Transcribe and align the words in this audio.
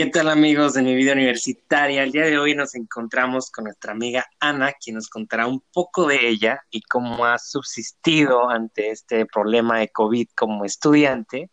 ¿Qué 0.00 0.06
tal 0.06 0.30
amigos 0.30 0.72
de 0.72 0.80
mi 0.80 0.94
vida 0.94 1.12
universitaria? 1.12 2.02
El 2.02 2.10
día 2.10 2.24
de 2.24 2.38
hoy 2.38 2.54
nos 2.54 2.74
encontramos 2.74 3.50
con 3.50 3.64
nuestra 3.64 3.92
amiga 3.92 4.26
Ana, 4.40 4.72
quien 4.72 4.96
nos 4.96 5.10
contará 5.10 5.46
un 5.46 5.62
poco 5.74 6.06
de 6.06 6.26
ella 6.26 6.62
y 6.70 6.80
cómo 6.80 7.26
ha 7.26 7.36
subsistido 7.38 8.48
ante 8.48 8.92
este 8.92 9.26
problema 9.26 9.78
de 9.78 9.90
COVID 9.90 10.28
como 10.34 10.64
estudiante. 10.64 11.50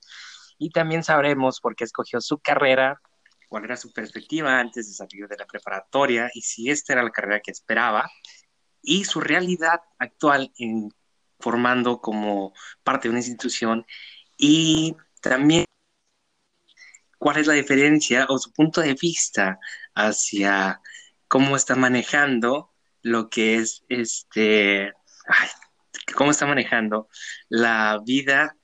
Y 0.57 0.69
también 0.69 1.03
sabremos 1.03 1.59
por 1.59 1.75
qué 1.75 1.83
escogió 1.83 2.21
su 2.21 2.37
carrera, 2.39 3.01
cuál 3.49 3.65
era 3.65 3.75
su 3.75 3.91
perspectiva 3.91 4.57
antes 4.57 4.87
de 4.87 4.93
salir 4.93 5.27
de 5.27 5.35
la 5.35 5.45
preparatoria 5.45 6.31
y 6.33 6.41
si 6.41 6.69
esta 6.69 6.93
era 6.93 7.03
la 7.03 7.11
carrera 7.11 7.41
que 7.41 7.51
esperaba 7.51 8.09
y 8.81 9.03
su 9.03 9.19
realidad 9.19 9.81
actual 9.99 10.53
en 10.57 10.93
formando 11.37 11.99
como 11.99 12.53
parte 12.81 13.09
de 13.09 13.11
una 13.11 13.19
institución 13.19 13.85
y 14.37 14.95
también 15.19 15.65
cuál 17.17 17.37
es 17.37 17.47
la 17.47 17.53
diferencia 17.53 18.25
o 18.29 18.37
su 18.37 18.51
punto 18.51 18.81
de 18.81 18.93
vista 18.93 19.59
hacia 19.95 20.81
cómo 21.27 21.55
está 21.55 21.75
manejando 21.75 22.71
lo 23.01 23.29
que 23.29 23.55
es 23.55 23.83
este, 23.89 24.93
cómo 26.15 26.31
está 26.31 26.45
manejando 26.45 27.09
la 27.49 27.99
vida 28.05 28.55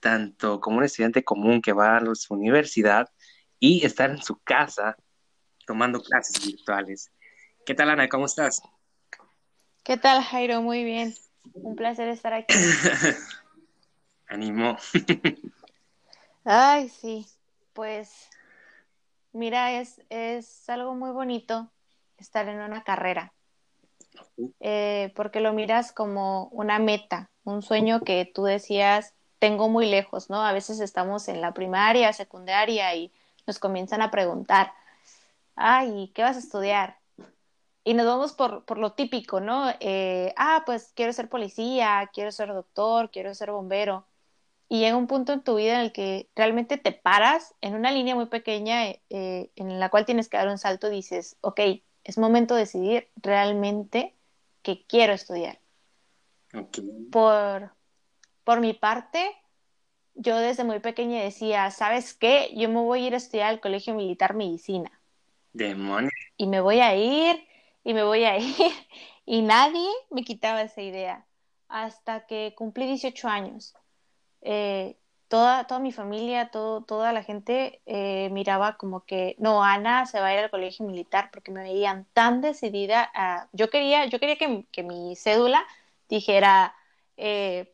tanto 0.00 0.60
como 0.60 0.78
un 0.78 0.84
estudiante 0.84 1.22
común 1.22 1.60
que 1.60 1.72
va 1.72 1.98
a 1.98 2.14
su 2.14 2.34
universidad 2.34 3.08
y 3.58 3.84
estar 3.84 4.10
en 4.10 4.22
su 4.22 4.38
casa 4.38 4.96
tomando 5.66 6.00
clases 6.00 6.44
virtuales. 6.44 7.12
¿Qué 7.66 7.74
tal, 7.74 7.90
Ana? 7.90 8.08
¿Cómo 8.08 8.26
estás? 8.26 8.62
¿Qué 9.84 9.96
tal, 9.96 10.22
Jairo? 10.22 10.62
Muy 10.62 10.82
bien. 10.84 11.14
Un 11.52 11.76
placer 11.76 12.08
estar 12.08 12.32
aquí. 12.32 12.54
Animo. 14.28 14.78
Ay, 16.44 16.88
sí. 16.88 17.26
Pues, 17.72 18.28
mira, 19.32 19.80
es, 19.80 20.02
es 20.08 20.68
algo 20.68 20.94
muy 20.94 21.10
bonito 21.10 21.70
estar 22.18 22.48
en 22.48 22.60
una 22.60 22.82
carrera. 22.84 23.32
Eh, 24.60 25.12
porque 25.14 25.40
lo 25.40 25.52
miras 25.52 25.92
como 25.92 26.46
una 26.46 26.78
meta, 26.78 27.30
un 27.44 27.62
sueño 27.62 28.00
que 28.00 28.30
tú 28.32 28.44
decías, 28.44 29.14
tengo 29.38 29.68
muy 29.68 29.86
lejos, 29.86 30.30
¿no? 30.30 30.44
A 30.44 30.52
veces 30.52 30.80
estamos 30.80 31.28
en 31.28 31.40
la 31.40 31.54
primaria, 31.54 32.12
secundaria 32.12 32.94
y 32.94 33.12
nos 33.46 33.58
comienzan 33.58 34.02
a 34.02 34.10
preguntar, 34.10 34.72
ay, 35.56 36.10
¿qué 36.14 36.22
vas 36.22 36.36
a 36.36 36.40
estudiar? 36.40 36.98
Y 37.84 37.94
nos 37.94 38.06
vamos 38.06 38.32
por, 38.32 38.64
por 38.64 38.78
lo 38.78 38.92
típico, 38.92 39.40
¿no? 39.40 39.70
Eh, 39.80 40.34
ah, 40.36 40.62
pues 40.66 40.92
quiero 40.94 41.12
ser 41.12 41.28
policía, 41.28 42.10
quiero 42.12 42.30
ser 42.32 42.48
doctor, 42.48 43.10
quiero 43.10 43.34
ser 43.34 43.50
bombero. 43.50 44.06
Y 44.72 44.78
llega 44.78 44.96
un 44.96 45.08
punto 45.08 45.32
en 45.32 45.42
tu 45.42 45.56
vida 45.56 45.74
en 45.74 45.80
el 45.80 45.92
que 45.92 46.30
realmente 46.36 46.78
te 46.78 46.92
paras 46.92 47.56
en 47.60 47.74
una 47.74 47.90
línea 47.90 48.14
muy 48.14 48.26
pequeña 48.26 48.86
eh, 48.86 49.50
en 49.56 49.80
la 49.80 49.88
cual 49.88 50.06
tienes 50.06 50.28
que 50.28 50.36
dar 50.36 50.46
un 50.46 50.58
salto 50.58 50.86
y 50.86 50.94
dices, 50.94 51.36
ok, 51.40 51.60
es 52.04 52.18
momento 52.18 52.54
de 52.54 52.60
decidir 52.60 53.10
realmente 53.16 54.14
que 54.62 54.86
quiero 54.86 55.12
estudiar. 55.12 55.58
Por, 57.10 57.72
por 58.44 58.60
mi 58.60 58.72
parte, 58.72 59.36
yo 60.14 60.38
desde 60.38 60.62
muy 60.62 60.78
pequeña 60.78 61.20
decía, 61.20 61.68
¿sabes 61.72 62.14
qué? 62.14 62.52
Yo 62.54 62.68
me 62.68 62.80
voy 62.80 63.02
a 63.02 63.06
ir 63.08 63.14
a 63.14 63.16
estudiar 63.16 63.48
al 63.48 63.60
Colegio 63.60 63.94
Militar 63.94 64.34
Medicina. 64.34 65.02
Demonios. 65.52 66.12
Y 66.36 66.46
me 66.46 66.60
voy 66.60 66.78
a 66.78 66.94
ir, 66.94 67.44
y 67.82 67.92
me 67.92 68.04
voy 68.04 68.22
a 68.22 68.38
ir. 68.38 68.54
Y 69.26 69.42
nadie 69.42 69.88
me 70.10 70.22
quitaba 70.22 70.62
esa 70.62 70.80
idea 70.80 71.26
hasta 71.66 72.26
que 72.26 72.54
cumplí 72.56 72.86
18 72.86 73.26
años. 73.26 73.74
Eh, 74.42 74.96
toda, 75.28 75.66
toda 75.66 75.80
mi 75.80 75.92
familia, 75.92 76.50
todo, 76.50 76.82
toda 76.82 77.12
la 77.12 77.22
gente 77.22 77.80
eh, 77.86 78.28
miraba 78.30 78.76
como 78.76 79.04
que, 79.04 79.36
no, 79.38 79.62
Ana 79.64 80.06
se 80.06 80.20
va 80.20 80.26
a 80.26 80.34
ir 80.34 80.40
al 80.40 80.50
colegio 80.50 80.86
militar 80.86 81.30
porque 81.32 81.50
me 81.50 81.62
veían 81.62 82.06
tan 82.12 82.40
decidida. 82.40 83.10
A... 83.14 83.48
Yo 83.52 83.70
quería, 83.70 84.06
yo 84.06 84.18
quería 84.18 84.36
que, 84.36 84.66
que 84.72 84.82
mi 84.82 85.16
cédula 85.16 85.64
dijera... 86.08 86.74
Eh, 87.16 87.72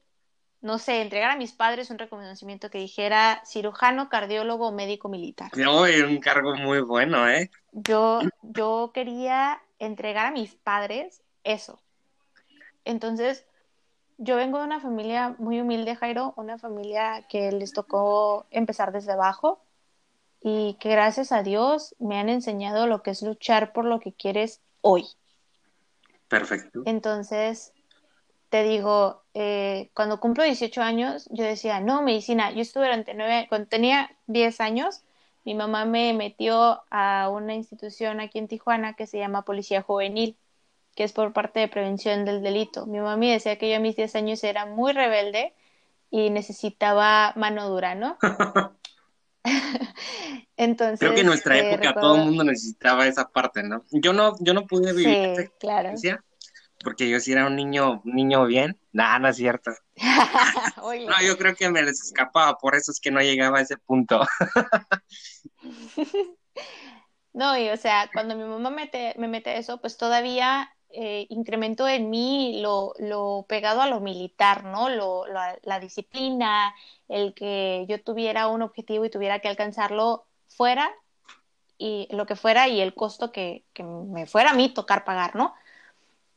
no 0.62 0.78
sé, 0.78 1.00
entregar 1.00 1.30
a 1.30 1.36
mis 1.36 1.52
padres 1.52 1.90
un 1.90 1.98
reconocimiento 1.98 2.70
que 2.70 2.78
dijera 2.78 3.40
cirujano, 3.46 4.08
cardiólogo, 4.08 4.72
médico 4.72 5.08
militar. 5.08 5.50
No, 5.56 5.82
un 5.82 6.18
cargo 6.18 6.56
muy 6.56 6.80
bueno, 6.80 7.28
¿eh? 7.28 7.50
Yo, 7.70 8.20
yo 8.42 8.90
quería 8.92 9.62
entregar 9.78 10.26
a 10.26 10.30
mis 10.32 10.56
padres 10.56 11.22
eso. 11.44 11.80
Entonces, 12.84 13.46
yo 14.18 14.36
vengo 14.36 14.58
de 14.58 14.64
una 14.64 14.80
familia 14.80 15.34
muy 15.38 15.60
humilde, 15.60 15.96
Jairo, 15.96 16.34
una 16.36 16.58
familia 16.58 17.26
que 17.28 17.52
les 17.52 17.72
tocó 17.72 18.46
empezar 18.50 18.92
desde 18.92 19.12
abajo 19.12 19.60
y 20.40 20.76
que 20.80 20.90
gracias 20.90 21.32
a 21.32 21.42
Dios 21.42 21.94
me 21.98 22.18
han 22.18 22.28
enseñado 22.28 22.86
lo 22.86 23.02
que 23.02 23.10
es 23.10 23.22
luchar 23.22 23.72
por 23.72 23.84
lo 23.84 24.00
que 24.00 24.12
quieres 24.12 24.60
hoy. 24.80 25.04
Perfecto. 26.28 26.82
Entonces, 26.86 27.72
te 28.48 28.62
digo, 28.62 29.22
eh, 29.34 29.90
cuando 29.94 30.20
cumplo 30.20 30.44
18 30.44 30.82
años, 30.82 31.28
yo 31.30 31.44
decía, 31.44 31.80
no, 31.80 32.02
medicina, 32.02 32.52
yo 32.52 32.60
estuve 32.62 32.84
durante 32.84 33.14
nueve, 33.14 33.46
cuando 33.48 33.68
tenía 33.68 34.16
10 34.26 34.60
años, 34.60 35.02
mi 35.44 35.54
mamá 35.54 35.84
me 35.84 36.12
metió 36.12 36.82
a 36.90 37.28
una 37.30 37.54
institución 37.54 38.20
aquí 38.20 38.38
en 38.38 38.48
Tijuana 38.48 38.94
que 38.94 39.06
se 39.06 39.18
llama 39.18 39.44
Policía 39.44 39.82
Juvenil, 39.82 40.36
que 40.96 41.04
es 41.04 41.12
por 41.12 41.32
parte 41.32 41.60
de 41.60 41.68
prevención 41.68 42.24
del 42.24 42.42
delito. 42.42 42.86
Mi 42.86 42.98
mamá 42.98 43.16
me 43.16 43.30
decía 43.30 43.58
que 43.58 43.70
yo 43.70 43.76
a 43.76 43.80
mis 43.80 43.94
10 43.94 44.16
años 44.16 44.42
era 44.42 44.66
muy 44.66 44.92
rebelde 44.92 45.54
y 46.10 46.30
necesitaba 46.30 47.32
mano 47.36 47.68
dura, 47.68 47.94
¿no? 47.94 48.18
Entonces, 50.56 50.98
creo 50.98 51.14
que 51.14 51.20
en 51.20 51.26
nuestra 51.26 51.56
eh, 51.56 51.70
época 51.70 51.94
todo 51.94 52.16
el 52.16 52.24
mundo 52.24 52.42
necesitaba 52.42 53.06
esa 53.06 53.28
parte, 53.28 53.62
¿no? 53.62 53.84
Yo 53.92 54.12
no, 54.12 54.34
yo 54.40 54.54
no 54.54 54.66
pude 54.66 54.92
vivir 54.92 55.36
sí, 55.36 55.48
claro 55.60 55.94
porque 56.82 57.08
yo 57.08 57.20
sí 57.20 57.32
era 57.32 57.46
un 57.46 57.56
niño, 57.56 58.00
niño 58.04 58.46
bien. 58.46 58.78
Nada, 58.92 59.18
no 59.18 59.28
es 59.28 59.36
cierto. 59.36 59.72
no, 60.76 61.22
yo 61.22 61.36
creo 61.36 61.54
que 61.54 61.68
me 61.68 61.82
les 61.82 62.00
escapaba, 62.00 62.56
por 62.58 62.76
eso 62.76 62.92
es 62.92 63.00
que 63.00 63.10
no 63.10 63.20
llegaba 63.20 63.58
a 63.58 63.62
ese 63.62 63.76
punto. 63.76 64.20
no, 67.32 67.58
y 67.58 67.70
o 67.70 67.76
sea, 67.76 68.08
cuando 68.12 68.36
mi 68.36 68.44
mamá 68.44 68.70
mete, 68.70 69.14
me 69.18 69.26
mete 69.26 69.58
eso, 69.58 69.80
pues 69.80 69.96
todavía 69.96 70.70
eh, 70.98 71.26
incrementó 71.30 71.86
en 71.88 72.10
mí 72.10 72.60
lo, 72.62 72.94
lo, 72.98 73.44
pegado 73.48 73.82
a 73.82 73.86
lo 73.86 74.00
militar, 74.00 74.64
¿no? 74.64 74.88
Lo, 74.88 75.24
la 75.26 75.80
disciplina, 75.80 76.74
el 77.08 77.34
que 77.34 77.84
yo 77.88 78.02
tuviera 78.02 78.48
un 78.48 78.62
objetivo 78.62 79.04
y 79.04 79.10
tuviera 79.10 79.40
que 79.40 79.48
alcanzarlo 79.48 80.24
fuera 80.48 80.90
y 81.78 82.08
lo 82.10 82.26
que 82.26 82.36
fuera 82.36 82.68
y 82.68 82.80
el 82.80 82.94
costo 82.94 83.32
que, 83.32 83.64
que 83.74 83.82
me 83.82 84.26
fuera 84.26 84.50
a 84.50 84.54
mí 84.54 84.70
tocar 84.70 85.04
pagar, 85.04 85.36
¿no? 85.36 85.54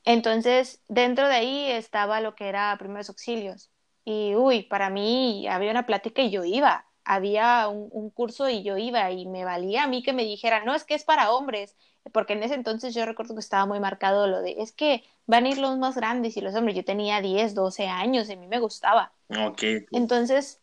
Entonces, 0.05 0.81
dentro 0.87 1.27
de 1.27 1.35
ahí 1.35 1.71
estaba 1.71 2.21
lo 2.21 2.35
que 2.35 2.47
era 2.49 2.75
primeros 2.79 3.09
auxilios. 3.09 3.69
Y, 4.05 4.35
uy, 4.35 4.63
para 4.63 4.89
mí 4.89 5.47
había 5.47 5.71
una 5.71 5.85
plática 5.85 6.21
y 6.21 6.31
yo 6.31 6.43
iba. 6.43 6.85
Había 7.05 7.67
un, 7.67 8.09
curso 8.11 8.49
y 8.49 8.63
yo 8.63 8.77
iba 8.77 9.11
y 9.11 9.25
me 9.27 9.45
valía 9.45 9.83
a 9.83 9.87
mí 9.87 10.03
que 10.03 10.13
me 10.13 10.23
dijera, 10.23 10.63
no, 10.63 10.75
es 10.75 10.83
que 10.83 10.95
es 10.95 11.03
para 11.03 11.31
hombres, 11.31 11.75
porque 12.11 12.33
en 12.33 12.43
ese 12.43 12.55
entonces 12.55 12.93
yo 12.93 13.05
recuerdo 13.05 13.33
que 13.33 13.39
estaba 13.39 13.65
muy 13.65 13.79
marcado 13.79 14.27
lo 14.27 14.41
de, 14.41 14.55
es 14.59 14.71
que 14.71 15.03
van 15.27 15.45
a 15.45 15.49
ir 15.49 15.57
los 15.57 15.77
más 15.77 15.95
grandes 15.95 16.37
y 16.37 16.41
los 16.41 16.55
hombres. 16.55 16.75
Yo 16.75 16.83
tenía 16.83 17.21
10, 17.21 17.55
12 17.55 17.87
años 17.87 18.29
y 18.29 18.33
a 18.33 18.37
mí 18.37 18.47
me 18.47 18.59
gustaba. 18.59 19.11
Ok. 19.29 19.63
Entonces, 19.91 20.59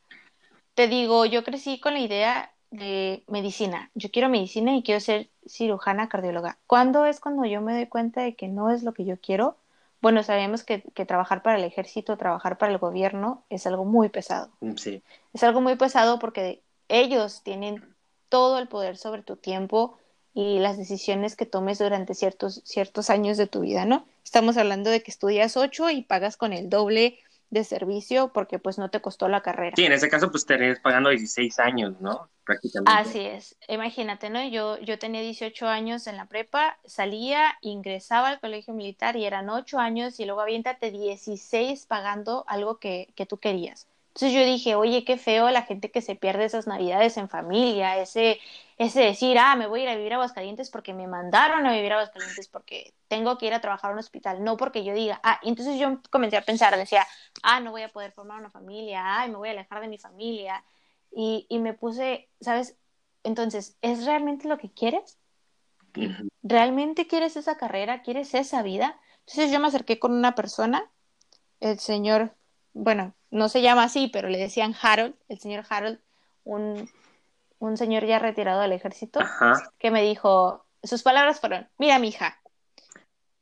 te 0.75 0.89
digo, 0.89 1.25
yo 1.25 1.45
crecí 1.45 1.81
con 1.81 1.95
la 1.95 2.01
idea 2.01 2.53
de 2.71 3.25
medicina. 3.29 3.91
Yo 3.95 4.11
quiero 4.11 4.29
medicina 4.29 4.77
y 4.77 4.83
quiero 4.83 5.01
ser 5.01 5.29
cirujana 5.47 6.09
cardióloga. 6.09 6.59
¿Cuándo 6.67 7.07
es 7.07 7.21
cuando 7.21 7.45
yo 7.45 7.61
me 7.61 7.75
doy 7.75 7.87
cuenta 7.87 8.23
de 8.23 8.35
que 8.35 8.49
no 8.49 8.71
es 8.71 8.83
lo 8.83 8.93
que 8.93 9.05
yo 9.05 9.17
quiero? 9.21 9.57
Bueno, 10.03 10.23
sabemos 10.23 10.63
que, 10.65 10.81
trabajar 11.07 11.43
para 11.43 11.59
el 11.59 11.65
ejército, 11.65 12.17
trabajar 12.17 12.59
para 12.59 12.73
el 12.73 12.79
gobierno 12.79 13.45
es 13.49 13.67
algo 13.67 13.85
muy 13.85 14.09
pesado. 14.09 14.51
Mm, 14.61 14.75
sí. 14.77 15.03
Es 15.33 15.43
algo 15.43 15.61
muy 15.61 15.77
pesado 15.77 16.19
porque 16.19 16.63
ellos 16.89 17.43
tienen 17.43 17.95
todo 18.29 18.59
el 18.59 18.69
poder 18.69 18.97
sobre 18.97 19.23
tu 19.23 19.37
tiempo 19.37 19.99
y 20.37 20.59
las 20.59 20.77
decisiones 20.77 21.35
que 21.35 21.47
tomes 21.47 21.79
durante 21.79 22.15
ciertos, 22.15 22.61
ciertos 22.67 23.09
años 23.09 23.39
de 23.39 23.47
tu 23.47 23.63
vida, 23.63 23.87
¿no? 23.87 24.07
Estamos 24.23 24.59
hablando 24.59 24.91
de 24.91 25.03
que 25.03 25.11
estudias 25.11 25.57
ocho 25.57 25.89
y 25.89 26.03
pagas 26.03 26.37
con 26.37 26.53
el 26.53 26.69
doble 26.69 27.19
de 27.49 27.65
servicio 27.65 28.33
porque 28.35 28.59
pues 28.59 28.77
no 28.77 28.91
te 28.91 29.01
costó 29.01 29.29
la 29.29 29.41
carrera. 29.41 29.73
Sí, 29.77 29.87
en 29.87 29.93
ese 29.93 30.11
caso 30.11 30.31
pues 30.31 30.43
estarías 30.43 30.79
pagando 30.81 31.09
16 31.09 31.59
años, 31.59 32.03
¿no? 32.03 32.29
Prácticamente. 32.45 32.93
Así 32.93 33.21
es, 33.21 33.57
imagínate, 33.67 34.29
¿no? 34.29 34.47
Yo, 34.47 34.79
yo 34.81 34.99
tenía 34.99 35.23
18 35.23 35.69
años 35.69 36.07
en 36.07 36.19
la 36.19 36.27
prepa, 36.27 36.77
salía, 36.85 37.55
ingresaba 37.63 38.29
al 38.29 38.39
colegio 38.39 38.75
militar 38.75 39.17
y 39.17 39.25
eran 39.25 39.49
8 39.49 39.79
años 39.79 40.21
y 40.21 40.27
luego 40.27 40.43
aviéntate 40.43 40.91
16 40.91 41.87
pagando 41.87 42.45
algo 42.47 42.79
que, 42.79 43.09
que 43.17 43.25
tú 43.25 43.39
querías. 43.39 43.89
Entonces 44.17 44.33
yo 44.33 44.47
dije, 44.47 44.75
oye, 44.77 45.05
qué 45.05 45.19
feo 45.19 45.51
la 45.51 45.65
gente 45.65 45.91
que 45.91 46.01
se 46.01 46.15
pierde 46.17 46.47
esas 46.47 46.67
navidades 46.67 47.19
en 47.19 47.29
familia, 47.29 47.99
ese, 47.99 48.41
ese 48.79 49.01
decir, 49.03 49.39
ah, 49.39 49.57
me 49.57 49.67
voy 49.67 49.81
a 49.81 49.83
ir 49.83 49.89
a 49.91 49.97
vivir 49.97 50.15
a 50.15 50.17
Aguascalientes 50.17 50.71
porque 50.71 50.95
me 50.95 51.07
mandaron 51.07 51.67
a 51.67 51.73
vivir 51.75 51.93
a 51.93 51.97
Aguascalientes 51.97 52.49
porque 52.49 52.95
tengo 53.09 53.37
que 53.37 53.45
ir 53.45 53.53
a 53.53 53.61
trabajar 53.61 53.91
a 53.91 53.93
un 53.93 53.99
hospital, 53.99 54.43
no 54.43 54.57
porque 54.57 54.85
yo 54.85 54.95
diga, 54.95 55.21
ah, 55.23 55.39
y 55.43 55.51
entonces 55.51 55.79
yo 55.79 56.01
comencé 56.09 56.39
a 56.39 56.41
pensar, 56.41 56.75
decía, 56.79 57.07
ah, 57.43 57.61
no 57.61 57.73
voy 57.73 57.83
a 57.83 57.91
poder 57.91 58.11
formar 58.11 58.41
una 58.41 58.49
familia, 58.49 59.03
ay, 59.21 59.29
me 59.29 59.37
voy 59.37 59.51
a 59.51 59.53
alejar 59.53 59.83
de 59.83 59.89
mi 59.89 59.99
familia, 59.99 60.65
y, 61.11 61.45
y 61.51 61.59
me 61.59 61.75
puse, 61.75 62.31
¿sabes? 62.41 62.79
entonces, 63.23 63.77
¿es 63.83 64.07
realmente 64.07 64.49
lo 64.49 64.57
que 64.57 64.73
quieres? 64.73 65.19
¿Realmente 66.43 67.07
quieres 67.07 67.37
esa 67.37 67.59
carrera? 67.59 68.01
¿Quieres 68.01 68.33
esa 68.33 68.63
vida? 68.63 68.99
Entonces 69.27 69.53
yo 69.53 69.61
me 69.61 69.69
acerqué 69.69 69.99
con 69.99 70.13
una 70.13 70.35
persona, 70.35 70.91
el 71.61 71.79
señor, 71.81 72.35
bueno, 72.77 73.15
no 73.31 73.49
se 73.49 73.63
llama 73.63 73.85
así, 73.85 74.09
pero 74.13 74.29
le 74.29 74.37
decían 74.37 74.75
Harold, 74.81 75.15
el 75.29 75.39
señor 75.39 75.65
Harold, 75.69 75.99
un, 76.45 76.91
un 77.59 77.77
señor 77.79 78.05
ya 78.05 78.19
retirado 78.19 78.61
del 78.61 78.73
ejército, 78.73 79.21
que 79.79 79.91
me 79.91 80.03
dijo, 80.03 80.67
sus 80.83 81.03
palabras 81.03 81.41
fueron, 81.41 81.69
mira 81.79 81.99
mi 81.99 82.09
hija, 82.09 82.39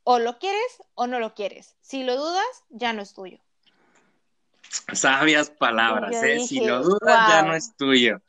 o 0.03 0.19
lo 0.19 0.39
quieres 0.39 0.81
o 0.93 1.07
no 1.07 1.19
lo 1.19 1.33
quieres. 1.33 1.75
Si 1.81 2.03
lo 2.03 2.15
dudas, 2.15 2.45
ya 2.69 2.93
no 2.93 3.01
es 3.01 3.13
tuyo. 3.13 3.39
Sabias 4.93 5.49
palabras, 5.49 6.15
¿eh? 6.23 6.39
si 6.39 6.65
lo 6.65 6.81
dudas, 6.81 7.29
ya 7.29 7.41
no 7.41 7.55
es 7.55 7.75
tuyo. 7.75 8.21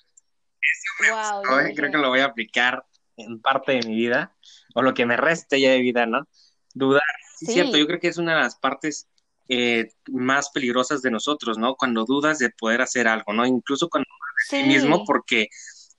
Eso 0.60 1.74
creo 1.76 1.90
que 1.92 1.98
lo 1.98 2.08
voy 2.08 2.20
a 2.20 2.26
aplicar 2.26 2.84
en 3.16 3.40
parte 3.40 3.72
de 3.72 3.86
mi 3.86 3.94
vida, 3.94 4.34
o 4.74 4.82
lo 4.82 4.92
que 4.92 5.06
me 5.06 5.16
reste 5.16 5.60
ya 5.60 5.70
de 5.70 5.80
vida, 5.80 6.04
¿no? 6.04 6.26
Dudar. 6.74 7.02
Sí, 7.36 7.46
cierto, 7.46 7.76
yo 7.76 7.86
creo 7.86 8.00
que 8.00 8.08
es 8.08 8.18
una 8.18 8.34
de 8.34 8.40
las 8.40 8.56
partes 8.56 9.08
eh, 9.48 9.92
más 10.08 10.50
peligrosas 10.50 11.02
de 11.02 11.10
nosotros, 11.10 11.58
¿no? 11.58 11.74
Cuando 11.76 12.04
dudas 12.04 12.38
de 12.38 12.50
poder 12.50 12.82
hacer 12.82 13.08
algo, 13.08 13.32
¿no? 13.32 13.46
Incluso 13.46 13.88
cuando 13.88 14.08
ti 14.50 14.62
mismo, 14.62 15.04
porque 15.04 15.48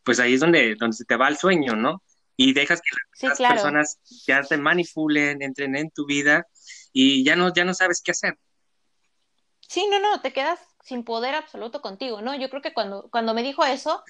pues 0.03 0.19
ahí 0.19 0.35
es 0.35 0.39
donde, 0.39 0.75
donde 0.75 0.95
se 0.95 1.05
te 1.05 1.17
va 1.17 1.27
el 1.27 1.38
sueño, 1.38 1.75
¿no? 1.75 2.01
y 2.38 2.53
dejas 2.53 2.81
que 2.81 3.27
las 3.27 3.38
personas 3.39 3.99
ya 4.25 4.44
te 4.44 4.57
manipulen, 4.57 5.41
entren 5.41 5.75
en 5.75 5.89
tu 5.89 6.05
vida 6.05 6.47
y 6.94 7.25
ya 7.25 7.35
no, 7.35 7.51
ya 7.51 7.65
no 7.65 7.73
sabes 7.73 8.01
qué 8.01 8.11
hacer. 8.11 8.38
Sí, 9.67 9.88
no, 9.89 9.99
no, 9.99 10.21
te 10.21 10.31
quedas 10.31 10.59
sin 10.83 11.03
poder 11.03 11.33
absoluto 11.35 11.81
contigo, 11.81 12.21
¿no? 12.21 12.35
Yo 12.35 12.49
creo 12.49 12.61
que 12.61 12.73
cuando, 12.73 13.09
cuando 13.09 13.33
me 13.33 13.41
dijo 13.41 13.65
eso, 13.65 14.03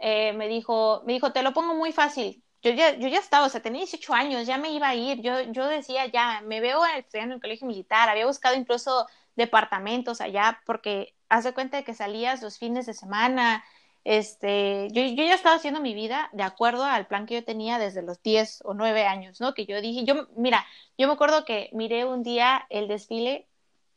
eh, 0.00 0.32
me 0.32 0.48
dijo, 0.48 1.02
me 1.06 1.14
dijo, 1.14 1.32
te 1.32 1.42
lo 1.42 1.52
pongo 1.52 1.74
muy 1.74 1.92
fácil. 1.92 2.42
Yo 2.62 2.70
ya, 2.72 2.96
yo 2.96 3.08
ya 3.08 3.18
estaba, 3.18 3.46
o 3.46 3.48
sea, 3.48 3.62
tenía 3.62 3.80
18 3.80 4.14
años, 4.14 4.46
ya 4.46 4.58
me 4.58 4.70
iba 4.70 4.88
a 4.88 4.94
ir. 4.94 5.20
Yo, 5.20 5.40
yo 5.52 5.66
decía, 5.66 6.06
ya, 6.06 6.40
me 6.42 6.60
veo 6.60 6.84
estudiando 6.84 7.34
en 7.34 7.36
el 7.36 7.40
colegio 7.40 7.66
militar, 7.66 8.08
había 8.08 8.26
buscado 8.26 8.56
incluso 8.56 9.06
departamentos 9.36 10.20
allá, 10.20 10.60
porque 10.66 11.14
hace 11.28 11.52
cuenta 11.52 11.76
de 11.76 11.84
que 11.84 11.94
salías 11.94 12.42
los 12.42 12.58
fines 12.58 12.86
de 12.86 12.94
semana, 12.94 13.64
este, 14.06 14.88
yo, 14.92 15.02
yo 15.02 15.24
ya 15.24 15.34
estaba 15.34 15.56
haciendo 15.56 15.80
mi 15.80 15.92
vida 15.92 16.30
de 16.32 16.44
acuerdo 16.44 16.84
al 16.84 17.08
plan 17.08 17.26
que 17.26 17.34
yo 17.34 17.44
tenía 17.44 17.78
desde 17.78 18.02
los 18.02 18.22
10 18.22 18.62
o 18.64 18.72
9 18.72 19.04
años, 19.04 19.40
¿no? 19.40 19.52
Que 19.52 19.66
yo 19.66 19.80
dije, 19.80 20.04
yo, 20.04 20.28
mira, 20.36 20.64
yo 20.96 21.08
me 21.08 21.14
acuerdo 21.14 21.44
que 21.44 21.70
miré 21.72 22.04
un 22.04 22.22
día 22.22 22.66
el 22.70 22.86
desfile, 22.86 23.48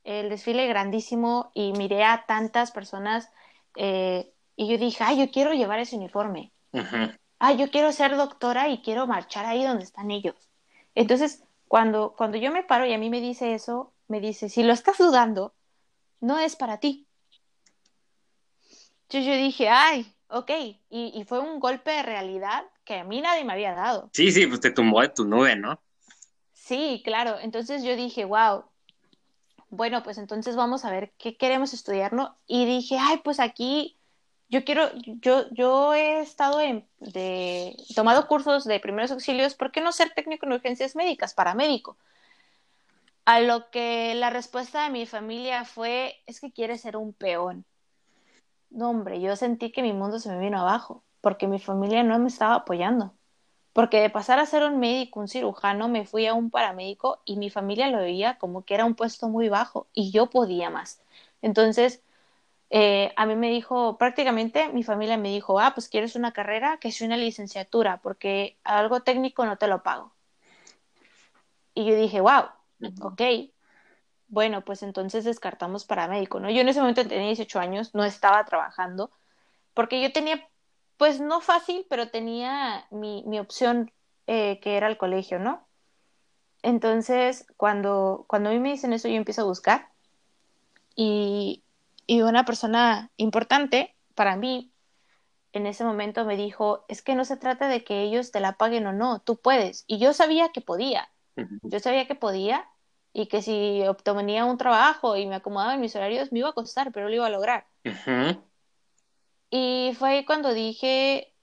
el 0.03 0.29
desfile 0.29 0.65
grandísimo 0.65 1.51
y 1.53 1.73
miré 1.73 2.03
a 2.03 2.25
tantas 2.25 2.71
personas 2.71 3.29
eh, 3.75 4.33
y 4.55 4.67
yo 4.67 4.79
dije, 4.79 5.03
ay, 5.03 5.19
yo 5.19 5.31
quiero 5.31 5.53
llevar 5.53 5.79
ese 5.79 5.95
uniforme. 5.95 6.51
Ay, 7.39 7.57
yo 7.57 7.71
quiero 7.71 7.91
ser 7.91 8.15
doctora 8.15 8.69
y 8.69 8.81
quiero 8.81 9.07
marchar 9.07 9.45
ahí 9.45 9.63
donde 9.63 9.83
están 9.83 10.11
ellos. 10.11 10.35
Entonces, 10.95 11.43
cuando, 11.67 12.13
cuando 12.17 12.37
yo 12.37 12.51
me 12.51 12.63
paro 12.63 12.85
y 12.85 12.93
a 12.93 12.97
mí 12.97 13.09
me 13.09 13.21
dice 13.21 13.53
eso, 13.53 13.93
me 14.07 14.19
dice, 14.19 14.49
si 14.49 14.63
lo 14.63 14.73
estás 14.73 14.97
dudando, 14.97 15.53
no 16.19 16.39
es 16.39 16.55
para 16.55 16.79
ti 16.79 17.07
yo, 19.09 19.19
yo 19.19 19.35
dije, 19.35 19.69
ay, 19.69 20.13
ok, 20.27 20.51
y, 20.89 21.11
y, 21.19 21.23
fue 21.25 21.39
un 21.39 21.59
golpe 21.59 21.91
de 21.91 22.03
realidad 22.03 22.63
que 22.85 22.95
a 22.95 23.03
mí 23.03 23.21
nadie 23.21 23.43
me 23.43 23.53
había 23.53 23.73
dado. 23.73 24.09
Sí, 24.13 24.31
sí, 24.31 24.45
pues 24.45 24.59
te 24.59 24.71
tumbó 24.71 25.01
de 25.01 25.09
tu 25.09 25.25
nube, 25.25 25.55
¿no? 25.55 25.81
Sí, 26.53 27.01
claro, 27.03 27.37
entonces 27.39 27.83
yo 27.83 27.95
dije, 27.95 28.25
wow, 28.25 28.65
bueno, 29.69 30.03
pues 30.03 30.19
entonces 30.19 30.55
vamos 30.55 30.85
a 30.85 30.91
ver 30.91 31.11
qué 31.17 31.37
queremos 31.37 31.73
estudiar, 31.73 32.13
¿no? 32.13 32.37
Y 32.45 32.65
dije, 32.65 32.97
ay, 32.99 33.21
pues 33.23 33.39
aquí 33.39 33.98
yo 34.49 34.65
quiero, 34.65 34.89
yo, 34.95 35.45
yo 35.51 35.93
he 35.93 36.21
estado 36.21 36.59
en, 36.59 36.87
de, 36.99 37.75
tomado 37.95 38.27
cursos 38.27 38.65
de 38.65 38.79
primeros 38.79 39.11
auxilios, 39.11 39.53
¿por 39.53 39.71
qué 39.71 39.79
no 39.79 39.91
ser 39.91 40.11
técnico 40.11 40.47
en 40.47 40.53
urgencias 40.53 40.95
médicas, 40.95 41.35
paramédico? 41.35 41.97
A 43.25 43.41
lo 43.41 43.69
que 43.69 44.15
la 44.15 44.31
respuesta 44.31 44.83
de 44.83 44.89
mi 44.89 45.05
familia 45.05 45.65
fue, 45.65 46.15
es 46.25 46.41
que 46.41 46.51
quiere 46.51 46.79
ser 46.79 46.97
un 46.97 47.13
peón. 47.13 47.63
No, 48.71 48.89
hombre, 48.89 49.21
yo 49.21 49.35
sentí 49.35 49.71
que 49.71 49.83
mi 49.83 49.93
mundo 49.93 50.19
se 50.19 50.29
me 50.31 50.39
vino 50.39 50.59
abajo, 50.59 51.03
porque 51.21 51.47
mi 51.47 51.59
familia 51.59 52.01
no 52.03 52.17
me 52.17 52.27
estaba 52.27 52.55
apoyando. 52.55 53.13
Porque 53.71 54.01
de 54.01 54.09
pasar 54.09 54.39
a 54.39 54.47
ser 54.47 54.63
un 54.63 54.79
médico, 54.79 55.19
un 55.19 55.27
cirujano, 55.27 55.87
me 55.89 56.05
fui 56.05 56.25
a 56.25 56.33
un 56.33 56.49
paramédico 56.49 57.21
y 57.23 57.37
mi 57.37 57.51
familia 57.51 57.87
lo 57.89 57.99
veía 57.99 58.39
como 58.39 58.65
que 58.65 58.73
era 58.73 58.85
un 58.85 58.95
puesto 58.95 59.29
muy 59.29 59.47
bajo 59.47 59.87
y 59.93 60.11
yo 60.11 60.31
podía 60.31 60.71
más. 60.71 61.01
Entonces, 61.43 62.01
eh, 62.69 63.13
a 63.15 63.25
mí 63.25 63.35
me 63.35 63.49
dijo, 63.49 63.97
prácticamente 63.97 64.69
mi 64.69 64.83
familia 64.83 65.17
me 65.17 65.29
dijo, 65.29 65.59
ah, 65.59 65.73
pues 65.73 65.89
quieres 65.89 66.15
una 66.15 66.33
carrera, 66.33 66.77
que 66.77 66.91
sea 66.91 67.07
una 67.07 67.17
licenciatura, 67.17 67.97
porque 68.01 68.57
algo 68.63 69.01
técnico 69.01 69.45
no 69.45 69.57
te 69.57 69.67
lo 69.67 69.81
pago. 69.83 70.13
Y 71.73 71.85
yo 71.85 71.95
dije, 71.95 72.21
wow, 72.21 72.45
ok, 73.01 73.21
bueno, 74.27 74.63
pues 74.63 74.83
entonces 74.83 75.23
descartamos 75.23 75.85
paramédico, 75.85 76.39
¿no? 76.39 76.49
Yo 76.49 76.61
en 76.61 76.69
ese 76.69 76.79
momento 76.79 77.07
tenía 77.07 77.27
18 77.27 77.59
años, 77.59 77.95
no 77.95 78.03
estaba 78.03 78.45
trabajando, 78.45 79.11
porque 79.73 80.01
yo 80.01 80.11
tenía, 80.13 80.47
pues 80.97 81.19
no 81.19 81.41
fácil, 81.41 81.85
pero 81.89 82.09
tenía 82.09 82.85
mi, 82.91 83.23
mi 83.25 83.39
opción 83.39 83.91
eh, 84.27 84.59
que 84.61 84.77
era 84.77 84.87
el 84.87 84.97
colegio, 84.97 85.39
¿no? 85.39 85.67
Entonces, 86.61 87.47
cuando, 87.57 88.25
cuando 88.27 88.49
a 88.49 88.53
mí 88.53 88.59
me 88.59 88.71
dicen 88.71 88.93
eso, 88.93 89.07
yo 89.07 89.15
empiezo 89.15 89.41
a 89.41 89.45
buscar 89.45 89.89
y, 90.95 91.63
y 92.09 92.23
una 92.23 92.43
persona 92.43 93.11
importante 93.17 93.95
para 94.15 94.35
mí 94.35 94.73
en 95.53 95.67
ese 95.67 95.83
momento 95.83 96.25
me 96.25 96.37
dijo, 96.37 96.83
es 96.87 97.03
que 97.03 97.13
no 97.13 97.23
se 97.23 97.37
trata 97.37 97.67
de 97.67 97.83
que 97.83 98.01
ellos 98.01 98.31
te 98.31 98.39
la 98.39 98.57
paguen 98.57 98.87
o 98.87 98.93
no, 98.93 99.21
tú 99.21 99.39
puedes. 99.39 99.83
Y 99.85 99.99
yo 99.99 100.13
sabía 100.13 100.49
que 100.49 100.59
podía, 100.59 101.11
yo 101.61 101.79
sabía 101.79 102.07
que 102.07 102.15
podía 102.15 102.67
y 103.13 103.27
que 103.27 103.43
si 103.43 103.83
obtenía 103.87 104.45
un 104.45 104.57
trabajo 104.57 105.17
y 105.17 105.27
me 105.27 105.35
acomodaba 105.35 105.75
en 105.75 105.81
mis 105.81 105.95
horarios 105.95 106.31
me 106.31 106.39
iba 106.39 106.49
a 106.49 106.53
costar, 106.53 106.91
pero 106.91 107.09
lo 107.09 107.15
iba 107.15 107.27
a 107.27 107.29
lograr. 107.29 107.67
Y 109.51 109.93
fue 109.99 110.09
ahí 110.09 110.25
cuando 110.25 110.53
dije, 110.55 111.35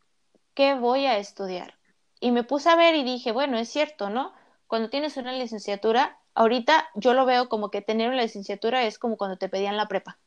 ¿qué 0.55 0.75
voy 0.75 1.07
a 1.07 1.19
estudiar? 1.19 1.79
Y 2.19 2.33
me 2.33 2.43
puse 2.43 2.71
a 2.71 2.77
ver 2.77 2.97
y 2.97 3.05
dije, 3.05 3.31
bueno, 3.31 3.57
es 3.57 3.69
cierto, 3.69 4.11
¿no? 4.11 4.33
Cuando 4.67 4.91
tienes 4.91 5.17
una 5.17 5.33
licenciatura, 5.33 6.19
ahorita 6.35 6.89
yo 6.97 7.15
lo 7.15 7.25
veo 7.25 7.49
como 7.49 7.71
que 7.71 7.83
tener 7.83 8.09
una 8.11 8.23
licenciatura 8.23 8.83
es 8.85 8.99
como 8.99 9.17
cuando 9.17 9.39
te 9.39 9.49
pedían 9.49 9.77
la 9.77 9.87
prepa. 9.87 10.19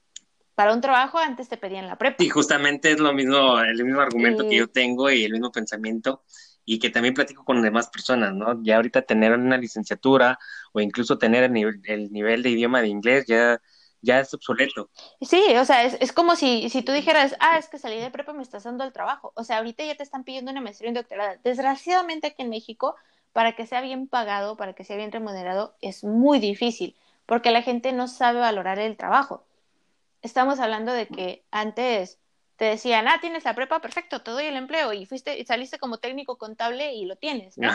Para 0.59 0.73
un 0.73 0.81
trabajo 0.81 1.17
antes 1.17 1.47
te 1.47 1.55
pedían 1.55 1.87
la 1.87 1.95
prepa. 1.95 2.21
Y 2.21 2.27
justamente 2.27 2.91
es 2.91 2.99
lo 2.99 3.13
mismo, 3.13 3.61
el 3.61 3.81
mismo 3.81 4.01
argumento 4.01 4.43
que 4.43 4.57
yo 4.57 4.67
tengo 4.67 5.09
y 5.09 5.23
el 5.23 5.31
mismo 5.31 5.53
pensamiento 5.53 6.21
y 6.65 6.79
que 6.79 6.89
también 6.89 7.13
platico 7.13 7.45
con 7.45 7.61
demás 7.61 7.87
personas, 7.87 8.33
¿no? 8.33 8.61
Ya 8.61 8.75
ahorita 8.75 9.03
tener 9.03 9.31
una 9.31 9.55
licenciatura 9.55 10.37
o 10.73 10.81
incluso 10.81 11.17
tener 11.17 11.45
el 11.45 11.53
nivel, 11.53 12.43
de 12.43 12.49
idioma 12.49 12.81
de 12.81 12.89
inglés 12.89 13.23
ya, 13.25 13.61
ya 14.01 14.19
es 14.19 14.33
obsoleto. 14.33 14.89
Sí, 15.21 15.41
o 15.55 15.63
sea, 15.63 15.85
es, 15.85 15.95
es 16.01 16.11
como 16.11 16.35
si, 16.35 16.69
si 16.69 16.81
tú 16.81 16.91
dijeras, 16.91 17.37
ah, 17.39 17.57
es 17.57 17.69
que 17.69 17.79
salí 17.79 17.95
de 17.95 18.11
prepa 18.11 18.33
me 18.33 18.43
estás 18.43 18.65
dando 18.65 18.83
el 18.83 18.91
trabajo. 18.91 19.31
O 19.35 19.45
sea, 19.45 19.59
ahorita 19.59 19.85
ya 19.85 19.95
te 19.95 20.03
están 20.03 20.25
pidiendo 20.25 20.51
una 20.51 20.59
maestría 20.59 20.89
en 20.89 20.95
doctorado. 20.95 21.37
Desgraciadamente 21.41 22.27
aquí 22.27 22.41
en 22.41 22.49
México, 22.49 22.97
para 23.31 23.55
que 23.55 23.65
sea 23.65 23.79
bien 23.79 24.09
pagado, 24.09 24.57
para 24.57 24.73
que 24.73 24.83
sea 24.83 24.97
bien 24.97 25.13
remunerado, 25.13 25.77
es 25.79 26.03
muy 26.03 26.39
difícil, 26.39 26.97
porque 27.25 27.49
la 27.49 27.61
gente 27.61 27.93
no 27.93 28.09
sabe 28.09 28.41
valorar 28.41 28.77
el 28.77 28.97
trabajo. 28.97 29.45
Estamos 30.21 30.59
hablando 30.59 30.91
de 30.91 31.07
que 31.07 31.45
antes 31.51 32.19
te 32.59 32.65
decían, 32.65 33.07
ah, 33.07 33.19
tienes 33.21 33.45
la 33.45 33.55
prepa, 33.55 33.79
perfecto, 33.79 34.21
te 34.21 34.31
doy 34.31 34.45
el 34.45 34.57
empleo 34.57 34.91
y 34.91 35.05
fuiste 35.05 35.43
saliste 35.45 35.79
como 35.79 35.97
técnico 35.99 36.37
contable 36.37 36.93
y 36.93 37.05
lo 37.05 37.15
tienes, 37.15 37.57
¿no? 37.57 37.71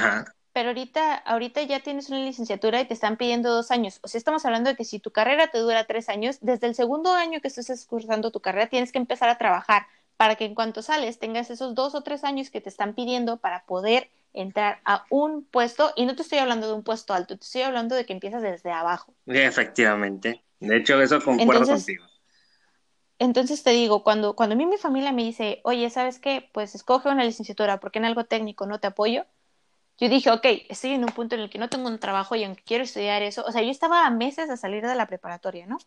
Pero 0.52 0.68
ahorita, 0.68 1.14
ahorita 1.16 1.62
ya 1.62 1.80
tienes 1.80 2.10
una 2.10 2.20
licenciatura 2.20 2.80
y 2.80 2.84
te 2.84 2.94
están 2.94 3.16
pidiendo 3.16 3.50
dos 3.50 3.70
años. 3.70 3.98
O 4.02 4.08
sea, 4.08 4.18
estamos 4.18 4.44
hablando 4.44 4.70
de 4.70 4.76
que 4.76 4.84
si 4.84 5.00
tu 5.00 5.10
carrera 5.10 5.48
te 5.48 5.58
dura 5.58 5.84
tres 5.84 6.08
años, 6.08 6.36
desde 6.42 6.66
el 6.66 6.74
segundo 6.74 7.12
año 7.12 7.40
que 7.40 7.48
estés 7.48 7.86
cursando 7.86 8.30
tu 8.30 8.40
carrera 8.40 8.68
tienes 8.68 8.92
que 8.92 8.98
empezar 8.98 9.30
a 9.30 9.38
trabajar 9.38 9.86
para 10.16 10.36
que 10.36 10.44
en 10.44 10.54
cuanto 10.54 10.82
sales 10.82 11.18
tengas 11.18 11.50
esos 11.50 11.74
dos 11.74 11.94
o 11.94 12.02
tres 12.02 12.22
años 12.22 12.50
que 12.50 12.60
te 12.60 12.68
están 12.68 12.94
pidiendo 12.94 13.38
para 13.38 13.64
poder 13.64 14.10
entrar 14.34 14.80
a 14.84 15.06
un 15.08 15.44
puesto. 15.44 15.92
Y 15.96 16.06
no 16.06 16.14
te 16.14 16.22
estoy 16.22 16.38
hablando 16.38 16.68
de 16.68 16.74
un 16.74 16.82
puesto 16.82 17.14
alto, 17.14 17.36
te 17.38 17.44
estoy 17.44 17.62
hablando 17.62 17.94
de 17.94 18.04
que 18.04 18.12
empiezas 18.12 18.42
desde 18.42 18.70
abajo. 18.70 19.14
Efectivamente. 19.26 20.42
De 20.60 20.76
hecho, 20.76 21.00
eso 21.00 21.20
concuerdo 21.20 21.66
contigo. 21.66 22.04
Entonces 23.18 23.62
te 23.62 23.70
digo, 23.70 24.02
cuando, 24.02 24.34
cuando 24.34 24.54
a 24.54 24.56
mí 24.58 24.66
mi 24.66 24.76
familia 24.76 25.12
me 25.12 25.22
dice, 25.22 25.60
oye, 25.64 25.88
¿sabes 25.90 26.18
qué? 26.18 26.50
Pues 26.52 26.74
escoge 26.74 27.08
una 27.08 27.24
licenciatura 27.24 27.80
porque 27.80 27.98
en 27.98 28.04
algo 28.06 28.24
técnico 28.24 28.66
no 28.66 28.80
te 28.80 28.88
apoyo. 28.88 29.24
Yo 29.98 30.08
dije, 30.08 30.30
ok, 30.30 30.44
estoy 30.68 30.92
en 30.92 31.04
un 31.04 31.10
punto 31.10 31.36
en 31.36 31.42
el 31.42 31.50
que 31.50 31.58
no 31.58 31.68
tengo 31.68 31.88
un 31.88 32.00
trabajo 32.00 32.34
y 32.34 32.42
aunque 32.44 32.64
quiero 32.64 32.82
estudiar 32.84 33.22
eso, 33.22 33.44
o 33.46 33.52
sea, 33.52 33.62
yo 33.62 33.70
estaba 33.70 34.06
a 34.06 34.10
meses 34.10 34.48
de 34.48 34.56
salir 34.56 34.84
de 34.84 34.94
la 34.96 35.06
preparatoria, 35.06 35.66
¿no? 35.66 35.78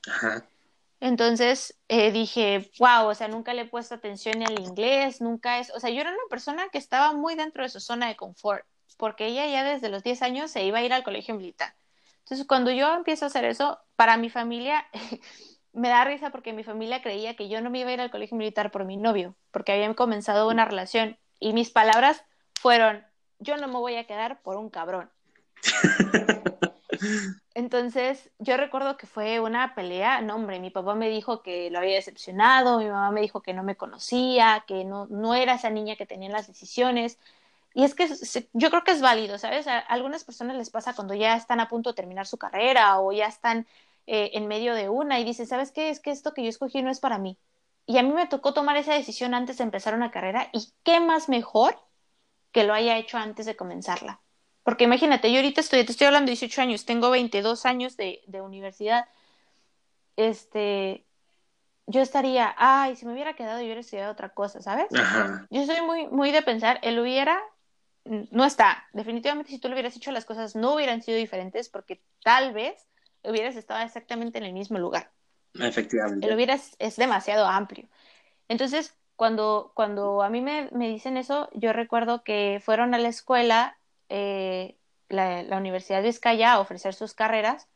Entonces 1.00 1.78
eh, 1.90 2.12
dije, 2.12 2.72
wow, 2.80 3.08
o 3.10 3.14
sea, 3.16 3.28
nunca 3.28 3.54
le 3.54 3.64
he 3.64 3.66
puesto 3.66 3.96
atención 3.96 4.42
al 4.44 4.60
inglés, 4.60 5.22
nunca 5.22 5.60
es, 5.60 5.72
o 5.76 5.80
sea, 5.80 5.90
yo 5.90 6.02
era 6.02 6.10
una 6.10 6.20
persona 6.30 6.70
que 6.72 6.78
estaba 6.78 7.14
muy 7.14 7.36
dentro 7.36 7.64
de 7.64 7.70
su 7.70 7.80
zona 7.82 8.08
de 8.08 8.16
confort, 8.16 8.66
porque 8.98 9.28
ella 9.28 9.46
ya 9.48 9.64
desde 9.64 9.90
los 9.90 10.04
10 10.04 10.22
años 10.22 10.50
se 10.50 10.64
iba 10.64 10.80
a 10.80 10.84
ir 10.84 10.94
al 10.94 11.04
colegio 11.04 11.36
militar. 11.36 11.76
Entonces, 12.20 12.48
cuando 12.48 12.72
yo 12.72 12.94
empiezo 12.94 13.26
a 13.26 13.28
hacer 13.28 13.46
eso, 13.46 13.80
para 13.96 14.18
mi 14.18 14.30
familia, 14.30 14.86
me 15.78 15.90
da 15.90 16.04
risa 16.04 16.32
porque 16.32 16.54
mi 16.54 16.64
familia 16.64 17.02
creía 17.02 17.36
que 17.36 17.50
yo 17.50 17.62
no 17.62 17.70
me 17.70 17.80
iba 17.80 17.90
a 17.90 17.94
ir 17.94 18.02
al 18.02 18.12
colegio 18.12 18.36
militar 18.36 18.72
por 18.72 18.84
mi 18.84 18.98
novio, 18.98 19.36
porque 19.52 19.72
habían 19.72 19.94
comenzado 19.94 20.50
una 20.50 20.66
relación 20.66 21.18
Y 21.40 21.54
mis 21.54 21.70
palabras 21.70 22.24
fueron, 22.60 23.06
yo 23.40 23.58
no 23.58 23.68
me 23.68 23.76
voy 23.76 23.96
a 23.96 24.08
quedar 24.08 24.42
por 24.42 24.58
un 24.58 24.70
cabrón. 24.70 25.10
Entonces, 27.54 28.32
yo 28.40 28.58
recuerdo 28.58 28.98
que 28.98 29.08
fue 29.08 29.40
una 29.40 29.76
pelea, 29.76 30.22
no 30.22 30.36
hombre, 30.36 30.60
mi 30.60 30.72
papá 30.72 30.96
me 30.96 31.10
dijo 31.10 31.44
que 31.44 31.70
lo 31.70 31.80
había 31.80 31.96
decepcionado, 31.96 32.80
mi 32.80 32.86
mamá 32.86 33.12
me 33.12 33.22
dijo 33.22 33.42
que 33.42 33.54
no 33.54 33.64
me 33.64 33.76
conocía, 33.76 34.64
que 34.68 34.84
no, 34.84 35.06
no 35.08 35.36
era 35.36 35.56
esa 35.56 35.70
niña 35.70 35.96
que 35.96 36.06
tenía 36.06 36.30
las 36.30 36.48
decisiones. 36.48 37.20
Y 37.74 37.84
es 37.84 37.94
que 37.94 38.08
yo 38.54 38.70
creo 38.70 38.84
que 38.84 38.92
es 38.92 39.02
válido, 39.02 39.38
¿sabes? 39.38 39.68
A 39.68 39.78
algunas 39.78 40.24
personas 40.24 40.58
les 40.58 40.72
pasa 40.72 40.96
cuando 40.96 41.14
ya 41.14 41.36
están 41.36 41.60
a 41.60 41.68
punto 41.68 41.92
de 41.92 41.96
terminar 41.96 42.26
su 42.26 42.38
carrera 42.38 43.00
o 43.00 43.12
ya 43.12 43.28
están 43.28 43.68
eh, 44.08 44.32
en 44.34 44.48
medio 44.48 44.74
de 44.74 44.90
una 44.90 45.20
y 45.20 45.24
dicen, 45.24 45.46
¿sabes 45.46 45.72
qué? 45.72 45.90
Es 45.90 46.00
que 46.00 46.12
esto 46.12 46.34
que 46.34 46.44
yo 46.44 46.50
escogí 46.50 46.82
no 46.82 46.90
es 46.90 47.00
para 47.00 47.20
mí. 47.20 47.38
Y 47.86 47.98
a 47.98 48.04
mí 48.04 48.12
me 48.12 48.28
tocó 48.28 48.54
tomar 48.54 48.78
esa 48.78 48.94
decisión 48.94 49.34
antes 49.34 49.58
de 49.58 49.66
empezar 49.66 49.94
una 49.94 50.12
carrera 50.12 50.50
y 50.54 50.74
qué 50.84 51.00
más 51.00 51.30
mejor 51.30 51.78
que 52.52 52.64
lo 52.64 52.74
haya 52.74 52.98
hecho 52.98 53.18
antes 53.18 53.46
de 53.46 53.56
comenzarla. 53.56 54.22
Porque 54.64 54.86
imagínate, 54.86 55.32
yo 55.32 55.38
ahorita 55.38 55.62
estoy, 55.62 55.86
te 55.86 55.92
estoy 55.92 56.08
hablando 56.08 56.26
de 56.26 56.32
18 56.32 56.62
años, 56.62 56.86
tengo 56.86 57.10
22 57.10 57.66
años 57.66 57.96
de, 57.96 58.22
de 58.28 58.42
universidad. 58.42 59.06
Este, 60.18 61.06
yo 61.86 62.02
estaría, 62.02 62.54
ay, 62.58 62.96
si 62.96 63.06
me 63.06 63.14
hubiera 63.14 63.34
quedado, 63.34 63.60
yo 63.60 63.66
hubiera 63.66 63.80
estudiado 63.80 64.12
otra 64.12 64.30
cosa, 64.30 64.62
¿sabes? 64.62 64.88
Yo 65.50 65.66
soy 65.66 65.82
muy, 65.82 66.08
muy 66.08 66.32
de 66.32 66.42
pensar, 66.42 66.80
él 66.82 67.00
hubiera, 67.00 67.42
no 68.04 68.44
está. 68.44 68.86
Definitivamente, 68.92 69.52
si 69.52 69.60
tú 69.60 69.70
lo 69.70 69.74
hubieras 69.74 69.96
hecho, 69.96 70.12
las 70.12 70.26
cosas 70.26 70.56
no 70.56 70.76
hubieran 70.76 71.02
sido 71.02 71.18
diferentes 71.18 71.70
porque 71.70 72.02
tal 72.24 72.54
vez 72.54 72.87
hubieras 73.28 73.56
estado 73.56 73.84
exactamente 73.84 74.38
en 74.38 74.46
el 74.46 74.54
mismo 74.54 74.80
lugar. 74.80 75.12
Efectivamente. 75.54 76.28
El 76.28 76.36
hubieras 76.36 76.76
es 76.80 76.96
demasiado 76.96 77.46
amplio. 77.46 77.88
Entonces, 78.48 78.96
cuando, 79.16 79.72
cuando 79.74 80.22
a 80.22 80.30
mí 80.30 80.42
me, 80.42 80.70
me 80.72 80.88
dicen 80.88 81.18
eso, 81.18 81.50
yo 81.54 81.74
recuerdo 81.74 82.24
que 82.24 82.62
fueron 82.64 82.94
a 82.94 83.00
la 83.00 83.10
escuela 83.10 83.78
eh, 84.10 84.78
la, 85.10 85.58
Universidad 85.58 86.02
de 86.02 86.08
Vizcaya 86.08 86.54
a 86.54 86.60
ofrecer 86.60 86.94
sus 86.94 87.14
carreras 87.14 87.68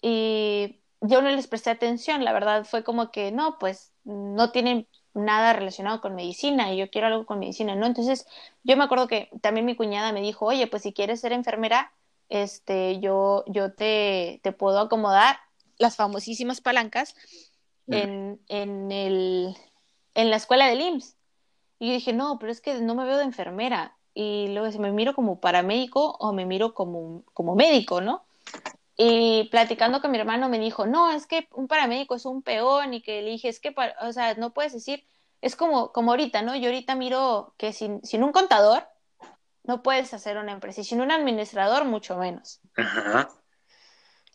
y 0.00 0.80
yo 1.00 1.22
no 1.22 1.30
les 1.30 1.46
presté 1.46 1.70
atención, 1.70 2.24
la 2.24 2.32
verdad 2.32 2.64
fue 2.64 2.84
como 2.84 3.10
que 3.10 3.32
no, 3.32 3.58
pues 3.58 3.92
no 4.04 4.50
tienen 4.50 4.88
nada 5.14 5.52
relacionado 5.52 6.00
con 6.00 6.14
medicina 6.14 6.72
y 6.72 6.78
yo 6.78 6.90
quiero 6.90 7.06
algo 7.06 7.26
con 7.26 7.38
medicina, 7.38 7.76
¿no? 7.76 7.86
Entonces 7.86 8.26
yo 8.64 8.76
me 8.76 8.84
acuerdo 8.84 9.06
que 9.08 9.30
también 9.40 9.66
mi 9.66 9.76
cuñada 9.76 10.12
me 10.12 10.20
dijo, 10.22 10.46
oye, 10.46 10.66
pues 10.66 10.82
si 10.82 10.92
quieres 10.92 11.20
ser 11.20 11.32
enfermera, 11.32 11.92
este, 12.28 13.00
yo, 13.00 13.44
yo 13.46 13.72
te, 13.72 14.40
te 14.42 14.52
puedo 14.52 14.78
acomodar 14.78 15.38
las 15.78 15.96
famosísimas 15.96 16.60
palancas 16.60 17.14
en, 17.86 18.40
en, 18.48 18.90
el, 18.92 19.56
en 20.14 20.30
la 20.30 20.36
escuela 20.36 20.66
del 20.66 20.80
IMSS. 20.80 21.16
Y 21.78 21.88
yo 21.88 21.92
dije, 21.94 22.12
no, 22.12 22.38
pero 22.38 22.52
es 22.52 22.60
que 22.60 22.80
no 22.80 22.94
me 22.94 23.04
veo 23.04 23.18
de 23.18 23.24
enfermera 23.24 23.96
y 24.14 24.48
luego 24.48 24.70
si 24.70 24.78
me 24.78 24.92
miro 24.92 25.14
como 25.14 25.40
paramédico 25.40 26.12
o 26.20 26.32
me 26.32 26.46
miro 26.46 26.72
como, 26.72 27.24
como 27.34 27.56
médico, 27.56 28.00
¿no? 28.00 28.24
Y 28.96 29.48
platicando 29.50 30.00
con 30.00 30.12
mi 30.12 30.18
hermano 30.18 30.48
me 30.48 30.60
dijo, 30.60 30.86
no, 30.86 31.10
es 31.10 31.26
que 31.26 31.48
un 31.52 31.66
paramédico 31.66 32.14
es 32.14 32.24
un 32.24 32.42
peón 32.42 32.94
y 32.94 33.02
que 33.02 33.22
le 33.22 33.30
dije, 33.30 33.48
es 33.48 33.58
que, 33.58 33.74
o 34.00 34.12
sea, 34.12 34.34
no 34.34 34.54
puedes 34.54 34.72
decir, 34.72 35.04
es 35.40 35.56
como, 35.56 35.90
como 35.92 36.12
ahorita, 36.12 36.42
¿no? 36.42 36.54
Yo 36.54 36.66
ahorita 36.66 36.94
miro 36.94 37.54
que 37.58 37.72
sin, 37.72 38.04
sin 38.04 38.22
un 38.22 38.30
contador 38.30 38.86
no 39.64 39.82
puedes 39.82 40.14
hacer 40.14 40.36
una 40.36 40.52
empresa 40.52 40.80
y 40.80 40.84
sin 40.84 41.00
un 41.00 41.10
administrador 41.10 41.84
mucho 41.84 42.16
menos. 42.16 42.60
Ajá. 42.76 43.28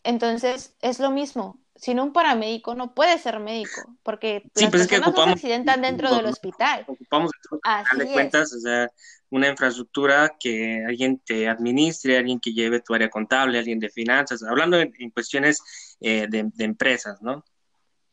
Entonces, 0.02 0.76
es 0.80 0.98
lo 0.98 1.10
mismo 1.10 1.60
sin 1.80 1.98
un 1.98 2.12
paramédico 2.12 2.74
no 2.74 2.94
puede 2.94 3.18
ser 3.18 3.40
médico, 3.40 3.96
porque 4.02 4.42
sí, 4.54 4.64
las 4.64 4.70
pues 4.70 4.86
personas 4.86 5.08
es 5.08 5.14
que 5.14 5.20
no 5.20 5.24
se 5.24 5.30
accidentan 5.30 5.80
dentro 5.80 6.14
del 6.14 6.26
hospital. 6.26 6.84
Ocupamos, 6.86 7.30
de 7.96 8.06
cuentas, 8.12 8.52
o 8.52 8.60
sea, 8.60 8.90
una 9.30 9.48
infraestructura 9.48 10.36
que 10.38 10.84
alguien 10.86 11.20
te 11.24 11.48
administre, 11.48 12.18
alguien 12.18 12.38
que 12.38 12.52
lleve 12.52 12.80
tu 12.80 12.92
área 12.92 13.08
contable, 13.08 13.58
alguien 13.58 13.80
de 13.80 13.88
finanzas, 13.88 14.42
hablando 14.42 14.78
en, 14.78 15.10
cuestiones 15.10 15.96
eh, 16.00 16.26
de, 16.28 16.50
empresas, 16.58 17.22
¿no? 17.22 17.44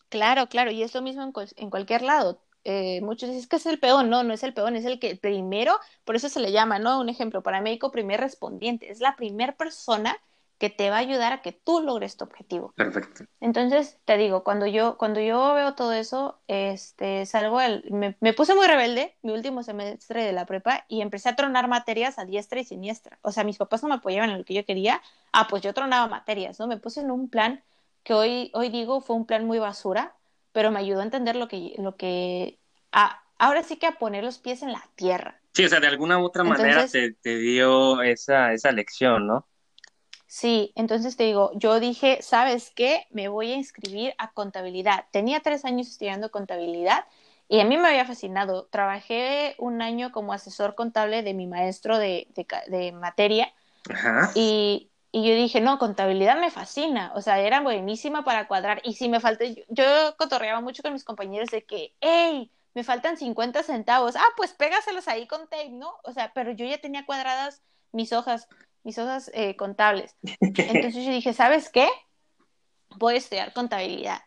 Claro, 0.08 0.48
claro, 0.48 0.72
y 0.72 0.84
es 0.84 0.94
lo 0.94 1.02
mismo 1.02 1.30
en, 1.58 1.70
cualquier 1.70 2.04
lado. 2.04 2.42
Eh, 2.70 3.00
muchos 3.02 3.30
dicen 3.30 3.48
que 3.48 3.56
es 3.56 3.66
el 3.66 3.80
peón, 3.80 4.10
no, 4.10 4.24
no 4.24 4.34
es 4.34 4.44
el 4.44 4.54
peón, 4.54 4.76
es 4.76 4.84
el 4.84 5.00
que 5.00 5.16
primero, 5.16 5.80
por 6.04 6.18
eso 6.18 6.28
se 6.28 6.42
le 6.42 6.52
llama, 6.52 6.80
¿no? 6.80 7.00
Un 7.00 7.08
ejemplo, 7.08 7.42
paramédico 7.42 7.94
primer 7.94 8.20
respondiente, 8.20 8.92
es 8.92 9.00
la 9.00 9.16
primera 9.16 9.56
persona 9.56 10.18
que 10.58 10.70
te 10.70 10.90
va 10.90 10.98
a 10.98 11.00
ayudar 11.00 11.32
a 11.32 11.42
que 11.42 11.54
tú 11.54 11.80
logres 11.80 12.18
tu 12.18 12.26
objetivo. 12.26 12.74
Perfecto. 12.76 13.24
Entonces, 13.40 14.00
te 14.04 14.18
digo, 14.18 14.44
cuando 14.44 14.66
yo, 14.66 14.98
cuando 14.98 15.22
yo 15.22 15.54
veo 15.54 15.76
todo 15.76 15.94
eso, 15.94 16.42
este, 16.48 17.26
salgo, 17.26 17.62
el, 17.62 17.86
me, 17.90 18.34
puse 18.34 18.54
muy 18.54 18.68
rebelde 18.68 19.16
mi 19.22 19.32
último 19.32 19.64
semestre 19.64 20.26
de 20.26 20.34
la 20.34 20.46
prepa 20.46 20.84
y 20.90 21.00
empecé 21.00 21.30
a 21.30 21.38
tronar 21.38 21.70
materias 21.70 22.20
a 22.20 22.26
diestra 22.26 22.60
y 22.60 22.66
siniestra. 22.66 23.18
O 23.22 23.32
sea, 23.32 23.46
mis 23.46 23.58
papás 23.58 23.82
no 23.82 23.88
me 23.88 23.96
apoyaban 23.96 24.30
en 24.30 24.40
lo 24.40 24.44
que 24.44 24.54
yo 24.56 24.66
quería, 24.66 25.02
ah, 25.32 25.48
pues 25.50 25.64
yo 25.64 25.74
tronaba 25.74 26.08
materias, 26.08 26.60
¿no? 26.60 26.68
Me 26.68 26.76
puse 26.76 27.00
en 27.00 27.12
un 27.12 27.30
plan 27.30 27.64
que 28.04 28.14
hoy, 28.14 28.52
hoy 28.54 28.68
digo 28.68 29.00
fue 29.00 29.16
un 29.16 29.26
plan 29.26 29.46
muy 29.46 29.60
basura, 29.60 30.18
pero 30.52 30.72
me 30.72 30.80
ayudó 30.80 31.02
a 31.02 31.04
entender 31.04 31.36
lo 31.36 31.48
que, 31.48 31.74
lo 31.78 31.96
que, 31.96 32.60
a, 32.92 33.24
ahora 33.38 33.64
sí 33.64 33.78
que 33.78 33.88
a 33.88 33.98
poner 33.98 34.24
los 34.24 34.40
pies 34.40 34.62
en 34.62 34.72
la 34.72 34.84
tierra. 34.96 35.40
Sí, 35.54 35.66
o 35.66 35.70
sea, 35.70 35.80
de 35.80 35.88
alguna 35.88 36.20
u 36.20 36.26
otra 36.26 36.44
manera 36.44 36.88
te, 36.88 37.14
te 37.14 37.38
dio 37.38 38.02
esa, 38.02 38.54
esa 38.54 38.72
lección, 38.72 39.28
¿no? 39.28 39.48
Sí, 40.28 40.74
entonces 40.76 41.16
te 41.16 41.24
digo, 41.24 41.52
yo 41.56 41.80
dije, 41.80 42.22
¿sabes 42.22 42.72
qué? 42.76 43.08
Me 43.12 43.30
voy 43.30 43.52
a 43.54 43.56
inscribir 43.56 44.14
a 44.18 44.34
contabilidad. 44.34 45.06
Tenía 45.12 45.40
tres 45.40 45.64
años 45.64 45.88
estudiando 45.88 46.32
contabilidad 46.32 47.06
y 47.48 47.62
a 47.62 47.66
mí 47.66 47.78
me 47.78 47.88
había 47.88 48.06
fascinado. 48.06 48.68
Trabajé 48.70 49.56
un 49.58 49.82
año 49.82 50.12
como 50.12 50.34
asesor 50.34 50.76
contable 50.76 51.24
de 51.24 51.34
mi 51.34 51.48
maestro 51.48 51.98
de, 51.98 52.28
de, 52.68 52.92
materia 52.92 53.54
Y, 54.36 54.92
y, 55.22 55.28
yo 55.28 55.36
dije, 55.36 55.62
no, 55.62 55.80
contabilidad 55.80 56.40
me 56.40 56.52
fascina. 56.52 57.12
O 57.16 57.22
sea, 57.22 57.40
era 57.40 57.62
buenísima 57.62 58.24
para 58.24 58.48
cuadrar. 58.48 58.82
Y 58.84 58.94
si 58.94 59.10
me 59.10 59.20
falta, 59.20 59.46
yo, 59.46 59.64
yo 59.70 60.16
cotorreaba 60.18 60.62
mucho 60.62 60.84
con 60.84 60.94
mis 60.94 61.04
compañeros 61.04 61.50
de 61.50 61.66
que, 61.66 61.94
hey, 62.02 62.52
me 62.74 62.84
faltan 62.84 63.18
50 63.18 63.64
centavos. 63.64 64.16
Ah, 64.16 64.28
pues 64.36 64.54
pégaselos 64.54 65.08
ahí 65.08 65.28
con 65.28 65.48
tape, 65.48 65.70
¿no? 65.70 65.94
O 66.04 66.12
sea, 66.12 66.32
pero 66.34 66.52
yo 66.52 66.66
ya 66.66 66.80
tenía 66.80 67.06
cuadradas 67.06 67.62
mis 67.92 68.14
hojas 68.14 68.48
mis 68.88 68.98
hojas 69.00 69.30
eh, 69.34 69.58
contables. 69.58 70.16
Entonces 70.40 71.06
yo 71.06 71.12
dije, 71.12 71.34
¿sabes 71.34 71.70
qué? 71.70 71.90
Voy 72.96 73.16
a 73.16 73.18
estudiar 73.18 73.52
contabilidad. 73.52 74.22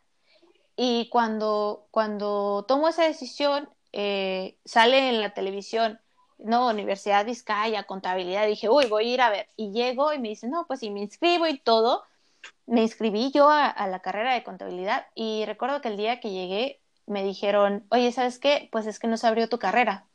Y 0.76 1.08
cuando, 1.08 1.88
cuando 1.90 2.66
tomo 2.68 2.88
esa 2.88 3.04
decisión, 3.04 3.70
eh, 3.92 4.58
sale 4.66 5.08
en 5.08 5.22
la 5.22 5.32
televisión, 5.32 5.98
no, 6.44 6.68
Universidad 6.68 7.24
Vizcaya, 7.24 7.84
contabilidad, 7.84 8.46
dije, 8.46 8.68
uy, 8.68 8.86
voy 8.86 9.04
a 9.10 9.14
ir 9.14 9.20
a 9.20 9.30
ver. 9.30 9.48
Y 9.56 9.72
llego 9.72 10.12
y 10.12 10.18
me 10.18 10.28
dicen, 10.28 10.50
no, 10.50 10.66
pues 10.66 10.80
si 10.80 10.90
me 10.90 11.00
inscribo 11.00 11.46
y 11.46 11.58
todo. 11.58 12.04
Me 12.66 12.82
inscribí 12.82 13.32
yo 13.32 13.50
a, 13.50 13.66
a 13.66 13.86
la 13.88 14.00
carrera 14.00 14.32
de 14.32 14.44
contabilidad 14.44 15.06
y 15.14 15.44
recuerdo 15.44 15.80
que 15.80 15.88
el 15.88 15.96
día 15.96 16.20
que 16.20 16.30
llegué 16.30 16.80
me 17.06 17.24
dijeron, 17.24 17.84
oye, 17.90 18.12
¿sabes 18.12 18.38
qué? 18.38 18.68
Pues 18.72 18.86
es 18.86 18.98
que 18.98 19.08
no 19.08 19.16
se 19.16 19.26
abrió 19.26 19.48
tu 19.48 19.58
carrera. 19.58 20.06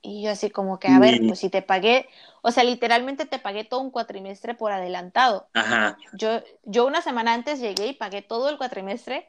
Y 0.00 0.22
yo 0.22 0.30
así 0.32 0.50
como 0.50 0.80
que, 0.80 0.88
a 0.88 0.98
ver, 0.98 1.20
pues 1.28 1.38
si 1.38 1.48
te 1.48 1.62
pagué, 1.62 2.08
o 2.42 2.50
sea, 2.50 2.64
literalmente 2.64 3.24
te 3.24 3.38
pagué 3.38 3.62
todo 3.62 3.80
un 3.80 3.92
cuatrimestre 3.92 4.54
por 4.54 4.72
adelantado. 4.72 5.48
Ajá. 5.54 5.96
Yo, 6.14 6.42
yo 6.64 6.86
una 6.86 7.02
semana 7.02 7.34
antes 7.34 7.60
llegué 7.60 7.86
y 7.86 7.92
pagué 7.92 8.20
todo 8.20 8.48
el 8.48 8.58
cuatrimestre 8.58 9.28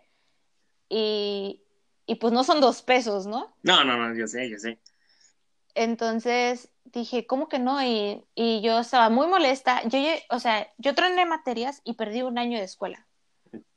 y, 0.90 1.62
y 2.08 2.16
pues 2.16 2.34
no 2.34 2.44
son 2.44 2.60
dos 2.60 2.82
pesos, 2.82 3.28
¿no? 3.28 3.56
No, 3.62 3.84
no, 3.84 3.98
no, 3.98 4.16
yo 4.16 4.26
sé, 4.26 4.50
yo 4.50 4.58
sé. 4.58 4.80
Entonces 5.76 6.70
dije, 6.86 7.26
¿cómo 7.26 7.50
que 7.50 7.60
no? 7.60 7.84
Y, 7.84 8.24
y 8.36 8.62
yo 8.62 8.80
estaba 8.80 9.10
muy 9.10 9.28
molesta. 9.28 9.84
Yo, 9.88 10.00
o 10.30 10.40
sea, 10.40 10.72
yo 10.78 10.96
troné 10.96 11.26
materias 11.26 11.82
y 11.84 11.94
perdí 11.94 12.22
un 12.22 12.38
año 12.38 12.58
de 12.58 12.66
escuela. 12.66 13.08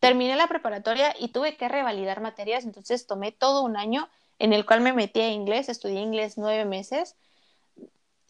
Terminé 0.01 0.37
la 0.37 0.47
preparatoria 0.47 1.15
y 1.19 1.29
tuve 1.29 1.57
que 1.57 1.69
revalidar 1.69 2.21
materias, 2.21 2.65
entonces 2.65 3.07
tomé 3.07 3.33
todo 3.33 3.63
un 3.63 3.77
año 3.77 4.09
en 4.39 4.53
el 4.53 4.65
cual 4.65 4.81
me 4.81 4.93
metí 4.93 5.21
a 5.21 5.29
inglés, 5.31 5.69
estudié 5.69 6.01
inglés 6.01 6.39
nueve 6.39 6.65
meses 6.65 7.17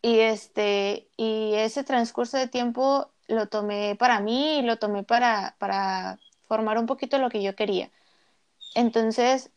y 0.03 0.21
este 0.21 1.09
y 1.17 1.55
ese 1.55 1.85
transcurso 1.85 2.37
de 2.37 2.49
tiempo 2.49 3.11
lo 3.29 3.49
tomé 3.49 3.97
para 3.97 4.21
mí 4.21 4.59
y 4.59 4.63
lo 4.63 4.79
tomé 4.79 5.03
para, 5.03 5.57
para 5.59 6.19
formar 6.43 6.79
un 6.79 6.87
poquito 6.87 7.19
lo 7.19 7.31
que 7.31 7.43
yo 7.43 7.57
quería. 7.57 7.91
Entonces, 8.75 9.51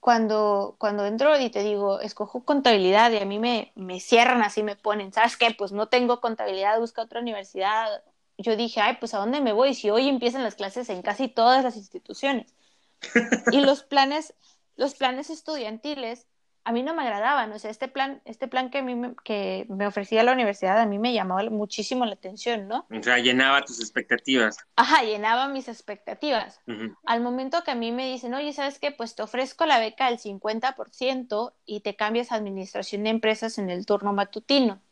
cuando, 0.00 0.76
cuando 0.78 1.06
entro 1.06 1.38
y 1.38 1.50
te 1.50 1.62
digo, 1.62 2.00
escojo 2.00 2.44
contabilidad 2.44 3.10
y 3.12 3.18
a 3.18 3.24
mí 3.24 3.38
me, 3.38 3.72
me 3.74 4.00
cierran 4.00 4.42
así, 4.42 4.62
me 4.62 4.76
ponen, 4.76 5.12
¿sabes 5.12 5.36
qué? 5.36 5.54
Pues 5.56 5.72
no 5.72 5.88
tengo 5.88 6.20
contabilidad, 6.20 6.78
busca 6.78 7.02
otra 7.02 7.20
universidad. 7.20 8.02
Yo 8.36 8.56
dije, 8.56 8.80
ay, 8.80 8.96
pues 9.00 9.14
¿a 9.14 9.18
dónde 9.18 9.40
me 9.40 9.52
voy? 9.52 9.74
Si 9.74 9.90
hoy 9.90 10.08
empiezan 10.08 10.44
las 10.44 10.54
clases 10.54 10.88
en 10.88 11.02
casi 11.02 11.28
todas 11.28 11.64
las 11.64 11.76
instituciones. 11.76 12.54
y 13.52 13.60
los 13.60 13.82
planes, 13.82 14.34
los 14.76 14.94
planes 14.94 15.30
estudiantiles 15.30 16.26
a 16.68 16.72
mí 16.72 16.82
no 16.82 16.92
me 16.92 17.00
agradaban, 17.00 17.50
o 17.52 17.58
sea, 17.58 17.70
este 17.70 17.88
plan, 17.88 18.20
este 18.26 18.46
plan 18.46 18.68
que 18.68 18.76
a 18.76 18.82
mí 18.82 18.94
me, 18.94 19.14
que 19.24 19.64
me 19.70 19.86
ofrecía 19.86 20.22
la 20.22 20.34
universidad 20.34 20.78
a 20.78 20.84
mí 20.84 20.98
me 20.98 21.14
llamaba 21.14 21.48
muchísimo 21.48 22.04
la 22.04 22.12
atención, 22.12 22.68
¿no? 22.68 22.86
O 22.90 23.02
sea, 23.02 23.16
llenaba 23.16 23.64
tus 23.64 23.80
expectativas. 23.80 24.58
Ajá, 24.76 25.02
llenaba 25.02 25.48
mis 25.48 25.66
expectativas. 25.68 26.60
Al 27.06 27.22
momento 27.22 27.64
que 27.64 27.70
a 27.70 27.74
mí 27.74 27.90
me 27.90 28.06
dicen, 28.06 28.34
oye, 28.34 28.52
¿sabes 28.52 28.78
qué? 28.78 28.90
Pues 28.90 29.14
te 29.14 29.22
ofrezco 29.22 29.64
la 29.64 29.78
beca 29.78 30.10
del 30.10 30.18
50% 30.18 31.54
y 31.64 31.80
te 31.80 31.96
cambias 31.96 32.32
a 32.32 32.34
administración 32.34 33.04
de 33.04 33.10
empresas 33.10 33.56
en 33.56 33.70
el 33.70 33.86
turno 33.86 34.12
matutino. 34.12 34.82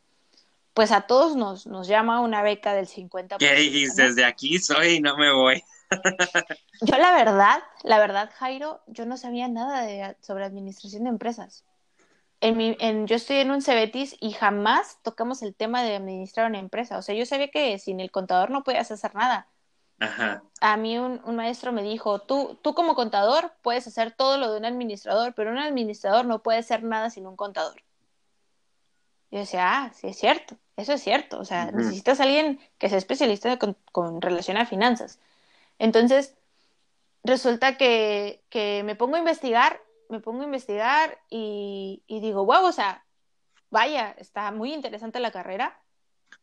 Pues 0.72 0.92
a 0.92 1.02
todos 1.02 1.36
nos, 1.36 1.66
nos 1.66 1.88
llama 1.88 2.22
una 2.22 2.40
beca 2.40 2.72
del 2.72 2.86
50%. 2.86 3.36
¿Qué 3.36 3.54
dijiste? 3.54 4.04
Desde 4.04 4.24
aquí 4.24 4.58
soy 4.60 4.94
y 4.94 5.00
no 5.00 5.18
me 5.18 5.30
voy. 5.30 5.62
Yo 6.80 6.96
la 6.98 7.12
verdad, 7.12 7.62
la 7.84 7.98
verdad, 7.98 8.30
Jairo, 8.34 8.80
yo 8.86 9.06
no 9.06 9.16
sabía 9.16 9.48
nada 9.48 9.82
de, 9.82 10.16
sobre 10.20 10.44
administración 10.44 11.04
de 11.04 11.10
empresas. 11.10 11.64
En 12.40 12.56
mi, 12.56 12.76
en, 12.80 13.06
yo 13.06 13.16
estoy 13.16 13.36
en 13.36 13.50
un 13.50 13.62
Cebetis 13.62 14.16
y 14.20 14.32
jamás 14.32 14.98
tocamos 15.02 15.42
el 15.42 15.54
tema 15.54 15.82
de 15.82 15.96
administrar 15.96 16.48
una 16.48 16.58
empresa. 16.58 16.98
O 16.98 17.02
sea, 17.02 17.14
yo 17.14 17.24
sabía 17.24 17.48
que 17.48 17.78
sin 17.78 18.00
el 18.00 18.10
contador 18.10 18.50
no 18.50 18.62
podías 18.62 18.90
hacer 18.90 19.14
nada. 19.14 19.48
Ajá. 19.98 20.42
A 20.60 20.76
mí 20.76 20.98
un, 20.98 21.22
un, 21.24 21.36
maestro 21.36 21.72
me 21.72 21.82
dijo, 21.82 22.18
tú, 22.18 22.58
tú 22.60 22.74
como 22.74 22.94
contador 22.94 23.52
puedes 23.62 23.86
hacer 23.86 24.12
todo 24.12 24.36
lo 24.36 24.52
de 24.52 24.58
un 24.58 24.66
administrador, 24.66 25.32
pero 25.34 25.50
un 25.50 25.58
administrador 25.58 26.26
no 26.26 26.42
puede 26.42 26.58
hacer 26.58 26.82
nada 26.82 27.08
sin 27.08 27.26
un 27.26 27.36
contador. 27.36 27.82
Yo 29.30 29.38
decía, 29.38 29.84
ah, 29.84 29.92
sí 29.94 30.08
es 30.08 30.18
cierto, 30.18 30.56
eso 30.76 30.92
es 30.92 31.02
cierto. 31.02 31.38
O 31.38 31.44
sea, 31.44 31.72
necesitas 31.72 32.20
a 32.20 32.24
alguien 32.24 32.60
que 32.78 32.88
sea 32.88 32.98
especialista 32.98 33.58
con, 33.58 33.76
con 33.90 34.20
relación 34.20 34.58
a 34.58 34.66
finanzas. 34.66 35.18
Entonces, 35.78 36.36
resulta 37.24 37.76
que, 37.76 38.44
que, 38.50 38.82
me 38.84 38.96
pongo 38.96 39.16
a 39.16 39.18
investigar, 39.18 39.80
me 40.08 40.20
pongo 40.20 40.42
a 40.42 40.46
investigar 40.46 41.18
y, 41.28 42.02
digo, 42.08 42.44
wow, 42.44 42.66
o 42.66 42.72
sea, 42.72 43.04
vaya, 43.70 44.14
está 44.18 44.50
muy 44.52 44.72
interesante 44.72 45.20
la 45.20 45.32
carrera. 45.32 45.80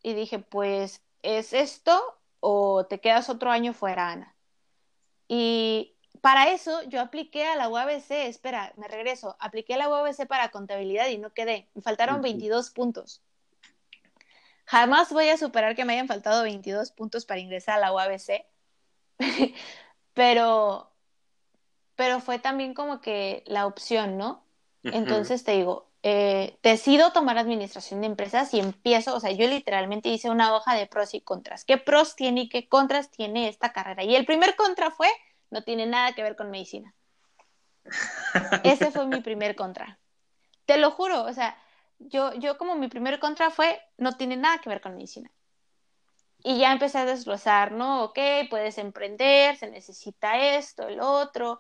Y 0.01 0.13
dije, 0.13 0.39
pues, 0.39 1.01
¿es 1.21 1.53
esto 1.53 2.19
o 2.39 2.85
te 2.85 2.99
quedas 2.99 3.29
otro 3.29 3.49
año 3.51 3.73
fuera, 3.73 4.09
Ana? 4.09 4.35
Y 5.27 5.95
para 6.21 6.51
eso 6.51 6.83
yo 6.83 7.01
apliqué 7.01 7.45
a 7.45 7.55
la 7.55 7.69
UABC, 7.69 8.11
espera, 8.27 8.73
me 8.77 8.87
regreso, 8.87 9.35
apliqué 9.39 9.75
a 9.75 9.77
la 9.77 9.89
UABC 9.89 10.27
para 10.27 10.51
contabilidad 10.51 11.07
y 11.07 11.17
no 11.17 11.33
quedé, 11.33 11.69
me 11.73 11.81
faltaron 11.81 12.21
22 12.21 12.69
puntos. 12.71 13.21
Jamás 14.65 15.11
voy 15.11 15.29
a 15.29 15.37
superar 15.37 15.75
que 15.75 15.85
me 15.85 15.93
hayan 15.93 16.07
faltado 16.07 16.43
22 16.43 16.91
puntos 16.91 17.25
para 17.25 17.39
ingresar 17.39 17.75
a 17.77 17.81
la 17.81 17.93
UABC 17.93 18.45
pero, 20.13 20.91
pero 21.95 22.19
fue 22.19 22.39
también 22.39 22.73
como 22.73 23.01
que 23.01 23.43
la 23.45 23.65
opción, 23.65 24.17
¿no? 24.17 24.43
Entonces 24.83 25.43
te 25.43 25.53
digo, 25.53 25.89
eh, 26.05 26.57
decido 26.61 27.13
tomar 27.13 27.37
administración 27.37 28.01
de 28.01 28.07
empresas 28.07 28.53
y 28.53 28.59
empiezo, 28.59 29.15
o 29.15 29.19
sea, 29.21 29.31
yo 29.31 29.47
literalmente 29.47 30.09
hice 30.09 30.29
una 30.29 30.53
hoja 30.53 30.75
de 30.75 30.87
pros 30.87 31.13
y 31.13 31.21
contras. 31.21 31.63
¿Qué 31.63 31.77
pros 31.77 32.17
tiene 32.17 32.41
y 32.41 32.49
qué 32.49 32.67
contras 32.67 33.09
tiene 33.09 33.47
esta 33.47 33.71
carrera? 33.71 34.03
Y 34.03 34.15
el 34.15 34.25
primer 34.25 34.57
contra 34.57 34.91
fue, 34.91 35.07
no 35.49 35.63
tiene 35.63 35.85
nada 35.85 36.11
que 36.13 36.23
ver 36.23 36.35
con 36.35 36.51
medicina. 36.51 36.93
Ese 38.65 38.91
fue 38.91 39.07
mi 39.07 39.21
primer 39.21 39.55
contra. 39.55 39.97
Te 40.65 40.77
lo 40.77 40.91
juro, 40.91 41.23
o 41.23 41.31
sea, 41.31 41.57
yo, 41.99 42.33
yo 42.33 42.57
como 42.57 42.75
mi 42.75 42.89
primer 42.89 43.19
contra 43.19 43.49
fue, 43.49 43.79
no 43.97 44.17
tiene 44.17 44.35
nada 44.35 44.57
que 44.59 44.69
ver 44.69 44.81
con 44.81 44.95
medicina. 44.95 45.31
Y 46.43 46.59
ya 46.59 46.73
empecé 46.73 46.99
a 46.99 47.05
desglosar, 47.05 47.71
¿no? 47.71 48.03
Ok, 48.03 48.19
puedes 48.49 48.77
emprender, 48.77 49.55
se 49.55 49.69
necesita 49.69 50.37
esto, 50.57 50.87
el 50.87 50.99
otro. 50.99 51.59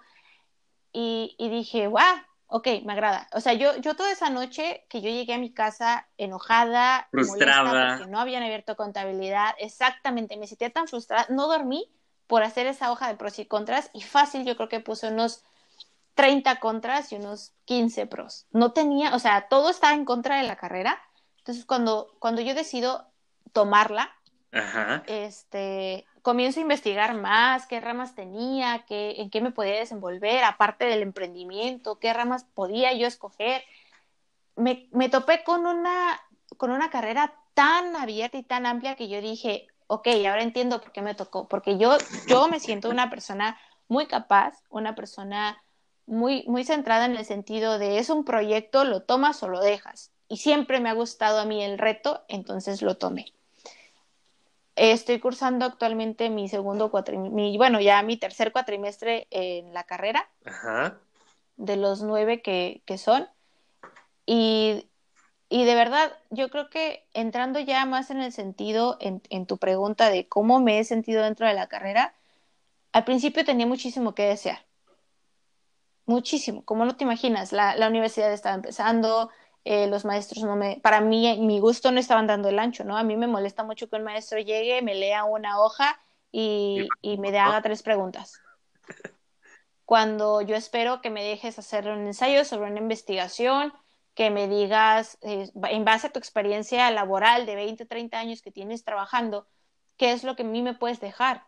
Y, 0.91 1.35
y 1.39 1.49
dije, 1.49 1.87
wow, 1.87 2.01
ok, 2.47 2.67
me 2.83 2.93
agrada. 2.93 3.27
O 3.33 3.39
sea, 3.39 3.53
yo, 3.53 3.75
yo 3.77 3.95
toda 3.95 4.11
esa 4.11 4.29
noche 4.29 4.85
que 4.89 5.01
yo 5.01 5.09
llegué 5.09 5.33
a 5.33 5.39
mi 5.39 5.53
casa 5.53 6.07
enojada, 6.17 7.07
frustrada, 7.09 7.97
porque 7.97 8.11
no 8.11 8.19
habían 8.19 8.43
abierto 8.43 8.75
contabilidad, 8.75 9.55
exactamente, 9.57 10.37
me 10.37 10.45
sentía 10.45 10.69
tan 10.69 10.87
frustrada, 10.87 11.25
no 11.29 11.47
dormí 11.47 11.91
por 12.27 12.43
hacer 12.43 12.67
esa 12.67 12.91
hoja 12.91 13.07
de 13.07 13.15
pros 13.15 13.39
y 13.39 13.45
contras 13.45 13.89
y 13.93 14.01
fácil 14.01 14.45
yo 14.45 14.55
creo 14.55 14.69
que 14.69 14.79
puse 14.79 15.07
unos 15.07 15.43
30 16.15 16.59
contras 16.59 17.11
y 17.11 17.15
unos 17.15 17.53
15 17.65 18.05
pros. 18.05 18.45
No 18.51 18.71
tenía, 18.71 19.15
o 19.15 19.19
sea, 19.19 19.47
todo 19.47 19.69
estaba 19.69 19.93
en 19.93 20.05
contra 20.05 20.37
de 20.37 20.43
la 20.43 20.55
carrera. 20.55 21.01
Entonces, 21.39 21.65
cuando, 21.65 22.15
cuando 22.19 22.41
yo 22.41 22.53
decido 22.53 23.07
tomarla, 23.51 24.13
este, 25.07 26.05
comienzo 26.21 26.59
a 26.59 26.63
investigar 26.63 27.15
más, 27.15 27.65
qué 27.65 27.79
ramas 27.79 28.15
tenía, 28.15 28.85
qué, 28.87 29.15
en 29.17 29.29
qué 29.29 29.41
me 29.41 29.51
podía 29.51 29.75
desenvolver, 29.75 30.43
aparte 30.43 30.85
del 30.85 31.01
emprendimiento, 31.01 31.99
qué 31.99 32.13
ramas 32.13 32.45
podía 32.53 32.93
yo 32.93 33.07
escoger. 33.07 33.63
Me, 34.55 34.87
me 34.91 35.09
topé 35.09 35.43
con 35.43 35.65
una, 35.65 36.19
con 36.57 36.71
una 36.71 36.89
carrera 36.89 37.33
tan 37.53 37.95
abierta 37.95 38.37
y 38.37 38.43
tan 38.43 38.65
amplia 38.65 38.95
que 38.95 39.09
yo 39.09 39.21
dije, 39.21 39.67
ok, 39.87 40.07
ahora 40.27 40.43
entiendo 40.43 40.81
por 40.81 40.91
qué 40.91 41.01
me 41.01 41.15
tocó, 41.15 41.47
porque 41.47 41.77
yo, 41.77 41.97
yo 42.27 42.47
me 42.47 42.59
siento 42.59 42.89
una 42.89 43.09
persona 43.09 43.57
muy 43.87 44.07
capaz, 44.07 44.63
una 44.69 44.95
persona 44.95 45.61
muy, 46.05 46.43
muy 46.47 46.63
centrada 46.63 47.05
en 47.05 47.15
el 47.15 47.25
sentido 47.25 47.79
de 47.79 47.97
es 47.97 48.09
un 48.09 48.25
proyecto, 48.25 48.83
lo 48.83 49.03
tomas 49.03 49.41
o 49.43 49.47
lo 49.47 49.61
dejas. 49.61 50.11
Y 50.27 50.37
siempre 50.37 50.79
me 50.79 50.89
ha 50.89 50.93
gustado 50.93 51.39
a 51.39 51.45
mí 51.45 51.63
el 51.63 51.77
reto, 51.77 52.23
entonces 52.27 52.81
lo 52.81 52.97
tomé. 52.97 53.33
Estoy 54.75 55.19
cursando 55.19 55.65
actualmente 55.65 56.29
mi 56.29 56.49
segundo 56.49 56.89
cuatrimestre, 56.89 57.57
bueno, 57.57 57.79
ya 57.79 58.01
mi 58.01 58.17
tercer 58.17 58.51
cuatrimestre 58.51 59.27
en 59.29 59.73
la 59.73 59.83
carrera, 59.83 60.29
de 61.57 61.77
los 61.77 62.01
nueve 62.01 62.41
que, 62.41 62.81
son. 62.97 63.27
Y, 64.25 64.89
de 65.49 65.75
verdad, 65.75 66.11
yo 66.31 66.49
creo 66.49 66.69
que 66.69 67.07
entrando 67.13 67.59
ya 67.59 67.85
más 67.85 68.09
en 68.09 68.21
el 68.21 68.31
sentido, 68.31 68.97
en, 68.99 69.21
en 69.29 69.45
tu 69.45 69.57
pregunta 69.57 70.09
de 70.09 70.27
cómo 70.27 70.59
me 70.59 70.79
he 70.79 70.83
sentido 70.83 71.23
dentro 71.23 71.47
de 71.47 71.53
la 71.53 71.67
carrera, 71.67 72.15
al 72.93 73.03
principio 73.03 73.45
tenía 73.45 73.67
muchísimo 73.67 74.15
que 74.15 74.23
desear. 74.23 74.65
Muchísimo, 76.05 76.65
como 76.65 76.83
no 76.85 76.97
te 76.97 77.05
imaginas, 77.05 77.53
la, 77.53 77.75
la 77.75 77.87
universidad 77.87 78.33
estaba 78.33 78.55
empezando, 78.55 79.29
eh, 79.65 79.87
los 79.87 80.05
maestros 80.05 80.43
no 80.43 80.55
me, 80.55 80.79
para 80.81 81.01
mí, 81.01 81.37
mi 81.39 81.59
gusto 81.59 81.91
no 81.91 81.99
estaban 81.99 82.27
dando 82.27 82.49
el 82.49 82.59
ancho, 82.59 82.83
¿no? 82.83 82.97
A 82.97 83.03
mí 83.03 83.15
me 83.15 83.27
molesta 83.27 83.63
mucho 83.63 83.89
que 83.89 83.95
un 83.95 84.03
maestro 84.03 84.39
llegue, 84.39 84.81
me 84.81 84.95
lea 84.95 85.23
una 85.23 85.59
hoja 85.59 85.99
y, 86.31 86.87
y 87.01 87.17
me 87.17 87.37
haga 87.37 87.61
tres 87.61 87.83
preguntas. 87.83 88.41
Cuando 89.85 90.41
yo 90.41 90.55
espero 90.55 91.01
que 91.01 91.09
me 91.09 91.23
dejes 91.23 91.59
hacer 91.59 91.87
un 91.87 92.07
ensayo 92.07 92.45
sobre 92.45 92.69
una 92.71 92.79
investigación, 92.79 93.73
que 94.13 94.29
me 94.29 94.47
digas, 94.47 95.17
eh, 95.21 95.49
en 95.69 95.85
base 95.85 96.07
a 96.07 96.11
tu 96.11 96.19
experiencia 96.19 96.89
laboral 96.91 97.45
de 97.45 97.55
20, 97.55 97.85
30 97.85 98.19
años 98.19 98.41
que 98.41 98.51
tienes 98.51 98.83
trabajando, 98.83 99.47
qué 99.97 100.11
es 100.11 100.23
lo 100.23 100.35
que 100.35 100.43
a 100.43 100.45
mí 100.45 100.61
me 100.61 100.75
puedes 100.75 100.99
dejar. 100.99 101.45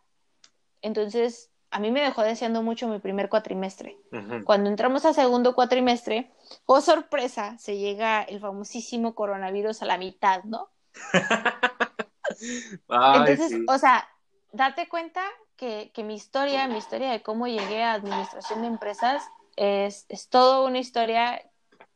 Entonces, 0.82 1.52
a 1.76 1.80
mí 1.80 1.92
me 1.92 2.02
dejó 2.02 2.24
deseando 2.24 2.64
mucho 2.64 2.88
mi 2.88 3.00
primer 3.00 3.28
cuatrimestre. 3.28 3.98
Cuando 4.46 4.70
entramos 4.70 5.04
a 5.04 5.14
segundo 5.14 5.56
cuatrimestre, 5.56 6.32
oh 6.66 6.80
sorpresa, 6.80 7.58
se 7.58 7.78
llega 7.78 8.24
el 8.24 8.40
famosísimo 8.40 9.14
coronavirus 9.14 9.82
a 9.82 9.86
la 9.86 9.98
mitad, 9.98 10.46
¿no? 10.46 10.70
Entonces, 12.88 13.58
o 13.68 13.78
sea, 13.78 14.08
date 14.54 14.88
cuenta 14.88 15.22
que, 15.58 15.92
que, 15.94 16.06
mi 16.06 16.16
historia, 16.16 16.66
mi 16.70 16.78
historia 16.78 17.12
de 17.12 17.22
cómo 17.22 17.46
llegué 17.46 17.84
a 17.84 17.92
administración 17.92 18.62
de 18.62 18.68
empresas, 18.68 19.22
es, 19.58 20.06
es 20.08 20.30
toda 20.30 20.62
una 20.66 20.80
historia 20.80 21.42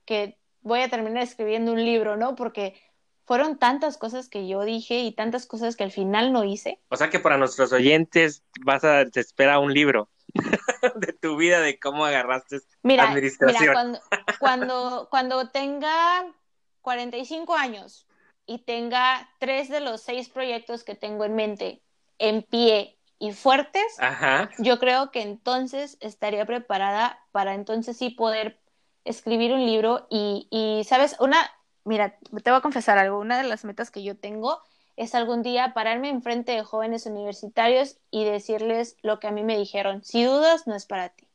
que 0.03 0.37
voy 0.59 0.81
a 0.81 0.89
terminar 0.89 1.23
escribiendo 1.23 1.71
un 1.71 1.85
libro, 1.85 2.17
¿no? 2.17 2.35
Porque 2.35 2.75
fueron 3.29 3.59
tantas 3.59 3.99
cosas 3.99 4.27
que 4.27 4.47
yo 4.47 4.63
dije 4.63 5.01
y 5.01 5.11
tantas 5.11 5.45
cosas 5.45 5.75
que 5.75 5.83
al 5.83 5.91
final 5.91 6.33
no 6.33 6.45
hice. 6.45 6.79
O 6.89 6.97
sea 6.97 7.11
que 7.11 7.19
para 7.19 7.37
nuestros 7.37 7.71
oyentes 7.71 8.43
vas 8.65 8.83
a 8.83 9.05
te 9.05 9.19
espera 9.19 9.59
un 9.59 9.71
libro 9.71 10.09
de 10.95 11.13
tu 11.13 11.37
vida 11.37 11.61
de 11.61 11.79
cómo 11.79 12.05
agarraste 12.05 12.61
mira, 12.81 13.07
administración. 13.07 13.61
Mira, 13.61 13.73
cuando, 13.73 13.99
cuando, 14.39 15.07
cuando 15.11 15.47
tenga 15.49 16.25
45 16.81 17.55
años 17.55 18.07
y 18.47 18.63
tenga 18.65 19.29
tres 19.37 19.69
de 19.69 19.81
los 19.81 20.01
seis 20.01 20.27
proyectos 20.27 20.83
que 20.83 20.95
tengo 20.95 21.23
en 21.23 21.35
mente 21.35 21.83
en 22.17 22.41
pie 22.41 22.97
y 23.19 23.33
fuertes, 23.33 23.95
yo 24.57 24.79
creo 24.79 25.11
que 25.11 25.21
entonces 25.21 25.97
estaría 25.99 26.47
preparada 26.47 27.23
para 27.31 27.53
entonces 27.53 27.95
sí 27.95 28.09
poder 28.09 28.59
escribir 29.05 29.53
un 29.53 29.67
libro 29.67 30.07
y, 30.09 30.47
y 30.49 30.83
sabes, 30.85 31.15
una, 31.19 31.37
mira, 31.89 32.19
te 32.43 32.52
voy 32.52 32.60
a 32.60 32.62
confesar 32.62 32.99
algo, 32.99 33.17
una 33.17 33.38
de 33.38 33.43
las 33.43 33.65
metas 33.65 33.89
que 33.89 34.04
yo 34.04 34.15
tengo 34.15 34.62
es 34.95 35.15
algún 35.15 35.41
día 35.41 35.73
pararme 35.73 36.10
enfrente 36.10 36.52
de 36.52 36.63
jóvenes 36.63 37.08
universitarios 37.08 37.97
y 38.12 38.25
decirles 38.25 38.95
lo 39.02 39.19
que 39.19 39.28
a 39.28 39.32
mí 39.32 39.43
me 39.43 39.58
dijeron, 39.58 40.04
si 40.04 40.23
dudas, 40.23 40.67
no 40.67 40.75
es 40.75 40.86
para 40.86 41.10
ti. 41.10 41.28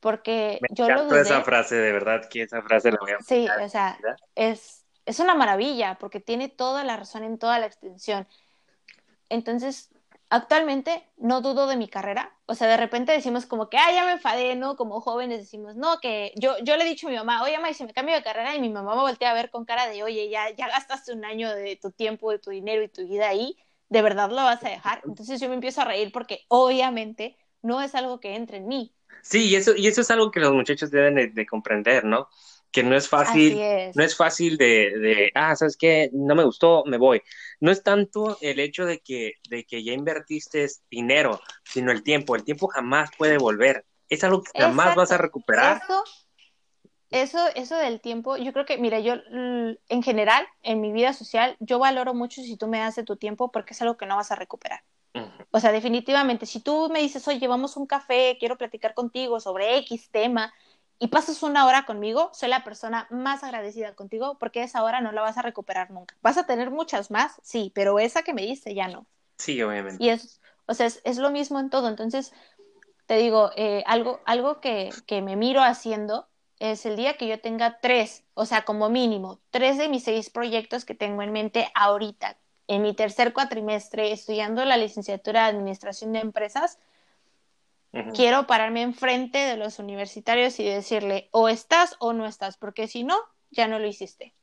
Porque 0.00 0.58
me 0.60 0.68
yo 0.72 0.88
lo 0.88 1.04
dudé. 1.04 1.20
esa 1.20 1.42
frase, 1.42 1.76
de 1.76 1.92
verdad, 1.92 2.28
que 2.28 2.42
esa 2.42 2.62
frase 2.62 2.90
la 2.90 2.98
voy 3.00 3.12
a 3.12 3.20
Sí, 3.20 3.46
o 3.62 3.68
sea, 3.68 3.96
es, 4.34 4.84
es 5.06 5.20
una 5.20 5.34
maravilla 5.34 5.96
porque 6.00 6.18
tiene 6.18 6.48
toda 6.48 6.82
la 6.82 6.96
razón 6.96 7.22
en 7.22 7.38
toda 7.38 7.60
la 7.60 7.66
extensión. 7.66 8.26
Entonces, 9.28 9.90
actualmente 10.30 11.02
no 11.18 11.42
dudo 11.42 11.66
de 11.66 11.76
mi 11.76 11.88
carrera, 11.88 12.32
o 12.46 12.54
sea, 12.54 12.68
de 12.68 12.76
repente 12.76 13.12
decimos 13.12 13.46
como 13.46 13.68
que, 13.68 13.76
ah, 13.76 13.92
ya 13.92 14.04
me 14.04 14.12
enfadé, 14.12 14.56
¿no? 14.56 14.76
Como 14.76 15.00
jóvenes 15.00 15.40
decimos, 15.40 15.76
no, 15.76 15.98
que 16.00 16.32
yo, 16.36 16.54
yo 16.62 16.76
le 16.76 16.84
he 16.84 16.88
dicho 16.88 17.08
a 17.08 17.10
mi 17.10 17.16
mamá, 17.16 17.42
oye, 17.42 17.56
mamá, 17.58 17.74
si 17.74 17.84
me 17.84 17.92
cambio 17.92 18.14
de 18.14 18.22
carrera, 18.22 18.54
y 18.54 18.60
mi 18.60 18.70
mamá 18.70 18.94
me 18.94 19.02
voltea 19.02 19.32
a 19.32 19.34
ver 19.34 19.50
con 19.50 19.64
cara 19.64 19.88
de, 19.88 20.02
oye, 20.04 20.30
ya, 20.30 20.48
ya 20.50 20.68
gastaste 20.68 21.12
un 21.12 21.24
año 21.24 21.54
de 21.54 21.76
tu 21.76 21.90
tiempo, 21.90 22.30
de 22.30 22.38
tu 22.38 22.50
dinero 22.50 22.82
y 22.82 22.88
tu 22.88 23.06
vida 23.06 23.28
ahí, 23.28 23.58
¿de 23.88 24.02
verdad 24.02 24.30
lo 24.30 24.36
vas 24.36 24.64
a 24.64 24.68
dejar? 24.70 25.02
Entonces 25.04 25.40
yo 25.40 25.48
me 25.48 25.54
empiezo 25.54 25.82
a 25.82 25.84
reír 25.84 26.12
porque 26.12 26.44
obviamente 26.48 27.36
no 27.60 27.82
es 27.82 27.94
algo 27.94 28.20
que 28.20 28.36
entre 28.36 28.58
en 28.58 28.68
mí. 28.68 28.94
Sí, 29.22 29.48
y 29.48 29.56
eso, 29.56 29.74
y 29.76 29.88
eso 29.88 30.00
es 30.00 30.10
algo 30.10 30.30
que 30.30 30.40
los 30.40 30.52
muchachos 30.52 30.90
deben 30.90 31.34
de 31.34 31.46
comprender, 31.46 32.04
¿no? 32.04 32.28
Que 32.70 32.82
no 32.82 32.96
es 32.96 33.08
fácil, 33.08 33.60
no 33.94 34.04
es 34.04 34.16
fácil 34.16 34.56
de, 34.56 34.98
de, 34.98 35.30
ah, 35.34 35.56
¿sabes 35.56 35.76
qué? 35.76 36.10
No 36.12 36.34
me 36.34 36.44
gustó, 36.44 36.84
me 36.86 36.98
voy. 36.98 37.20
No 37.58 37.70
es 37.70 37.82
tanto 37.82 38.38
el 38.40 38.60
hecho 38.60 38.86
de 38.86 39.00
que, 39.00 39.34
de 39.48 39.64
que 39.64 39.82
ya 39.82 39.92
invertiste 39.92 40.66
dinero, 40.90 41.40
sino 41.64 41.90
el 41.90 42.02
tiempo. 42.02 42.36
El 42.36 42.44
tiempo 42.44 42.68
jamás 42.68 43.10
puede 43.18 43.38
volver. 43.38 43.84
Es 44.08 44.22
algo 44.24 44.42
que 44.42 44.60
jamás 44.60 44.94
vas 44.94 45.10
a 45.10 45.18
recuperar. 45.18 45.82
Eso, 45.82 46.04
eso, 47.10 47.48
eso 47.56 47.76
del 47.76 48.00
tiempo, 48.00 48.36
yo 48.36 48.52
creo 48.52 48.66
que, 48.66 48.78
mira, 48.78 49.00
yo 49.00 49.14
en 49.14 50.02
general, 50.02 50.46
en 50.62 50.80
mi 50.80 50.92
vida 50.92 51.12
social, 51.12 51.56
yo 51.58 51.78
valoro 51.80 52.14
mucho 52.14 52.42
si 52.42 52.56
tú 52.56 52.68
me 52.68 52.78
das 52.78 52.94
de 52.94 53.02
tu 53.02 53.16
tiempo 53.16 53.50
porque 53.50 53.74
es 53.74 53.82
algo 53.82 53.96
que 53.96 54.06
no 54.06 54.16
vas 54.16 54.30
a 54.30 54.36
recuperar. 54.36 54.84
O 55.50 55.58
sea, 55.58 55.72
definitivamente, 55.72 56.46
si 56.46 56.60
tú 56.60 56.88
me 56.92 57.00
dices, 57.00 57.26
oye, 57.26 57.48
vamos 57.48 57.76
un 57.76 57.86
café, 57.86 58.36
quiero 58.38 58.56
platicar 58.56 58.94
contigo 58.94 59.40
sobre 59.40 59.76
X 59.78 60.08
tema, 60.12 60.54
y 61.02 61.08
pasas 61.08 61.42
una 61.42 61.66
hora 61.66 61.86
conmigo, 61.86 62.30
soy 62.34 62.50
la 62.50 62.62
persona 62.62 63.06
más 63.10 63.42
agradecida 63.42 63.94
contigo 63.94 64.36
porque 64.38 64.62
esa 64.62 64.84
hora 64.84 65.00
no 65.00 65.12
la 65.12 65.22
vas 65.22 65.38
a 65.38 65.42
recuperar 65.42 65.90
nunca. 65.90 66.14
Vas 66.20 66.36
a 66.36 66.44
tener 66.44 66.70
muchas 66.70 67.10
más, 67.10 67.40
sí, 67.42 67.72
pero 67.74 67.98
esa 67.98 68.22
que 68.22 68.34
me 68.34 68.42
diste 68.42 68.74
ya 68.74 68.86
no. 68.86 69.06
Sí, 69.38 69.60
obviamente. 69.62 70.04
Y 70.04 70.10
es, 70.10 70.42
o 70.66 70.74
sea, 70.74 70.86
es, 70.86 71.16
lo 71.16 71.30
mismo 71.30 71.58
en 71.58 71.70
todo. 71.70 71.88
Entonces, 71.88 72.34
te 73.06 73.16
digo, 73.16 73.50
eh, 73.56 73.82
algo, 73.86 74.20
algo 74.26 74.60
que, 74.60 74.90
que 75.06 75.22
me 75.22 75.36
miro 75.36 75.62
haciendo 75.62 76.28
es 76.58 76.84
el 76.84 76.96
día 76.96 77.16
que 77.16 77.26
yo 77.26 77.40
tenga 77.40 77.80
tres, 77.80 78.22
o 78.34 78.44
sea, 78.44 78.66
como 78.66 78.90
mínimo, 78.90 79.40
tres 79.50 79.78
de 79.78 79.88
mis 79.88 80.04
seis 80.04 80.28
proyectos 80.28 80.84
que 80.84 80.94
tengo 80.94 81.22
en 81.22 81.32
mente 81.32 81.72
ahorita, 81.74 82.36
en 82.68 82.82
mi 82.82 82.92
tercer 82.92 83.32
cuatrimestre, 83.32 84.12
estudiando 84.12 84.66
la 84.66 84.76
licenciatura 84.76 85.44
de 85.44 85.48
Administración 85.48 86.12
de 86.12 86.18
Empresas, 86.18 86.78
Quiero 88.14 88.46
pararme 88.46 88.82
enfrente 88.82 89.38
de 89.38 89.56
los 89.56 89.80
universitarios 89.80 90.60
y 90.60 90.64
decirle, 90.64 91.28
o 91.32 91.48
estás 91.48 91.96
o 91.98 92.12
no 92.12 92.24
estás, 92.26 92.56
porque 92.56 92.86
si 92.86 93.02
no, 93.02 93.18
ya 93.50 93.66
no 93.66 93.80
lo 93.80 93.86
hiciste. 93.86 94.34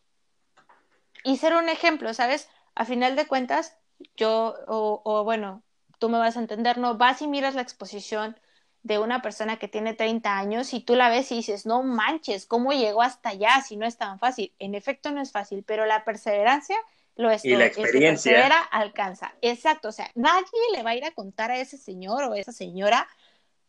Y 1.24 1.38
ser 1.38 1.56
un 1.56 1.70
ejemplo, 1.70 2.14
¿sabes? 2.14 2.50
A 2.76 2.84
final 2.84 3.16
de 3.16 3.26
cuentas, 3.26 3.78
yo, 4.18 4.56
o, 4.68 5.02
o 5.04 5.24
bueno, 5.24 5.64
tú 5.98 6.10
me 6.10 6.18
vas 6.18 6.36
a 6.36 6.42
entender, 6.42 6.78
¿no? 6.78 6.98
Vas 6.98 7.22
y 7.22 7.28
miras 7.28 7.56
la 7.56 7.62
exposición 7.62 8.38
de 8.84 9.00
una 9.00 9.22
persona 9.22 9.58
que 9.58 9.68
tiene 9.68 9.94
30 9.94 10.38
años 10.38 10.74
y 10.74 10.80
tú 10.80 10.96
la 10.96 11.10
ves 11.10 11.32
y 11.32 11.36
dices, 11.36 11.66
no 11.66 11.84
manches, 11.84 12.46
¿cómo 12.46 12.72
llegó 12.72 13.02
hasta 13.02 13.30
allá 13.30 13.62
si 13.62 13.76
no 13.76 13.86
es 13.86 13.98
tan 13.98 14.20
fácil? 14.20 14.54
En 14.60 14.76
efecto 14.76 15.12
no 15.12 15.22
es 15.22 15.32
fácil, 15.32 15.64
pero 15.64 15.86
la 15.86 16.06
perseverancia 16.06 16.78
lo 17.16 17.30
es. 17.30 17.44
Y 17.44 17.56
la 17.56 17.66
experiencia. 17.66 18.48
alcanza. 18.72 19.34
Exacto, 19.42 19.90
o 19.90 19.92
sea, 19.92 20.10
nadie 20.16 20.46
le 20.74 20.84
va 20.84 20.92
a 20.92 20.96
ir 20.96 21.06
a 21.06 21.12
contar 21.12 21.52
a 21.52 21.58
ese 21.58 21.78
señor 21.78 22.24
o 22.24 22.34
esa 22.36 22.52
señora 22.52 23.08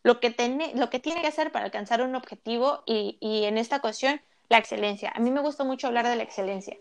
lo 0.03 0.21
que, 0.21 0.31
tiene, 0.31 0.73
lo 0.75 0.91
que 0.91 1.01
tiene 1.01 1.21
que 1.21 1.27
hacer 1.27 1.53
para 1.53 1.67
alcanzar 1.67 2.03
un 2.03 2.15
objetivo 2.15 2.83
y, 2.87 3.19
y, 3.21 3.45
en 3.45 3.59
esta 3.59 3.77
ocasión 3.77 4.21
la 4.49 4.59
excelencia. 4.59 5.13
A 5.15 5.21
mí 5.21 5.31
me 5.31 5.41
gusta 5.41 5.65
mucho 5.65 5.87
hablar 5.87 6.07
de 6.09 6.17
la 6.17 6.23
excelencia. 6.23 6.77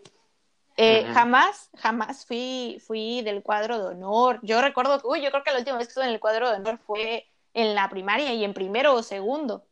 Eh, 0.80 1.06
jamás, 1.12 1.72
jamás 1.76 2.26
fui, 2.26 2.82
fui 2.86 3.24
del 3.24 3.42
cuadro 3.42 3.80
de 3.80 3.96
honor. 3.96 4.40
Yo 4.44 4.62
recuerdo 4.62 5.00
que, 5.00 5.08
uy, 5.08 5.22
yo 5.22 5.32
creo 5.32 5.44
que 5.44 5.52
la 5.52 5.58
última 5.58 5.78
vez 5.78 5.88
que 5.88 5.92
estuve 5.92 6.06
en 6.06 6.12
el 6.12 6.20
cuadro 6.20 6.50
de 6.50 6.58
honor 6.58 6.78
fue 6.86 7.28
en 7.56 7.74
la 7.74 7.90
primaria 7.90 8.32
y 8.34 8.44
en 8.44 8.54
primero 8.54 8.94
o 8.94 9.02
segundo. 9.02 9.66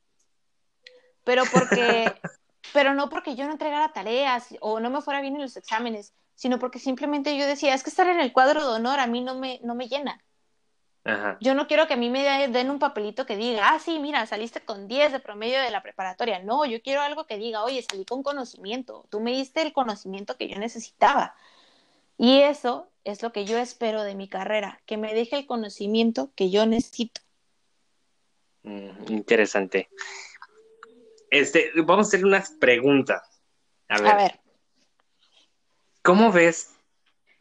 Pero 1.24 1.44
porque, 1.52 2.12
pero 2.74 2.96
no 2.96 3.10
porque 3.10 3.36
yo 3.36 3.46
no 3.46 3.52
entregara 3.52 3.94
tareas 3.94 4.56
o 4.62 4.80
no 4.80 4.90
me 4.90 5.02
fuera 5.02 5.22
bien 5.22 5.36
en 5.36 5.44
los 5.44 5.56
exámenes, 5.56 6.14
sino 6.34 6.58
porque 6.58 6.80
simplemente 6.80 7.38
yo 7.38 7.46
decía, 7.46 7.76
es 7.76 7.84
que 7.84 7.92
estar 7.92 8.08
en 8.08 8.20
el 8.20 8.34
cuadro 8.34 8.68
de 8.68 8.76
honor 8.76 9.00
a 9.00 9.06
mí 9.06 9.22
no 9.22 9.36
me, 9.36 9.60
no 9.64 9.76
me 9.76 9.88
llena. 9.88 10.24
Yo 11.39 11.54
no 11.54 11.68
quiero 11.68 11.86
que 11.86 11.94
a 11.94 11.98
mí 11.98 12.10
me 12.10 12.48
den 12.48 12.72
un 12.72 12.80
papelito 12.80 13.28
que 13.28 13.38
diga, 13.38 13.70
ah, 13.70 13.80
sí, 13.80 14.00
mira, 14.00 14.26
saliste 14.26 14.62
con 14.62 14.88
10 14.88 15.12
de 15.12 15.20
promedio 15.20 15.62
de 15.62 15.70
la 15.70 15.84
preparatoria. 15.84 16.39
No, 16.39 16.65
yo 16.65 16.82
quiero 16.82 17.02
algo 17.02 17.28
que 17.28 17.38
diga, 17.38 17.63
oye, 17.63 17.86
salí 17.88 18.06
con 18.06 18.24
conocimiento. 18.24 19.06
Tú 19.12 19.20
me 19.20 19.32
diste 19.32 19.62
el 19.62 19.72
conocimiento 19.72 20.36
que 20.36 20.48
yo 20.48 20.58
necesitaba. 20.58 21.36
Y 22.18 22.39
eso 22.39 22.89
es 23.04 23.22
lo 23.22 23.32
que 23.32 23.46
yo 23.46 23.60
espero 23.60 24.02
de 24.02 24.15
mi 24.15 24.28
carrera, 24.28 24.82
que 24.88 24.98
me 24.98 25.13
deje 25.13 25.36
el 25.36 25.46
conocimiento 25.46 26.32
que 26.36 26.50
yo 26.50 26.65
necesito. 26.65 27.22
Mm, 28.63 29.12
interesante. 29.12 29.89
Este, 31.30 31.72
vamos 31.84 32.08
a 32.08 32.10
hacer 32.10 32.26
unas 32.26 32.50
preguntas. 32.50 33.22
A 33.89 34.02
ver. 34.02 34.12
A 34.12 34.18
ver. 34.18 34.39
¿Cómo 36.02 36.32
ves? 36.32 36.72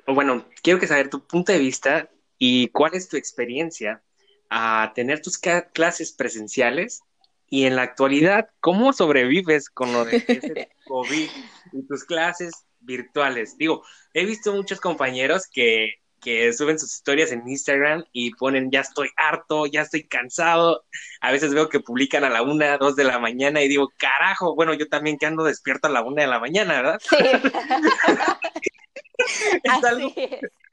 Bueno, 0.07 0.45
quiero 0.63 0.79
que 0.79 0.87
saber 0.87 1.09
tu 1.09 1.27
punto 1.27 1.51
de 1.51 1.59
vista 1.59 2.11
¿Y 2.47 2.69
cuál 2.69 2.93
es 2.93 3.09
tu 3.09 3.17
experiencia 3.17 4.03
a 4.51 4.93
tener 4.95 5.23
tus 5.23 5.39
clases 5.39 6.13
presenciales? 6.13 7.01
Y 7.49 7.65
en 7.65 7.75
la 7.75 7.81
actualidad, 7.81 8.51
¿cómo 8.61 8.93
sobrevives 8.93 9.71
con 9.71 9.95
lo 9.95 10.05
de 10.05 10.19
ese 10.19 10.69
COVID 10.87 11.31
y 11.73 11.87
tus 11.87 12.05
clases 12.05 12.53
virtuales? 12.81 13.57
Digo, 13.57 13.83
he 14.13 14.27
visto 14.27 14.53
muchos 14.53 14.79
compañeros 14.79 15.49
que, 15.51 15.95
que 16.21 16.53
suben 16.53 16.79
sus 16.79 16.95
historias 16.95 17.33
en 17.33 17.49
Instagram 17.49 18.05
y 18.13 18.35
ponen 18.35 18.71
ya 18.71 18.81
estoy 18.81 19.09
harto, 19.17 19.65
ya 19.65 19.81
estoy 19.81 20.07
cansado. 20.07 20.85
A 21.23 21.33
veces 21.33 21.55
veo 21.55 21.71
que 21.71 21.81
publican 21.81 22.25
a 22.25 22.29
la 22.29 22.43
una, 22.43 22.77
dos 22.77 22.95
de 22.95 23.05
la 23.05 23.19
mañana 23.19 23.63
y 23.63 23.69
digo, 23.69 23.91
carajo, 23.97 24.55
bueno, 24.55 24.75
yo 24.75 24.87
también 24.87 25.17
que 25.17 25.25
ando 25.25 25.45
despierto 25.45 25.89
a 25.89 25.93
la 25.93 26.03
una 26.03 26.21
de 26.21 26.29
la 26.29 26.41
mañana, 26.41 26.75
¿verdad? 26.75 27.01
Sí. 27.01 27.17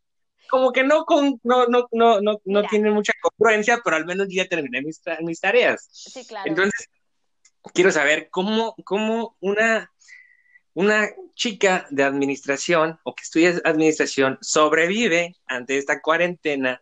como 0.52 0.72
que 0.72 0.84
no, 0.84 1.06
con, 1.06 1.40
no, 1.44 1.66
no, 1.68 1.88
no, 1.92 2.22
no, 2.22 2.42
no 2.44 2.64
tiene 2.68 2.92
mucha 2.92 3.14
congruencia, 3.22 3.82
pero 3.84 3.96
al 3.96 4.06
menos 4.06 4.28
ya 4.30 4.46
terminé 4.48 4.82
mis, 4.82 5.02
mis 5.22 5.40
tareas. 5.40 5.88
Sí, 5.92 6.26
claro. 6.28 6.48
Entonces, 6.48 6.90
quiero 7.74 7.92
saber 7.92 8.28
cómo, 8.30 8.76
cómo 8.84 9.38
una, 9.40 9.92
una 10.74 11.10
chica 11.34 11.88
de 11.90 12.04
administración 12.04 13.00
o 13.04 13.16
que 13.16 13.24
estudia 13.24 13.62
administración 13.64 14.38
sobrevive 14.42 15.36
ante 15.48 15.78
esta 15.78 16.02
cuarentena 16.02 16.82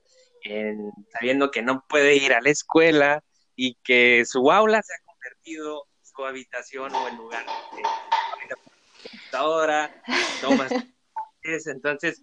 sabiendo 1.14 1.52
que 1.52 1.62
no 1.62 1.86
puede 1.88 2.16
ir 2.16 2.34
a 2.34 2.42
la 2.42 2.50
escuela 2.50 3.24
y 3.56 3.76
que 3.84 4.24
su 4.26 4.52
aula 4.52 4.82
se 4.82 4.94
ha 4.94 5.06
convertido 5.06 5.88
su 6.02 6.26
habitación 6.26 6.94
o 6.94 7.08
el 7.08 7.16
lugar 7.16 7.46
de 7.46 8.56
computadora, 9.10 10.04
tomas 10.42 10.72
entonces 11.44 12.22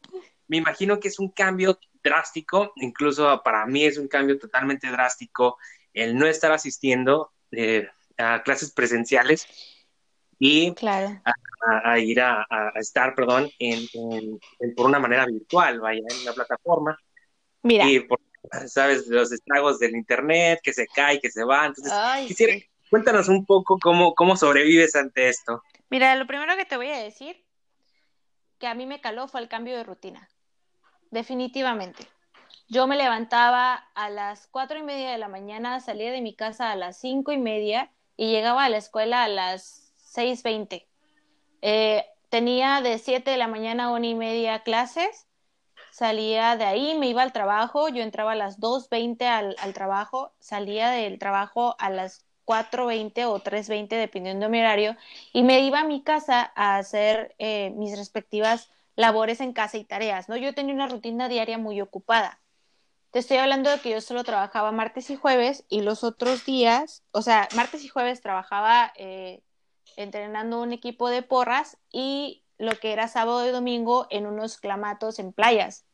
me 0.48 0.58
imagino 0.58 1.00
que 1.00 1.08
es 1.08 1.18
un 1.18 1.30
cambio 1.30 1.78
drástico, 2.02 2.72
incluso 2.76 3.42
para 3.42 3.66
mí 3.66 3.84
es 3.84 3.98
un 3.98 4.08
cambio 4.08 4.38
totalmente 4.38 4.88
drástico 4.88 5.58
el 5.92 6.16
no 6.16 6.26
estar 6.26 6.52
asistiendo 6.52 7.32
eh, 7.50 7.88
a 8.18 8.42
clases 8.42 8.70
presenciales 8.72 9.46
y 10.38 10.74
a, 11.84 11.98
ir 11.98 12.20
a, 12.20 12.46
estar, 12.76 13.14
perdón, 13.14 13.50
en, 13.58 13.88
por 14.76 14.86
una 14.86 14.98
manera 14.98 15.26
virtual, 15.26 15.80
vaya, 15.80 16.02
en 16.08 16.24
la 16.24 16.34
plataforma. 16.34 16.98
Mira. 17.62 17.86
Y 17.86 18.00
por, 18.00 18.20
sabes, 18.66 19.06
los 19.06 19.32
estragos 19.32 19.78
del 19.78 19.96
internet, 19.96 20.60
que 20.62 20.74
se 20.74 20.86
cae, 20.86 21.20
que 21.20 21.30
se 21.30 21.44
va. 21.44 21.66
Entonces, 21.66 21.92
quisiera, 22.26 22.54
cuéntanos 22.90 23.28
un 23.28 23.46
poco 23.46 23.78
cómo, 23.80 24.14
cómo 24.14 24.36
sobrevives 24.36 24.94
ante 24.94 25.30
esto. 25.30 25.62
Mira, 25.88 26.14
lo 26.16 26.26
primero 26.26 26.54
que 26.56 26.66
te 26.66 26.76
voy 26.76 26.90
a 26.90 26.98
decir 26.98 27.42
que 28.58 28.66
a 28.66 28.74
mí 28.74 28.86
me 28.86 29.00
caló 29.00 29.28
fue 29.28 29.40
el 29.40 29.48
cambio 29.48 29.76
de 29.76 29.84
rutina 29.84 30.28
definitivamente. 31.10 32.06
Yo 32.68 32.86
me 32.86 32.96
levantaba 32.96 33.74
a 33.94 34.10
las 34.10 34.48
cuatro 34.48 34.78
y 34.78 34.82
media 34.82 35.12
de 35.12 35.18
la 35.18 35.28
mañana, 35.28 35.80
salía 35.80 36.10
de 36.10 36.20
mi 36.20 36.34
casa 36.34 36.72
a 36.72 36.76
las 36.76 36.98
cinco 36.98 37.32
y 37.32 37.38
media 37.38 37.92
y 38.16 38.30
llegaba 38.30 38.64
a 38.64 38.68
la 38.68 38.78
escuela 38.78 39.22
a 39.22 39.28
las 39.28 39.92
seis 39.96 40.42
veinte. 40.42 40.88
Eh, 41.62 42.04
tenía 42.28 42.80
de 42.80 42.98
siete 42.98 43.30
de 43.30 43.36
la 43.36 43.46
mañana 43.46 43.84
a 43.84 43.90
una 43.92 44.06
y 44.06 44.14
media 44.14 44.64
clases, 44.64 45.28
salía 45.92 46.56
de 46.56 46.64
ahí, 46.64 46.98
me 46.98 47.06
iba 47.06 47.22
al 47.22 47.32
trabajo, 47.32 47.88
yo 47.88 48.02
entraba 48.02 48.32
a 48.32 48.36
las 48.36 48.58
dos 48.58 48.88
veinte 48.90 49.28
al, 49.28 49.54
trabajo, 49.72 50.32
salía 50.40 50.90
del 50.90 51.18
trabajo 51.18 51.76
a 51.78 51.88
las 51.88 52.24
cuatro 52.44 52.86
veinte 52.86 53.26
o 53.26 53.38
tres 53.40 53.68
veinte, 53.68 53.96
dependiendo 53.96 54.46
de 54.46 54.50
mi 54.50 54.60
horario, 54.60 54.96
y 55.32 55.42
me 55.42 55.60
iba 55.60 55.80
a 55.80 55.84
mi 55.84 56.02
casa 56.02 56.52
a 56.54 56.78
hacer 56.78 57.34
eh, 57.38 57.70
mis 57.76 57.96
respectivas 57.96 58.70
labores 58.96 59.40
en 59.40 59.52
casa 59.52 59.78
y 59.78 59.84
tareas, 59.84 60.28
¿no? 60.28 60.36
Yo 60.36 60.54
tenía 60.54 60.74
una 60.74 60.88
rutina 60.88 61.28
diaria 61.28 61.58
muy 61.58 61.80
ocupada. 61.80 62.40
Te 63.10 63.20
estoy 63.20 63.36
hablando 63.38 63.70
de 63.70 63.78
que 63.80 63.90
yo 63.90 64.00
solo 64.00 64.24
trabajaba 64.24 64.72
martes 64.72 65.08
y 65.10 65.16
jueves 65.16 65.64
y 65.68 65.82
los 65.82 66.04
otros 66.04 66.44
días, 66.44 67.02
o 67.12 67.22
sea, 67.22 67.48
martes 67.54 67.84
y 67.84 67.88
jueves 67.88 68.20
trabajaba 68.20 68.92
eh, 68.96 69.42
entrenando 69.96 70.60
un 70.60 70.72
equipo 70.72 71.08
de 71.08 71.22
porras 71.22 71.78
y 71.90 72.44
lo 72.58 72.72
que 72.72 72.92
era 72.92 73.08
sábado 73.08 73.46
y 73.46 73.52
domingo 73.52 74.06
en 74.10 74.26
unos 74.26 74.58
clamatos 74.58 75.18
en 75.18 75.32
playas. 75.32 75.85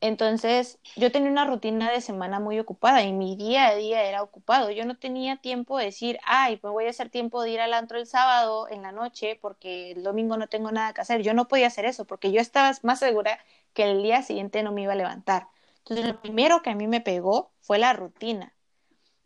Entonces, 0.00 0.78
yo 0.96 1.10
tenía 1.10 1.30
una 1.30 1.44
rutina 1.44 1.90
de 1.90 2.00
semana 2.00 2.38
muy 2.38 2.58
ocupada 2.60 3.02
y 3.02 3.12
mi 3.12 3.34
día 3.34 3.68
a 3.68 3.74
día 3.74 4.04
era 4.04 4.22
ocupado. 4.22 4.70
Yo 4.70 4.84
no 4.84 4.96
tenía 4.96 5.36
tiempo 5.38 5.76
de 5.76 5.86
decir, 5.86 6.18
ay, 6.24 6.60
me 6.62 6.70
voy 6.70 6.86
a 6.86 6.90
hacer 6.90 7.10
tiempo 7.10 7.42
de 7.42 7.50
ir 7.50 7.60
al 7.60 7.74
antro 7.74 7.98
el 7.98 8.06
sábado 8.06 8.68
en 8.68 8.82
la 8.82 8.92
noche 8.92 9.38
porque 9.42 9.92
el 9.92 10.04
domingo 10.04 10.36
no 10.36 10.46
tengo 10.46 10.70
nada 10.70 10.92
que 10.92 11.00
hacer. 11.00 11.22
Yo 11.22 11.34
no 11.34 11.48
podía 11.48 11.66
hacer 11.66 11.84
eso 11.84 12.04
porque 12.04 12.30
yo 12.30 12.40
estaba 12.40 12.72
más 12.82 13.00
segura 13.00 13.40
que 13.74 13.90
el 13.90 14.02
día 14.02 14.22
siguiente 14.22 14.62
no 14.62 14.70
me 14.70 14.82
iba 14.82 14.92
a 14.92 14.96
levantar. 14.96 15.48
Entonces, 15.78 16.06
lo 16.06 16.20
primero 16.20 16.62
que 16.62 16.70
a 16.70 16.74
mí 16.76 16.86
me 16.86 17.00
pegó 17.00 17.50
fue 17.60 17.78
la 17.78 17.92
rutina. 17.92 18.54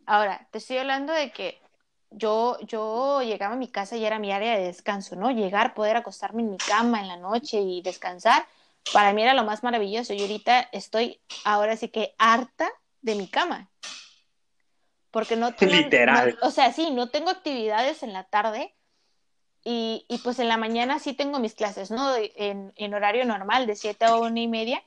Ahora, 0.07 0.47
te 0.51 0.57
estoy 0.57 0.77
hablando 0.77 1.13
de 1.13 1.31
que 1.31 1.61
yo, 2.09 2.57
yo 2.61 3.21
llegaba 3.21 3.53
a 3.53 3.57
mi 3.57 3.67
casa 3.67 3.95
y 3.95 4.05
era 4.05 4.17
mi 4.17 4.31
área 4.31 4.57
de 4.57 4.65
descanso, 4.65 5.15
¿no? 5.15 5.29
Llegar, 5.29 5.75
poder 5.75 5.97
acostarme 5.97 6.41
en 6.41 6.51
mi 6.51 6.57
cama 6.57 6.99
en 7.01 7.07
la 7.07 7.17
noche 7.17 7.61
y 7.61 7.81
descansar 7.81 8.47
para 8.91 9.13
mí 9.13 9.23
era 9.23 9.33
lo 9.33 9.43
más 9.43 9.63
maravilloso. 9.63 10.13
Y 10.13 10.21
ahorita 10.21 10.69
estoy 10.71 11.21
ahora 11.45 11.77
sí 11.77 11.89
que 11.89 12.15
harta 12.17 12.69
de 13.01 13.15
mi 13.15 13.27
cama. 13.27 13.69
Porque 15.11 15.35
no 15.35 15.53
tengo. 15.55 15.73
Literal. 15.73 16.37
o 16.41 16.51
sea, 16.51 16.73
sí, 16.73 16.91
no 16.91 17.09
tengo 17.09 17.29
actividades 17.29 18.03
en 18.03 18.13
la 18.13 18.25
tarde. 18.25 18.75
Y, 19.65 20.05
y, 20.09 20.17
pues 20.17 20.39
en 20.39 20.49
la 20.49 20.57
mañana 20.57 20.99
sí 20.99 21.13
tengo 21.13 21.39
mis 21.39 21.53
clases, 21.53 21.89
¿no? 21.89 22.13
En, 22.17 22.73
en 22.75 22.93
horario 22.93 23.23
normal, 23.23 23.65
de 23.65 23.77
7 23.77 24.03
a 24.03 24.17
1 24.17 24.37
y 24.37 24.47
media. 24.49 24.83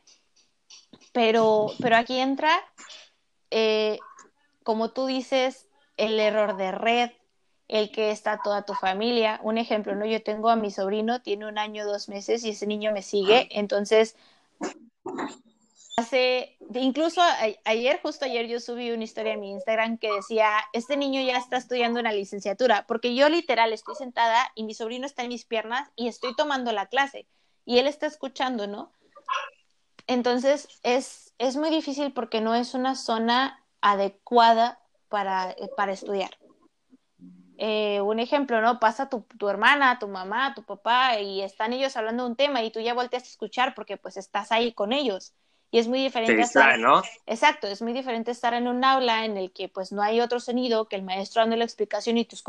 Pero, 1.13 1.69
pero 1.81 1.97
aquí 1.97 2.19
entra, 2.19 2.53
eh, 3.51 3.99
como 4.65 4.91
tú 4.91 5.07
dices, 5.07 5.67
el 5.97 6.21
error 6.21 6.59
de 6.59 6.73
red, 6.73 7.11
el 7.69 7.91
que 7.91 8.11
está 8.11 8.41
toda 8.43 8.63
tu 8.63 8.75
familia. 8.75 9.41
Un 9.43 9.59
ejemplo, 9.59 9.95
¿no? 9.95 10.07
Yo 10.07 10.23
tengo 10.23 10.51
a 10.51 10.57
mi 10.57 10.71
sobrino, 10.71 11.23
tiene 11.23 11.47
un 11.47 11.59
año, 11.59 11.87
dos 11.87 12.09
meses 12.09 12.45
y 12.45 12.51
ese 12.51 12.67
niño 12.67 12.93
me 12.93 13.03
sigue, 13.03 13.49
entonces 13.51 14.17
hace, 15.97 16.57
incluso 16.75 17.23
ayer, 17.65 18.01
justo 18.03 18.27
ayer 18.27 18.47
yo 18.47 18.61
subí 18.61 18.91
una 18.91 19.05
historia 19.05 19.33
en 19.33 19.41
mi 19.41 19.51
Instagram 19.51 19.99
que 19.99 20.13
decía, 20.13 20.51
este 20.73 20.97
niño 20.97 21.23
ya 21.23 21.39
está 21.39 21.57
estudiando 21.57 22.01
una 22.01 22.13
licenciatura, 22.13 22.87
porque 22.87 23.15
yo 23.15 23.29
literal 23.29 23.73
estoy 23.73 23.95
sentada 23.95 24.53
y 24.55 24.65
mi 24.65 24.75
sobrino 24.75 25.07
está 25.07 25.23
en 25.23 25.29
mis 25.29 25.47
piernas 25.47 25.89
y 25.97 26.09
estoy 26.09 26.37
tomando 26.37 26.71
la 26.73 26.87
clase 26.87 27.27
y 27.65 27.79
él 27.79 27.87
está 27.87 28.07
escuchando, 28.07 28.67
¿no? 28.67 28.93
Entonces 30.07 30.69
es, 30.83 31.35
es 31.39 31.57
muy 31.57 31.71
difícil 31.71 32.13
porque 32.13 32.41
no 32.41 32.55
es 32.55 32.75
una 32.75 32.95
zona 32.95 33.65
adecuada 33.81 34.79
para, 35.09 35.57
para 35.77 35.93
estudiar. 35.93 36.31
Eh, 37.59 38.01
un 38.03 38.19
ejemplo, 38.19 38.61
¿no? 38.61 38.79
Pasa 38.79 39.09
tu, 39.09 39.23
tu, 39.39 39.49
hermana, 39.49 39.99
tu 39.99 40.09
mamá, 40.09 40.55
tu 40.55 40.63
papá 40.63 41.19
y 41.21 41.41
están 41.43 41.73
ellos 41.73 41.97
hablando 41.97 42.25
de 42.25 42.31
un 42.31 42.37
tema 42.37 42.63
y 42.63 42.71
tú 42.71 42.81
ya 42.81 42.93
volteas 42.93 43.23
a 43.23 43.27
escuchar 43.27 43.75
porque 43.75 43.97
pues 43.97 44.17
estás 44.17 44.53
ahí 44.53 44.73
con 44.73 44.93
ellos. 44.93 45.33
Y 45.71 45.79
es 45.79 45.89
muy 45.89 46.01
diferente 46.01 46.43
estar, 46.43 46.79
¿no? 46.79 47.03
Exacto, 47.27 47.67
es 47.67 47.83
muy 47.83 47.93
diferente 47.93 48.31
estar 48.31 48.55
en 48.55 48.69
un 48.69 48.85
aula 48.85 49.25
en 49.25 49.37
el 49.37 49.53
que 49.53 49.69
pues 49.69 49.91
no 49.91 50.03
hay 50.03 50.21
otro 50.21 50.39
sonido 50.39 50.89
que 50.89 50.97
el 50.97 51.03
maestro 51.03 51.43
dando 51.43 51.57
la 51.57 51.65
explicación 51.65 52.19
y 52.19 52.25
tus, 52.25 52.45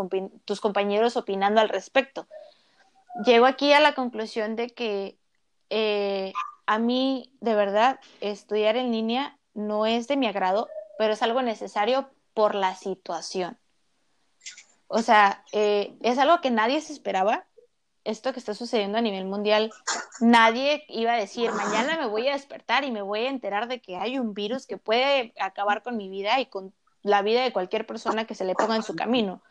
tus 0.45 0.61
compañeros 0.61 1.17
opinando 1.17 1.61
al 1.61 1.69
respecto. 1.69 2.27
Llego 3.25 3.45
aquí 3.45 3.73
a 3.73 3.79
la 3.79 3.95
conclusión 3.95 4.55
de 4.55 4.69
que 4.69 5.17
eh, 5.69 6.33
a 6.67 6.79
mí, 6.79 7.31
de 7.41 7.55
verdad, 7.55 7.99
estudiar 8.21 8.75
en 8.75 8.91
línea 8.91 9.37
no 9.53 9.85
es 9.85 10.07
de 10.07 10.17
mi 10.17 10.27
agrado, 10.27 10.67
pero 10.99 11.13
es 11.13 11.23
algo 11.23 11.41
necesario 11.41 12.09
por 12.33 12.53
la 12.53 12.75
situación. 12.75 13.57
O 14.87 15.01
sea, 15.01 15.43
eh, 15.51 15.97
es 16.01 16.17
algo 16.17 16.41
que 16.41 16.51
nadie 16.51 16.81
se 16.81 16.93
esperaba. 16.93 17.45
Esto 18.03 18.31
que 18.31 18.39
está 18.39 18.53
sucediendo 18.53 18.97
a 18.97 19.01
nivel 19.01 19.25
mundial, 19.25 19.71
nadie 20.21 20.85
iba 20.87 21.13
a 21.13 21.17
decir, 21.17 21.51
mañana 21.51 21.97
me 21.97 22.07
voy 22.07 22.27
a 22.29 22.33
despertar 22.33 22.85
y 22.85 22.91
me 22.91 23.01
voy 23.01 23.25
a 23.25 23.29
enterar 23.29 23.67
de 23.67 23.81
que 23.81 23.97
hay 23.97 24.17
un 24.17 24.33
virus 24.33 24.65
que 24.65 24.77
puede 24.77 25.33
acabar 25.39 25.83
con 25.83 25.97
mi 25.97 26.07
vida 26.07 26.39
y 26.39 26.45
con 26.45 26.73
la 27.01 27.21
vida 27.21 27.43
de 27.43 27.51
cualquier 27.51 27.85
persona 27.85 28.25
que 28.25 28.35
se 28.35 28.45
le 28.45 28.55
ponga 28.55 28.77
en 28.77 28.83
su 28.83 28.95
camino. 28.95 29.41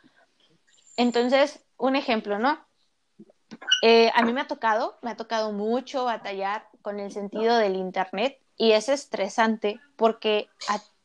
Entonces, 0.97 1.63
un 1.77 1.97
ejemplo, 1.97 2.39
¿no? 2.39 2.59
Eh, 3.83 4.11
a 4.15 4.23
mí 4.23 4.33
me 4.33 4.41
ha 4.41 4.47
tocado, 4.47 4.99
me 5.03 5.11
ha 5.11 5.17
tocado 5.17 5.53
mucho 5.53 6.05
batallar 6.05 6.69
con 6.83 6.99
el 6.99 7.13
sentido 7.13 7.57
del 7.57 7.77
Internet 7.77 8.41
y 8.57 8.73
es 8.73 8.89
estresante 8.89 9.81
porque 9.97 10.49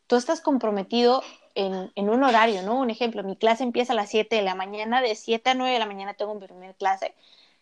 tú 0.08 0.16
estás 0.16 0.42
comprometido 0.42 1.22
en, 1.56 2.10
un 2.10 2.24
horario, 2.24 2.64
¿no? 2.64 2.80
Un 2.80 2.90
ejemplo, 2.90 3.24
mi 3.24 3.36
clase 3.36 3.64
empieza 3.64 3.94
a 3.94 3.96
las 3.96 4.10
7 4.10 4.36
de 4.36 4.42
la 4.42 4.56
mañana, 4.56 5.02
de 5.02 5.16
7 5.16 5.52
a 5.52 5.54
9 5.54 5.74
de 5.74 5.80
la 5.80 5.86
mañana 5.86 6.14
tengo 6.14 6.36
mi 6.36 6.46
primera 6.46 6.74
clase. 6.74 7.16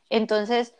Entonces, 0.10 0.74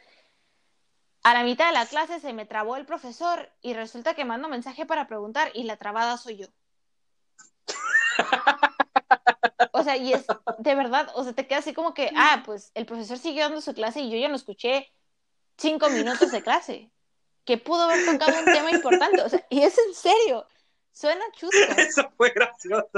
a 1.24 1.34
la 1.34 1.44
mitad 1.44 1.68
de 1.68 1.74
la 1.74 1.86
clase 1.86 2.20
se 2.20 2.34
me 2.34 2.46
trabó 2.46 2.76
el 2.78 2.86
profesor 2.86 3.50
y 3.62 3.74
resulta 3.74 4.14
que 4.14 4.26
mando 4.26 4.50
mensaje 4.50 4.86
para 4.86 5.08
preguntar 5.08 5.52
y 5.54 5.64
la 5.64 5.78
trabada 5.78 6.18
soy 6.18 6.38
yo. 6.38 6.48
O 9.72 9.84
sea, 9.84 9.98
y 9.98 10.14
es 10.14 10.26
de 10.58 10.76
verdad, 10.76 11.10
o 11.16 11.24
sea, 11.24 11.34
te 11.34 11.48
queda 11.48 11.60
así 11.60 11.74
como 11.74 11.94
que, 11.94 12.12
ah, 12.16 12.44
pues 12.46 12.72
el 12.76 12.86
profesor 12.86 13.18
siguió 13.18 13.44
dando 13.44 13.62
su 13.62 13.74
clase 13.74 14.02
y 14.02 14.10
yo 14.10 14.18
ya 14.18 14.28
no 14.28 14.36
escuché 14.36 14.92
cinco 15.58 15.90
minutos 15.90 16.32
de 16.32 16.42
clase, 16.42 16.92
que 17.46 17.58
pudo 17.58 17.84
haber 17.84 18.06
tocado 18.06 18.40
un 18.40 18.46
tema 18.46 18.72
importante, 18.72 19.22
o 19.22 19.30
sea, 19.30 19.46
y 19.50 19.62
es 19.62 19.78
en 19.78 19.94
serio. 19.94 20.46
Suena 21.00 21.24
chusco. 21.32 21.56
Eso 21.78 22.12
fue 22.18 22.32
gracioso. 22.32 22.90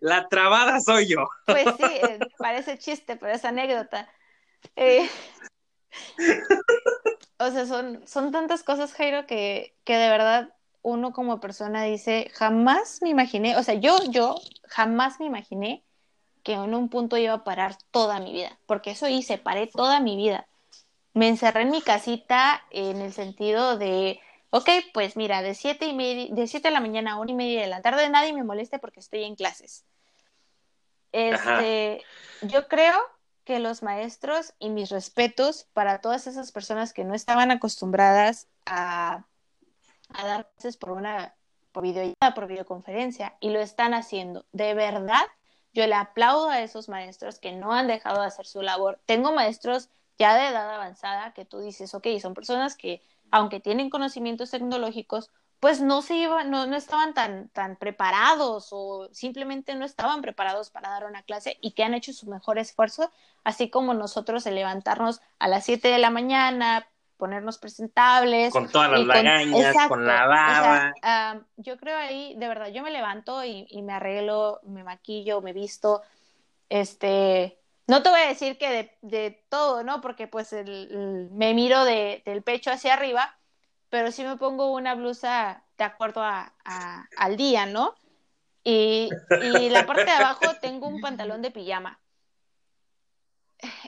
La 0.00 0.28
trabada 0.28 0.80
soy 0.80 1.08
yo. 1.08 1.28
Pues 1.44 1.64
sí, 1.76 1.84
eh, 1.84 2.20
parece 2.38 2.78
chiste, 2.78 3.16
pero 3.16 3.32
es 3.32 3.44
anécdota. 3.44 4.08
Eh, 4.76 5.08
o 7.38 7.50
sea, 7.50 7.66
son, 7.66 8.06
son 8.06 8.30
tantas 8.30 8.62
cosas, 8.62 8.92
Jairo, 8.92 9.26
que, 9.26 9.74
que 9.82 9.96
de 9.96 10.08
verdad 10.08 10.54
uno 10.82 11.12
como 11.12 11.40
persona 11.40 11.82
dice, 11.82 12.30
jamás 12.32 13.02
me 13.02 13.08
imaginé, 13.08 13.56
o 13.56 13.62
sea, 13.64 13.74
yo, 13.74 13.98
yo 14.08 14.36
jamás 14.68 15.18
me 15.18 15.26
imaginé 15.26 15.82
que 16.44 16.52
en 16.52 16.74
un 16.74 16.88
punto 16.88 17.16
iba 17.16 17.34
a 17.34 17.44
parar 17.44 17.76
toda 17.90 18.20
mi 18.20 18.32
vida, 18.32 18.56
porque 18.66 18.92
eso 18.92 19.08
hice, 19.08 19.36
paré 19.36 19.66
toda 19.66 19.98
mi 19.98 20.16
vida. 20.16 20.46
Me 21.12 21.26
encerré 21.26 21.62
en 21.62 21.70
mi 21.70 21.82
casita 21.82 22.62
en 22.70 22.98
el 22.98 23.12
sentido 23.12 23.76
de 23.76 24.20
ok, 24.50 24.68
pues 24.92 25.16
mira, 25.16 25.42
de 25.42 25.54
siete 25.54 25.86
y 25.86 25.92
media, 25.94 26.34
de 26.34 26.46
siete 26.46 26.68
de 26.68 26.74
la 26.74 26.80
mañana 26.80 27.12
a 27.12 27.18
una 27.18 27.30
y 27.30 27.34
media 27.34 27.60
de 27.60 27.66
la 27.66 27.82
tarde 27.82 28.08
nadie 28.08 28.32
me 28.32 28.44
moleste 28.44 28.78
porque 28.78 29.00
estoy 29.00 29.24
en 29.24 29.36
clases. 29.36 29.84
Este, 31.12 32.02
yo 32.42 32.68
creo 32.68 32.98
que 33.44 33.58
los 33.58 33.82
maestros 33.82 34.52
y 34.58 34.68
mis 34.68 34.90
respetos 34.90 35.66
para 35.72 36.00
todas 36.00 36.26
esas 36.26 36.52
personas 36.52 36.92
que 36.92 37.04
no 37.04 37.14
estaban 37.14 37.50
acostumbradas 37.50 38.46
a, 38.66 39.24
a 40.10 40.26
dar 40.26 40.50
clases 40.50 40.76
por 40.76 40.90
una 40.90 41.34
por 41.72 41.82
videollamada, 41.82 42.34
por 42.34 42.46
videoconferencia 42.46 43.36
y 43.40 43.50
lo 43.50 43.60
están 43.60 43.94
haciendo. 43.94 44.44
De 44.52 44.74
verdad, 44.74 45.22
yo 45.72 45.86
le 45.86 45.94
aplaudo 45.94 46.50
a 46.50 46.60
esos 46.60 46.88
maestros 46.88 47.38
que 47.38 47.52
no 47.52 47.72
han 47.72 47.86
dejado 47.86 48.20
de 48.20 48.26
hacer 48.26 48.46
su 48.46 48.62
labor. 48.62 49.00
Tengo 49.06 49.32
maestros 49.32 49.90
ya 50.18 50.34
de 50.34 50.48
edad 50.48 50.74
avanzada 50.74 51.32
que 51.32 51.44
tú 51.44 51.60
dices, 51.60 51.94
ok, 51.94 52.06
son 52.20 52.34
personas 52.34 52.76
que 52.76 53.00
aunque 53.30 53.60
tienen 53.60 53.90
conocimientos 53.90 54.50
tecnológicos, 54.50 55.30
pues 55.60 55.80
no 55.80 56.02
se 56.02 56.14
iban, 56.14 56.50
no, 56.50 56.66
no 56.66 56.76
estaban 56.76 57.14
tan, 57.14 57.48
tan 57.48 57.76
preparados 57.76 58.68
o 58.70 59.08
simplemente 59.12 59.74
no 59.74 59.84
estaban 59.84 60.22
preparados 60.22 60.70
para 60.70 60.90
dar 60.90 61.04
una 61.04 61.22
clase 61.22 61.58
y 61.60 61.72
que 61.72 61.82
han 61.82 61.94
hecho 61.94 62.12
su 62.12 62.28
mejor 62.28 62.58
esfuerzo, 62.58 63.10
así 63.42 63.68
como 63.68 63.92
nosotros 63.92 64.46
el 64.46 64.54
levantarnos 64.54 65.20
a 65.38 65.48
las 65.48 65.64
7 65.64 65.88
de 65.88 65.98
la 65.98 66.10
mañana, 66.10 66.86
ponernos 67.16 67.58
presentables. 67.58 68.52
Con 68.52 68.68
todas 68.68 68.90
las 68.92 69.04
lagañas, 69.04 69.88
con 69.88 70.06
la 70.06 70.26
baba. 70.26 71.44
yo 71.56 71.76
creo 71.76 71.96
ahí, 71.96 72.34
de 72.36 72.46
verdad, 72.46 72.68
yo 72.68 72.82
me 72.82 72.92
levanto 72.92 73.44
y, 73.44 73.66
y, 73.68 73.82
me 73.82 73.94
arreglo, 73.94 74.60
me 74.62 74.84
maquillo, 74.84 75.42
me 75.42 75.52
visto, 75.52 76.02
este, 76.68 77.58
no 77.88 78.02
te 78.02 78.10
voy 78.10 78.20
a 78.20 78.28
decir 78.28 78.58
que 78.58 78.68
de, 78.68 78.98
de 79.00 79.42
todo, 79.48 79.82
¿no? 79.82 80.02
Porque 80.02 80.28
pues 80.28 80.52
el, 80.52 81.28
me 81.32 81.54
miro 81.54 81.84
de, 81.86 82.22
del 82.26 82.42
pecho 82.42 82.70
hacia 82.70 82.92
arriba, 82.92 83.36
pero 83.88 84.12
sí 84.12 84.22
me 84.22 84.36
pongo 84.36 84.72
una 84.72 84.94
blusa 84.94 85.64
de 85.78 85.84
acuerdo 85.84 86.22
a, 86.22 86.52
al 87.16 87.36
día, 87.38 87.64
¿no? 87.64 87.94
Y, 88.62 89.08
y, 89.42 89.70
la 89.70 89.86
parte 89.86 90.04
de 90.04 90.10
abajo 90.10 90.44
tengo 90.60 90.86
un 90.86 91.00
pantalón 91.00 91.40
de 91.40 91.50
pijama. 91.50 91.98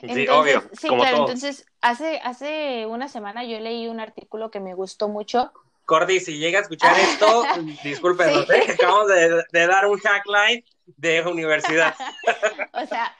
sí, 0.01 0.27
obvio. 0.27 0.63
Sí, 0.73 0.87
claro, 0.87 1.17
entonces 1.17 1.67
hace, 1.81 2.19
hace 2.23 2.87
una 2.87 3.07
semana 3.07 3.43
yo 3.43 3.59
leí 3.59 3.87
un 3.87 3.99
artículo 3.99 4.49
que 4.49 4.59
me 4.59 4.73
gustó 4.73 5.09
mucho. 5.09 5.53
Cordy, 5.85 6.19
si 6.19 6.39
llega 6.39 6.57
a 6.57 6.61
escuchar 6.63 6.97
esto, 6.99 7.43
discúlpenos, 7.83 8.49
¿eh? 8.49 8.71
acabamos 8.73 9.09
de, 9.09 9.43
de, 9.51 9.67
dar 9.67 9.85
un 9.85 9.99
hackline 9.99 10.65
de 10.85 11.21
universidad. 11.21 11.93
o 12.73 12.85
sea, 12.87 13.15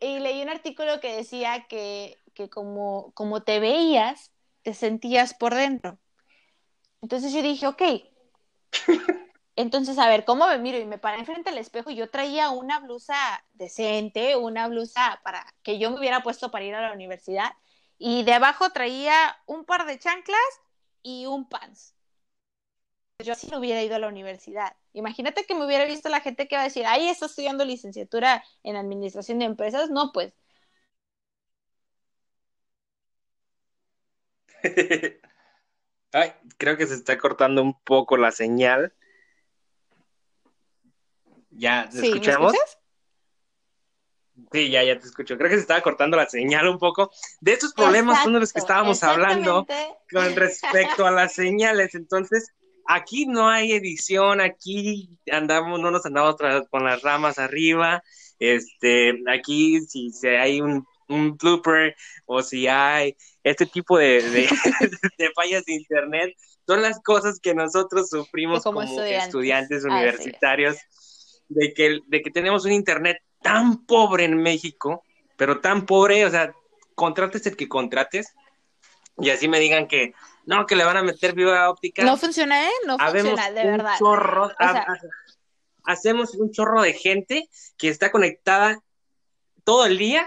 y 0.00 0.18
leí 0.18 0.42
un 0.42 0.48
artículo 0.48 1.00
que 1.00 1.14
decía 1.14 1.66
que, 1.68 2.18
que 2.34 2.48
como, 2.48 3.12
como 3.14 3.42
te 3.42 3.60
veías, 3.60 4.32
te 4.62 4.74
sentías 4.74 5.34
por 5.34 5.54
dentro. 5.54 5.98
Entonces 7.02 7.32
yo 7.32 7.42
dije, 7.42 7.66
ok. 7.66 7.82
Entonces, 9.56 9.98
a 9.98 10.08
ver, 10.08 10.24
¿cómo 10.24 10.46
me 10.46 10.58
miro? 10.58 10.78
Y 10.78 10.86
me 10.86 10.98
paré 10.98 11.18
enfrente 11.18 11.50
al 11.50 11.58
espejo 11.58 11.90
y 11.90 11.96
yo 11.96 12.08
traía 12.10 12.50
una 12.50 12.78
blusa 12.80 13.44
decente, 13.52 14.36
una 14.36 14.68
blusa 14.68 15.20
para 15.22 15.44
que 15.62 15.78
yo 15.78 15.90
me 15.90 15.98
hubiera 15.98 16.22
puesto 16.22 16.50
para 16.50 16.64
ir 16.64 16.74
a 16.74 16.80
la 16.80 16.94
universidad. 16.94 17.52
Y 17.98 18.22
de 18.24 18.32
abajo 18.34 18.70
traía 18.70 19.36
un 19.46 19.64
par 19.64 19.86
de 19.86 19.98
chanclas 19.98 20.40
y 21.02 21.26
un 21.26 21.48
pants. 21.48 21.94
Yo 23.22 23.32
así 23.32 23.48
no 23.48 23.58
hubiera 23.58 23.82
ido 23.82 23.96
a 23.96 23.98
la 23.98 24.08
universidad. 24.08 24.74
Imagínate 24.92 25.44
que 25.44 25.54
me 25.54 25.64
hubiera 25.66 25.84
visto 25.84 26.08
la 26.08 26.20
gente 26.20 26.48
que 26.48 26.56
va 26.56 26.62
a 26.62 26.64
decir, 26.64 26.86
ahí 26.86 27.08
está 27.08 27.26
estudiando 27.26 27.64
licenciatura 27.64 28.44
en 28.62 28.76
administración 28.76 29.38
de 29.38 29.46
empresas. 29.46 29.90
No, 29.90 30.12
pues. 30.12 30.32
Ay, 36.12 36.32
creo 36.58 36.76
que 36.76 36.86
se 36.86 36.94
está 36.94 37.16
cortando 37.18 37.62
un 37.62 37.78
poco 37.82 38.16
la 38.16 38.32
señal. 38.32 38.92
¿Ya 41.50 41.88
¿te 41.88 42.06
escuchamos? 42.06 42.54
Sí, 44.52 44.70
ya, 44.70 44.82
ya 44.82 44.98
te 44.98 45.06
escucho. 45.06 45.36
Creo 45.36 45.50
que 45.50 45.56
se 45.56 45.62
estaba 45.62 45.80
cortando 45.80 46.16
la 46.16 46.28
señal 46.28 46.68
un 46.68 46.78
poco. 46.78 47.10
De 47.40 47.52
estos 47.52 47.72
problemas 47.74 48.22
son 48.22 48.32
de 48.32 48.40
los 48.40 48.52
que 48.52 48.60
estábamos 48.60 49.02
hablando 49.02 49.66
con 50.10 50.34
respecto 50.34 51.06
a 51.06 51.10
las 51.10 51.34
señales. 51.34 51.94
Entonces, 51.94 52.52
aquí 52.90 53.26
no 53.26 53.48
hay 53.48 53.72
edición, 53.72 54.40
aquí 54.40 55.08
andamos, 55.30 55.80
no 55.80 55.90
nos 55.90 56.04
andamos 56.06 56.36
con 56.70 56.84
las 56.84 57.02
ramas 57.02 57.38
arriba. 57.38 58.02
Este, 58.38 59.12
aquí 59.28 59.80
si, 59.82 60.10
si 60.10 60.26
hay 60.28 60.60
un, 60.60 60.84
un 61.08 61.36
blooper 61.36 61.94
o 62.26 62.42
si 62.42 62.66
hay 62.66 63.16
este 63.44 63.66
tipo 63.66 63.98
de, 63.98 64.22
de, 64.30 64.48
fallas 65.34 65.64
de 65.66 65.74
internet, 65.74 66.34
son 66.66 66.82
las 66.82 67.00
cosas 67.00 67.38
que 67.40 67.54
nosotros 67.54 68.08
sufrimos 68.08 68.64
como, 68.64 68.82
estudiantes, 68.82 69.84
universitarios, 69.84 70.76
de, 71.48 71.72
que, 71.72 72.00
de 72.06 72.22
que 72.22 72.30
tenemos 72.30 72.64
un 72.64 72.72
internet 72.72 73.18
tan 73.42 73.84
pobre 73.86 74.24
en 74.24 74.36
México, 74.36 75.04
pero 75.36 75.60
tan 75.60 75.86
pobre, 75.86 76.24
o 76.24 76.30
sea, 76.30 76.52
contrates 76.94 77.46
el 77.46 77.56
que 77.56 77.68
contrates, 77.68 78.34
y 79.18 79.30
así 79.30 79.48
me 79.48 79.60
digan 79.60 79.86
que 79.86 80.14
no, 80.46 80.66
que 80.66 80.76
le 80.76 80.84
van 80.84 80.96
a 80.96 81.02
meter 81.02 81.34
fibra 81.34 81.70
óptica. 81.70 82.04
No 82.04 82.16
funciona, 82.16 82.66
¿eh? 82.66 82.72
No 82.86 82.98
funciona, 82.98 83.50
de 83.50 83.64
verdad. 83.64 83.96
Chorro, 83.98 84.50
hacemos 85.84 86.34
un 86.34 86.50
chorro 86.50 86.82
de 86.82 86.92
gente 86.92 87.48
que 87.76 87.88
está 87.88 88.10
conectada 88.10 88.82
todo 89.64 89.86
el 89.86 89.98
día. 89.98 90.26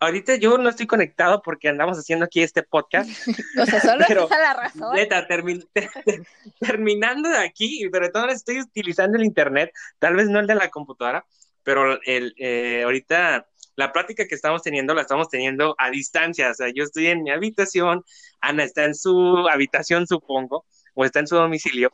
Ahorita 0.00 0.36
yo 0.36 0.58
no 0.58 0.68
estoy 0.68 0.86
conectado 0.86 1.40
porque 1.42 1.68
andamos 1.68 1.98
haciendo 1.98 2.26
aquí 2.26 2.42
este 2.42 2.62
podcast. 2.62 3.08
o 3.58 3.66
sea, 3.66 3.80
solo 3.80 4.04
pero, 4.06 4.24
es 4.24 4.30
la 4.30 4.54
razón. 4.54 4.94
Neta, 4.94 5.26
terminando 6.60 7.28
de 7.28 7.38
aquí, 7.38 7.88
pero 7.90 8.10
todavía 8.10 8.34
estoy 8.34 8.60
utilizando 8.60 9.16
el 9.16 9.24
internet, 9.24 9.70
tal 9.98 10.16
vez 10.16 10.28
no 10.28 10.40
el 10.40 10.46
de 10.46 10.56
la 10.56 10.68
computadora, 10.68 11.24
pero 11.62 11.98
el, 12.04 12.34
eh, 12.38 12.82
ahorita 12.84 13.46
la 13.76 13.92
plática 13.92 14.26
que 14.26 14.34
estamos 14.34 14.62
teniendo 14.62 14.94
la 14.94 15.02
estamos 15.02 15.28
teniendo 15.28 15.74
a 15.78 15.90
distancia, 15.90 16.50
o 16.50 16.54
sea, 16.54 16.68
yo 16.74 16.84
estoy 16.84 17.08
en 17.08 17.22
mi 17.22 17.30
habitación, 17.30 18.04
Ana 18.40 18.64
está 18.64 18.84
en 18.84 18.94
su 18.94 19.48
habitación, 19.48 20.06
supongo, 20.06 20.64
o 20.94 21.04
está 21.04 21.20
en 21.20 21.26
su 21.26 21.36
domicilio, 21.36 21.90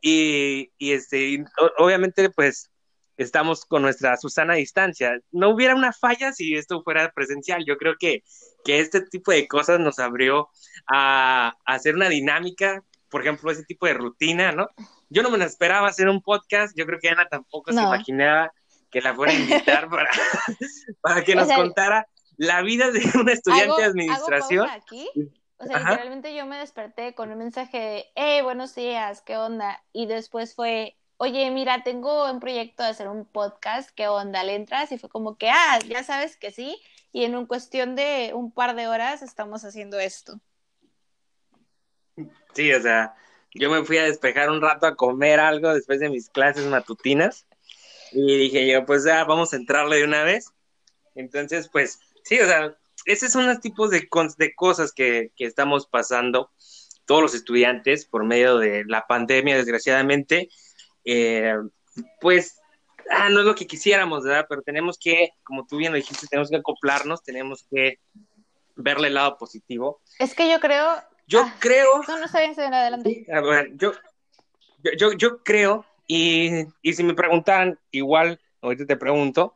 y, 0.00 0.72
y 0.78 0.92
este, 0.92 1.44
obviamente, 1.78 2.30
pues, 2.30 2.70
estamos 3.16 3.66
con 3.66 3.82
nuestra 3.82 4.16
Susana 4.16 4.54
a 4.54 4.56
distancia. 4.56 5.20
No 5.30 5.50
hubiera 5.50 5.74
una 5.74 5.92
falla 5.92 6.32
si 6.32 6.54
esto 6.54 6.82
fuera 6.82 7.12
presencial. 7.12 7.64
Yo 7.66 7.76
creo 7.76 7.96
que, 7.98 8.22
que 8.64 8.80
este 8.80 9.02
tipo 9.02 9.30
de 9.30 9.46
cosas 9.46 9.78
nos 9.78 9.98
abrió 9.98 10.48
a, 10.86 11.54
a 11.66 11.74
hacer 11.74 11.94
una 11.94 12.08
dinámica, 12.08 12.82
por 13.10 13.20
ejemplo, 13.20 13.50
ese 13.50 13.64
tipo 13.64 13.86
de 13.86 13.94
rutina, 13.94 14.52
¿no? 14.52 14.68
Yo 15.10 15.22
no 15.22 15.30
me 15.30 15.44
esperaba 15.44 15.88
hacer 15.88 16.08
un 16.08 16.22
podcast, 16.22 16.74
yo 16.76 16.86
creo 16.86 16.98
que 16.98 17.08
Ana 17.10 17.26
tampoco 17.28 17.72
se 17.72 17.80
imaginaba 17.80 18.52
que 18.90 19.00
la 19.00 19.14
fuera 19.14 19.32
a 19.32 19.36
invitar 19.36 19.88
para, 19.88 20.10
para 21.00 21.24
que 21.24 21.34
nos 21.34 21.50
contara 21.52 22.08
la 22.36 22.62
vida 22.62 22.90
de 22.90 23.00
un 23.18 23.28
estudiante 23.28 23.82
de 23.82 23.88
administración. 23.88 24.68
aquí? 24.68 25.08
O 25.58 25.66
sea, 25.66 25.78
literalmente 25.78 26.34
yo 26.34 26.46
me 26.46 26.56
desperté 26.58 27.14
con 27.14 27.30
un 27.30 27.38
mensaje 27.38 27.78
de, 27.78 28.06
hey, 28.14 28.40
buenos 28.42 28.74
días, 28.74 29.20
¿qué 29.20 29.36
onda? 29.36 29.82
Y 29.92 30.06
después 30.06 30.54
fue, 30.54 30.96
oye, 31.18 31.50
mira, 31.50 31.82
tengo 31.84 32.30
un 32.30 32.40
proyecto 32.40 32.82
de 32.82 32.88
hacer 32.88 33.08
un 33.08 33.26
podcast, 33.26 33.90
¿qué 33.90 34.08
onda? 34.08 34.42
¿Le 34.42 34.54
entras? 34.54 34.90
Y 34.90 34.98
fue 34.98 35.10
como 35.10 35.36
que, 35.36 35.50
ah, 35.50 35.78
ya 35.86 36.02
sabes 36.02 36.38
que 36.38 36.50
sí. 36.50 36.80
Y 37.12 37.24
en 37.24 37.36
un 37.36 37.44
cuestión 37.44 37.94
de 37.94 38.32
un 38.32 38.52
par 38.52 38.74
de 38.74 38.88
horas 38.88 39.20
estamos 39.20 39.64
haciendo 39.66 39.98
esto. 39.98 40.40
Sí, 42.54 42.72
o 42.72 42.80
sea, 42.80 43.14
yo 43.52 43.70
me 43.70 43.84
fui 43.84 43.98
a 43.98 44.04
despejar 44.04 44.48
un 44.48 44.62
rato 44.62 44.86
a 44.86 44.96
comer 44.96 45.40
algo 45.40 45.74
después 45.74 46.00
de 46.00 46.08
mis 46.08 46.30
clases 46.30 46.66
matutinas 46.66 47.46
y 48.12 48.38
dije 48.38 48.66
yo, 48.66 48.84
pues 48.84 49.04
ya 49.04 49.24
vamos 49.24 49.52
a 49.52 49.56
entrarle 49.56 49.96
de 49.96 50.04
una 50.04 50.22
vez. 50.22 50.52
Entonces, 51.14 51.68
pues 51.68 52.00
sí, 52.24 52.40
o 52.40 52.46
sea, 52.46 52.76
esos 53.06 53.32
son 53.32 53.46
los 53.46 53.60
tipos 53.60 53.90
de, 53.90 54.08
de 54.38 54.54
cosas 54.54 54.92
que, 54.92 55.32
que 55.36 55.44
estamos 55.44 55.86
pasando 55.86 56.50
todos 57.06 57.22
los 57.22 57.34
estudiantes 57.34 58.06
por 58.06 58.24
medio 58.24 58.58
de 58.58 58.84
la 58.86 59.06
pandemia, 59.06 59.56
desgraciadamente. 59.56 60.48
Eh, 61.04 61.54
pues 62.20 62.60
ah, 63.10 63.28
no 63.28 63.40
es 63.40 63.46
lo 63.46 63.54
que 63.54 63.66
quisiéramos, 63.66 64.24
¿verdad? 64.24 64.46
Pero 64.48 64.62
tenemos 64.62 64.98
que, 64.98 65.30
como 65.42 65.66
tú 65.66 65.76
bien 65.76 65.92
lo 65.92 65.96
dijiste, 65.96 66.26
tenemos 66.28 66.50
que 66.50 66.56
acoplarnos, 66.56 67.22
tenemos 67.22 67.66
que 67.70 67.98
verle 68.76 69.08
el 69.08 69.14
lado 69.14 69.36
positivo. 69.38 70.00
Es 70.18 70.34
que 70.34 70.48
yo 70.50 70.60
creo... 70.60 71.02
Yo 71.26 71.42
ah, 71.42 71.54
creo... 71.58 72.02
No, 72.06 72.18
no 72.18 72.28
se 72.28 72.38
adelante. 72.38 73.26
a 73.32 73.40
ver, 73.40 73.70
yo, 73.74 73.92
yo, 74.96 75.12
yo 75.12 75.42
creo 75.42 75.84
y, 76.10 76.66
y 76.82 76.94
si 76.94 77.04
me 77.04 77.14
preguntan, 77.14 77.78
igual, 77.92 78.40
ahorita 78.62 78.84
te 78.84 78.96
pregunto, 78.96 79.54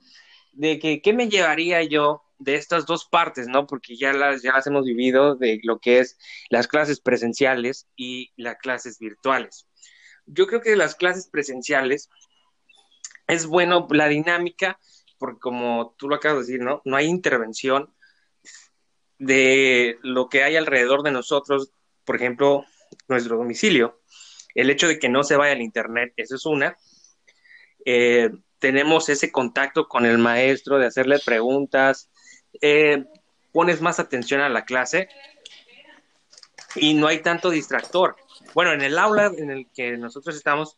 de 0.52 0.78
que 0.78 1.02
qué 1.02 1.12
me 1.12 1.28
llevaría 1.28 1.82
yo 1.82 2.22
de 2.38 2.54
estas 2.54 2.86
dos 2.86 3.06
partes, 3.06 3.48
¿no? 3.48 3.66
Porque 3.66 3.96
ya 3.96 4.12
las, 4.12 4.42
ya 4.42 4.52
las 4.52 4.64
hemos 4.68 4.84
vivido 4.84 5.34
de 5.34 5.58
lo 5.64 5.80
que 5.80 5.98
es 5.98 6.16
las 6.50 6.68
clases 6.68 7.00
presenciales 7.00 7.88
y 7.96 8.30
las 8.36 8.56
clases 8.58 9.00
virtuales. 9.00 9.66
Yo 10.26 10.46
creo 10.46 10.60
que 10.60 10.76
las 10.76 10.94
clases 10.94 11.26
presenciales 11.26 12.08
es 13.26 13.46
bueno 13.46 13.88
la 13.90 14.06
dinámica, 14.06 14.78
porque 15.18 15.40
como 15.40 15.96
tú 15.98 16.08
lo 16.08 16.14
acabas 16.14 16.46
de 16.46 16.52
decir, 16.52 16.64
¿no? 16.64 16.82
No 16.84 16.94
hay 16.94 17.06
intervención 17.06 17.92
de 19.18 19.98
lo 20.02 20.28
que 20.28 20.44
hay 20.44 20.54
alrededor 20.54 21.02
de 21.02 21.10
nosotros, 21.10 21.72
por 22.04 22.14
ejemplo, 22.14 22.64
nuestro 23.08 23.38
domicilio 23.38 23.98
el 24.54 24.70
hecho 24.70 24.88
de 24.88 24.98
que 24.98 25.08
no 25.08 25.24
se 25.24 25.36
vaya 25.36 25.52
al 25.52 25.62
Internet, 25.62 26.12
eso 26.16 26.36
es 26.36 26.46
una. 26.46 26.76
Eh, 27.84 28.30
tenemos 28.58 29.08
ese 29.08 29.30
contacto 29.30 29.88
con 29.88 30.06
el 30.06 30.18
maestro, 30.18 30.78
de 30.78 30.86
hacerle 30.86 31.18
preguntas, 31.18 32.10
eh, 32.60 33.04
pones 33.52 33.80
más 33.80 34.00
atención 34.00 34.40
a 34.40 34.48
la 34.48 34.64
clase 34.64 35.08
y 36.74 36.94
no 36.94 37.06
hay 37.06 37.20
tanto 37.20 37.50
distractor. 37.50 38.16
Bueno, 38.54 38.72
en 38.72 38.82
el 38.82 38.98
aula 38.98 39.32
en 39.36 39.50
el 39.50 39.66
que 39.72 39.96
nosotros 39.96 40.36
estamos, 40.36 40.76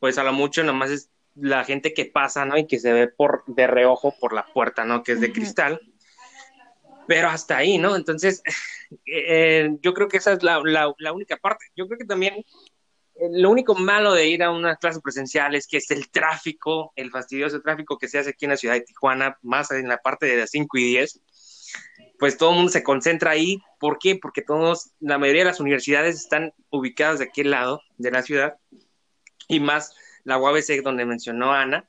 pues 0.00 0.18
a 0.18 0.24
lo 0.24 0.32
mucho 0.32 0.62
nomás 0.62 0.90
es 0.90 1.10
la 1.34 1.64
gente 1.64 1.94
que 1.94 2.06
pasa, 2.06 2.44
¿no? 2.44 2.56
Y 2.58 2.66
que 2.66 2.78
se 2.78 2.92
ve 2.92 3.08
por 3.08 3.44
de 3.46 3.66
reojo 3.66 4.14
por 4.18 4.32
la 4.32 4.46
puerta, 4.46 4.84
¿no? 4.84 5.02
Que 5.02 5.12
es 5.12 5.20
de 5.20 5.32
cristal. 5.32 5.80
Pero 7.06 7.28
hasta 7.28 7.56
ahí, 7.56 7.78
¿no? 7.78 7.96
Entonces, 7.96 8.42
eh, 9.06 9.70
yo 9.80 9.94
creo 9.94 10.08
que 10.08 10.18
esa 10.18 10.32
es 10.32 10.42
la, 10.42 10.60
la, 10.64 11.12
única 11.12 11.36
parte. 11.36 11.66
Yo 11.76 11.86
creo 11.86 11.98
que 11.98 12.04
también 12.04 12.44
lo 13.30 13.50
único 13.50 13.74
malo 13.74 14.12
de 14.12 14.26
ir 14.28 14.42
a 14.42 14.50
una 14.50 14.76
clase 14.76 15.00
presencial 15.00 15.54
es 15.54 15.66
que 15.66 15.78
es 15.78 15.90
el 15.90 16.08
tráfico, 16.10 16.92
el 16.96 17.10
fastidioso 17.10 17.60
tráfico 17.60 17.98
que 17.98 18.08
se 18.08 18.18
hace 18.18 18.30
aquí 18.30 18.44
en 18.44 18.52
la 18.52 18.56
ciudad 18.56 18.74
de 18.74 18.82
Tijuana, 18.82 19.38
más 19.42 19.70
en 19.70 19.88
la 19.88 19.98
parte 19.98 20.26
de 20.26 20.36
las 20.36 20.50
5 20.50 20.78
y 20.78 20.84
10, 20.84 21.20
pues 22.18 22.36
todo 22.36 22.50
el 22.50 22.56
mundo 22.56 22.72
se 22.72 22.82
concentra 22.82 23.32
ahí. 23.32 23.60
¿Por 23.78 23.98
qué? 23.98 24.16
Porque 24.16 24.42
todos, 24.42 24.92
la 25.00 25.18
mayoría 25.18 25.42
de 25.42 25.50
las 25.50 25.60
universidades 25.60 26.16
están 26.16 26.52
ubicadas 26.70 27.18
de 27.18 27.26
aquel 27.26 27.50
lado 27.50 27.80
de 27.96 28.10
la 28.10 28.22
ciudad 28.22 28.58
y 29.48 29.60
más 29.60 29.94
la 30.24 30.38
UABC, 30.38 30.82
donde 30.82 31.06
mencionó 31.06 31.52
Ana, 31.52 31.88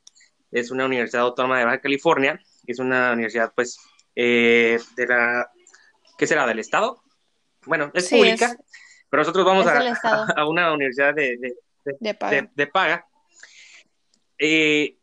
es 0.51 0.71
una 0.71 0.85
universidad 0.85 1.23
autónoma 1.23 1.59
de 1.59 1.65
Baja 1.65 1.81
California, 1.81 2.39
es 2.65 2.79
una 2.79 3.11
universidad 3.11 3.51
pues 3.53 3.77
eh, 4.15 4.79
de 4.95 5.07
la, 5.07 5.49
¿qué 6.17 6.25
será? 6.25 6.47
¿Del 6.47 6.59
Estado? 6.59 7.03
Bueno, 7.65 7.91
es 7.93 8.09
pública. 8.09 8.55
Pero 9.09 9.21
nosotros 9.21 9.45
vamos 9.45 9.65
a, 10.35 10.45
una 10.45 10.73
universidad 10.73 11.13
de, 11.13 11.37
de, 11.99 12.67
paga. 12.67 13.05
Eh, 14.37 14.95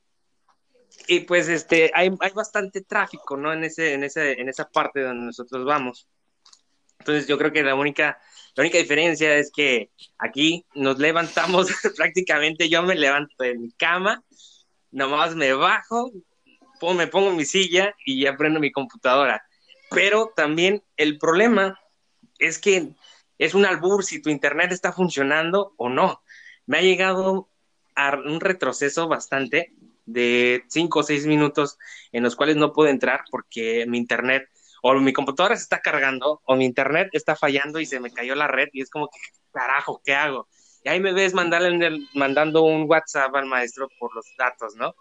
y 1.08 1.20
pues 1.20 1.48
este 1.48 1.90
hay, 1.94 2.10
hay, 2.20 2.30
bastante 2.32 2.80
tráfico, 2.82 3.36
¿no? 3.36 3.52
En 3.52 3.64
ese, 3.64 3.94
en 3.94 4.04
ese, 4.04 4.40
en 4.40 4.48
esa 4.48 4.68
parte 4.68 5.02
donde 5.02 5.26
nosotros 5.26 5.64
vamos. 5.64 6.08
Entonces 6.98 7.28
yo 7.28 7.38
creo 7.38 7.52
que 7.52 7.62
la 7.62 7.74
única, 7.74 8.18
la 8.54 8.62
única 8.62 8.78
diferencia 8.78 9.36
es 9.36 9.52
que 9.54 9.90
aquí 10.18 10.64
nos 10.74 10.98
levantamos 10.98 11.68
prácticamente, 11.96 12.68
yo 12.68 12.82
me 12.82 12.94
levanto 12.94 13.34
de 13.38 13.56
mi 13.56 13.70
cama, 13.72 14.24
nomás 14.90 15.36
me 15.36 15.52
bajo, 15.52 16.10
me 16.96 17.06
pongo 17.06 17.32
mi 17.32 17.44
silla 17.44 17.94
y 18.04 18.22
ya 18.22 18.36
prendo 18.36 18.60
mi 18.60 18.72
computadora. 18.72 19.44
Pero 19.90 20.32
también 20.34 20.82
el 20.96 21.18
problema 21.18 21.78
es 22.38 22.58
que 22.58 22.94
es 23.38 23.54
un 23.54 23.66
albur 23.66 24.04
si 24.04 24.20
tu 24.20 24.30
internet 24.30 24.72
está 24.72 24.92
funcionando 24.92 25.74
o 25.76 25.88
no. 25.88 26.22
Me 26.66 26.78
ha 26.78 26.82
llegado 26.82 27.48
a 27.94 28.16
un 28.16 28.40
retroceso 28.40 29.08
bastante 29.08 29.72
de 30.04 30.64
cinco 30.68 31.00
o 31.00 31.02
seis 31.02 31.26
minutos 31.26 31.78
en 32.12 32.22
los 32.22 32.36
cuales 32.36 32.56
no 32.56 32.72
puedo 32.72 32.88
entrar 32.88 33.24
porque 33.30 33.84
mi 33.86 33.98
internet 33.98 34.48
o 34.82 34.94
mi 34.94 35.12
computadora 35.12 35.56
se 35.56 35.64
está 35.64 35.80
cargando 35.80 36.40
o 36.44 36.56
mi 36.56 36.64
internet 36.64 37.08
está 37.12 37.34
fallando 37.34 37.80
y 37.80 37.86
se 37.86 38.00
me 38.00 38.12
cayó 38.12 38.34
la 38.34 38.46
red 38.46 38.68
y 38.72 38.82
es 38.82 38.90
como 38.90 39.08
que, 39.08 39.18
carajo, 39.52 40.00
¿qué 40.04 40.14
hago? 40.14 40.48
Y 40.84 40.88
ahí 40.88 41.00
me 41.00 41.12
ves 41.12 41.34
mandando 41.34 42.62
un 42.62 42.84
WhatsApp 42.88 43.34
al 43.34 43.46
maestro 43.46 43.88
por 43.98 44.14
los 44.14 44.26
datos, 44.38 44.76
¿no? 44.76 44.94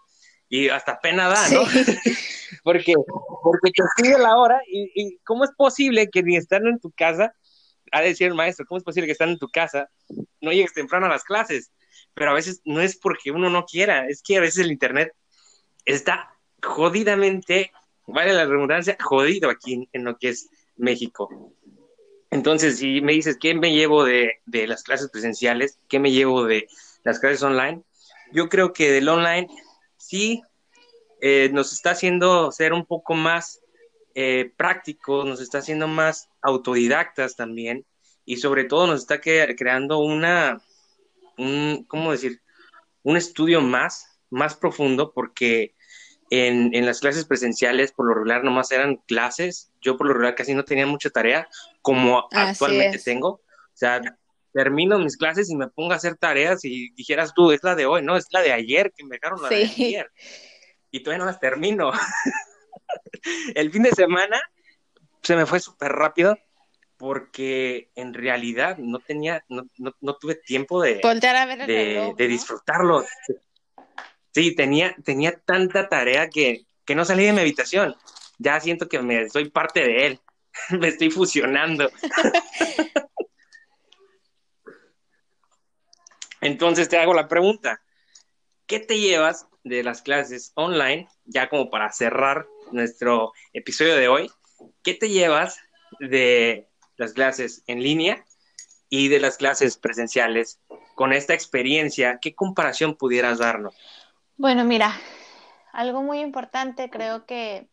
Y 0.48 0.68
hasta 0.68 0.98
pena 0.98 1.28
da, 1.28 1.48
¿no? 1.50 1.62
porque, 2.64 2.94
porque 3.42 3.70
te 3.70 3.84
sigue 3.96 4.18
la 4.18 4.36
hora 4.36 4.60
y, 4.66 4.90
y, 4.94 5.18
¿cómo 5.18 5.44
es 5.44 5.50
posible 5.56 6.10
que 6.10 6.24
ni 6.24 6.36
estando 6.36 6.68
en 6.68 6.80
tu 6.80 6.90
casa, 6.90 7.34
a 7.92 8.00
decir 8.00 8.28
el 8.28 8.34
maestro, 8.34 8.66
¿cómo 8.66 8.78
es 8.78 8.84
posible 8.84 9.06
que 9.06 9.12
estando 9.12 9.32
en 9.32 9.38
tu 9.38 9.48
casa 9.48 9.88
no 10.40 10.52
llegues 10.52 10.74
temprano 10.74 11.06
a 11.06 11.10
las 11.10 11.24
clases? 11.24 11.72
Pero 12.14 12.30
a 12.30 12.34
veces 12.34 12.60
no 12.64 12.80
es 12.80 12.96
porque 12.96 13.30
uno 13.30 13.50
no 13.50 13.64
quiera, 13.64 14.06
es 14.06 14.22
que 14.22 14.36
a 14.36 14.40
veces 14.40 14.64
el 14.64 14.72
Internet 14.72 15.12
está 15.84 16.30
jodidamente, 16.62 17.72
vale 18.06 18.32
la 18.32 18.44
redundancia, 18.44 18.96
jodido 19.00 19.50
aquí 19.50 19.88
en, 19.92 20.04
lo 20.04 20.18
que 20.18 20.30
es 20.30 20.48
México. 20.76 21.52
Entonces, 22.30 22.78
si 22.78 23.00
me 23.00 23.12
dices, 23.12 23.38
¿qué 23.40 23.54
me 23.54 23.72
llevo 23.72 24.04
de, 24.04 24.40
de, 24.46 24.66
las 24.66 24.82
clases 24.82 25.10
presenciales? 25.10 25.78
¿Qué 25.88 25.98
me 25.98 26.10
llevo 26.10 26.44
de 26.44 26.66
las 27.04 27.20
clases 27.20 27.42
online? 27.42 27.82
Yo 28.32 28.48
creo 28.48 28.72
que 28.72 28.90
del 28.90 29.08
online 29.08 29.48
sí 29.96 30.42
eh, 31.20 31.48
nos 31.52 31.72
está 31.72 31.90
haciendo 31.90 32.52
ser 32.52 32.72
un 32.72 32.84
poco 32.84 33.14
más 33.14 33.60
eh, 34.18 34.50
prácticos, 34.56 35.26
nos 35.26 35.42
está 35.42 35.58
haciendo 35.58 35.88
más 35.88 36.30
autodidactas 36.40 37.36
también 37.36 37.84
y 38.24 38.38
sobre 38.38 38.64
todo 38.64 38.86
nos 38.86 39.00
está 39.00 39.20
creando 39.20 39.98
una, 39.98 40.62
un, 41.36 41.84
¿cómo 41.86 42.12
decir? 42.12 42.40
Un 43.02 43.18
estudio 43.18 43.60
más, 43.60 44.18
más 44.30 44.56
profundo 44.56 45.12
porque 45.12 45.74
en, 46.30 46.74
en, 46.74 46.86
las 46.86 47.00
clases 47.00 47.26
presenciales 47.26 47.92
por 47.92 48.06
lo 48.06 48.14
regular 48.14 48.42
nomás 48.42 48.72
eran 48.72 48.96
clases, 49.06 49.70
yo 49.82 49.98
por 49.98 50.06
lo 50.06 50.14
regular 50.14 50.34
casi 50.34 50.54
no 50.54 50.64
tenía 50.64 50.86
mucha 50.86 51.10
tarea 51.10 51.46
como 51.82 52.26
actualmente 52.32 52.98
tengo, 52.98 53.28
o 53.28 53.42
sea, 53.74 54.00
termino 54.54 54.98
mis 54.98 55.18
clases 55.18 55.50
y 55.50 55.56
me 55.56 55.68
pongo 55.68 55.92
a 55.92 55.96
hacer 55.96 56.16
tareas 56.16 56.64
y 56.64 56.88
dijeras 56.94 57.34
tú, 57.34 57.52
es 57.52 57.62
la 57.62 57.74
de 57.74 57.84
hoy, 57.84 58.00
no, 58.00 58.16
es 58.16 58.28
la 58.30 58.40
de 58.40 58.54
ayer 58.54 58.94
que 58.96 59.04
me 59.04 59.16
dejaron 59.16 59.42
la 59.42 59.50
de 59.50 59.56
ayer. 59.56 60.10
Y 60.90 61.02
todavía 61.02 61.18
no 61.18 61.30
las 61.30 61.38
termino. 61.38 61.92
El 63.54 63.70
fin 63.70 63.82
de 63.82 63.92
semana 63.92 64.40
se 65.22 65.36
me 65.36 65.46
fue 65.46 65.60
súper 65.60 65.92
rápido 65.92 66.38
porque 66.96 67.90
en 67.94 68.14
realidad 68.14 68.78
no 68.78 69.00
tenía, 69.00 69.44
no, 69.48 69.66
no, 69.78 70.16
tuve 70.16 70.36
tiempo 70.36 70.82
de, 70.82 71.00
de, 72.16 72.28
disfrutarlo. 72.28 73.04
Sí, 74.32 74.54
tenía, 74.54 74.94
tenía 75.04 75.38
tanta 75.38 75.88
tarea 75.88 76.28
que, 76.28 76.66
que 76.84 76.94
no 76.94 77.04
salí 77.04 77.24
de 77.24 77.32
mi 77.32 77.40
habitación. 77.40 77.94
Ya 78.38 78.60
siento 78.60 78.88
que 78.88 79.00
me 79.00 79.28
soy 79.28 79.50
parte 79.50 79.80
de 79.80 80.06
él. 80.06 80.20
me 80.70 80.88
estoy 80.88 81.10
fusionando. 81.10 81.90
Entonces 86.40 86.88
te 86.88 86.98
hago 86.98 87.14
la 87.14 87.28
pregunta. 87.28 87.82
¿Qué 88.66 88.80
te 88.80 88.98
llevas 88.98 89.46
de 89.64 89.82
las 89.82 90.02
clases 90.02 90.52
online? 90.54 91.08
Ya 91.24 91.48
como 91.48 91.70
para 91.70 91.92
cerrar 91.92 92.46
nuestro 92.72 93.32
episodio 93.52 93.96
de 93.96 94.08
hoy. 94.08 94.30
¿Qué 94.82 94.94
te 94.94 95.08
llevas 95.08 95.58
de 96.00 96.68
las 96.96 97.12
clases 97.12 97.62
en 97.66 97.82
línea 97.82 98.24
y 98.88 99.08
de 99.08 99.20
las 99.20 99.36
clases 99.36 99.76
presenciales 99.76 100.60
con 100.94 101.12
esta 101.12 101.34
experiencia? 101.34 102.18
¿Qué 102.20 102.34
comparación 102.34 102.94
pudieras 102.94 103.38
darnos? 103.38 103.74
Bueno, 104.36 104.64
mira, 104.64 104.94
algo 105.72 106.02
muy 106.02 106.20
importante 106.20 106.90
creo 106.90 107.26
que, 107.26 107.68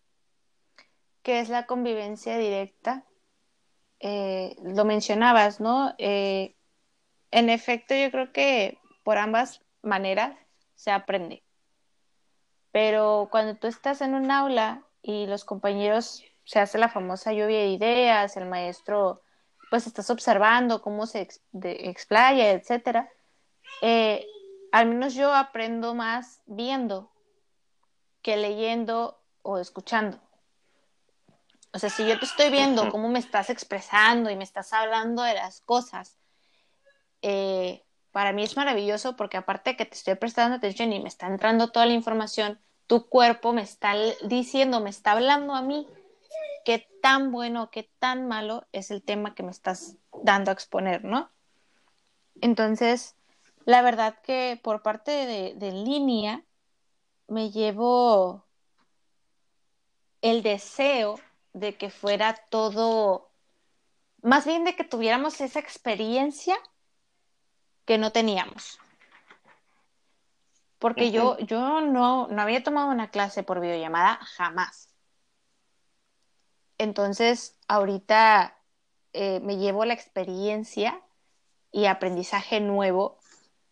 que 1.22 1.40
es 1.40 1.50
la 1.50 1.66
convivencia 1.66 2.38
directa. 2.38 3.06
Eh, 4.00 4.56
lo 4.64 4.84
mencionabas, 4.86 5.60
¿no? 5.60 5.96
Eh, 5.98 6.56
en 7.32 7.50
efecto, 7.50 7.96
yo 7.96 8.12
creo 8.12 8.32
que 8.32 8.78
por 9.04 9.18
ambas 9.18 9.62
maneras 9.82 10.38
se 10.76 10.92
aprende. 10.92 11.44
Pero 12.74 13.30
cuando 13.30 13.56
tú 13.56 13.68
estás 13.68 14.02
en 14.02 14.16
un 14.16 14.32
aula 14.32 14.82
y 15.04 15.28
los 15.28 15.46
compañeros 15.46 16.24
se 16.44 16.60
hace 16.60 16.80
la 16.80 16.90
famosa 16.90 17.32
lluvia 17.32 17.60
de 17.60 17.68
ideas, 17.68 18.36
el 18.36 18.48
maestro 18.48 19.22
pues 19.70 19.86
estás 19.86 20.10
observando 20.10 20.82
cómo 20.82 21.06
se 21.06 21.28
explaya, 21.54 22.52
etcétera, 22.52 23.10
eh, 23.84 24.26
al 24.72 24.88
menos 24.88 25.14
yo 25.14 25.34
aprendo 25.36 25.94
más 25.94 26.42
viendo 26.48 27.12
que 28.24 28.38
leyendo 28.38 29.22
o 29.44 29.60
escuchando. 29.60 30.20
O 31.74 31.80
sea, 31.80 31.92
si 31.92 32.08
yo 32.08 32.18
te 32.18 32.26
estoy 32.26 32.50
viendo 32.50 32.90
cómo 32.90 33.08
me 33.08 33.20
estás 33.20 33.52
expresando 33.52 34.32
y 34.32 34.36
me 34.36 34.44
estás 34.44 34.74
hablando 34.74 35.22
de 35.22 35.36
las 35.36 35.62
cosas, 35.62 36.18
eh, 37.22 37.84
para 38.14 38.32
mí 38.32 38.44
es 38.44 38.56
maravilloso 38.56 39.18
porque 39.18 39.38
aparte 39.38 39.72
de 39.72 39.76
que 39.76 39.86
te 39.86 39.96
estoy 39.96 40.16
prestando 40.16 40.56
atención 40.56 40.94
y 40.94 41.02
me 41.02 41.10
está 41.10 41.28
entrando 41.28 41.72
toda 41.72 41.88
la 41.88 41.94
información, 41.94 42.60
tu 42.86 43.10
cuerpo 43.10 43.54
me 43.54 43.64
está 43.64 43.96
diciendo, 44.24 44.80
me 44.80 44.92
está 44.92 45.14
hablando 45.14 45.56
a 45.56 45.64
mí 45.64 45.88
qué 46.64 46.88
tan 47.02 47.32
bueno, 47.32 47.72
qué 47.72 47.90
tan 47.98 48.28
malo 48.28 48.68
es 48.72 48.92
el 48.92 49.02
tema 49.02 49.34
que 49.34 49.42
me 49.42 49.50
estás 49.50 49.98
dando 50.22 50.52
a 50.52 50.54
exponer, 50.54 51.04
¿no? 51.04 51.32
Entonces, 52.40 53.16
la 53.66 53.82
verdad 53.82 54.20
que 54.22 54.60
por 54.64 54.84
parte 54.84 55.12
de, 55.56 55.72
línea 55.72 56.44
me 57.28 57.50
llevo 57.50 58.46
el 60.22 60.44
deseo 60.44 61.20
de 61.54 61.78
que 61.80 61.90
fuera 61.90 62.36
todo, 62.52 63.32
más 64.22 64.46
bien 64.46 64.66
de 64.66 64.76
que 64.76 64.84
tuviéramos 64.84 65.42
esa 65.42 65.60
experiencia 65.60 66.56
que 67.86 67.98
no 67.98 68.12
teníamos. 68.12 68.80
Porque 70.80 71.12
yo, 71.12 71.38
yo 71.40 71.82
no, 71.82 72.28
no 72.28 72.42
había 72.42 72.64
tomado 72.64 72.90
una 72.92 73.10
clase 73.10 73.44
por 73.44 73.62
videollamada 73.62 74.18
jamás. 74.36 74.90
Entonces, 76.78 77.58
ahorita 77.68 78.58
eh, 79.14 79.40
me 79.42 79.58
llevo 79.58 79.86
la 79.86 79.94
experiencia 79.94 81.02
y 81.72 81.86
aprendizaje 81.86 82.60
nuevo 82.60 83.18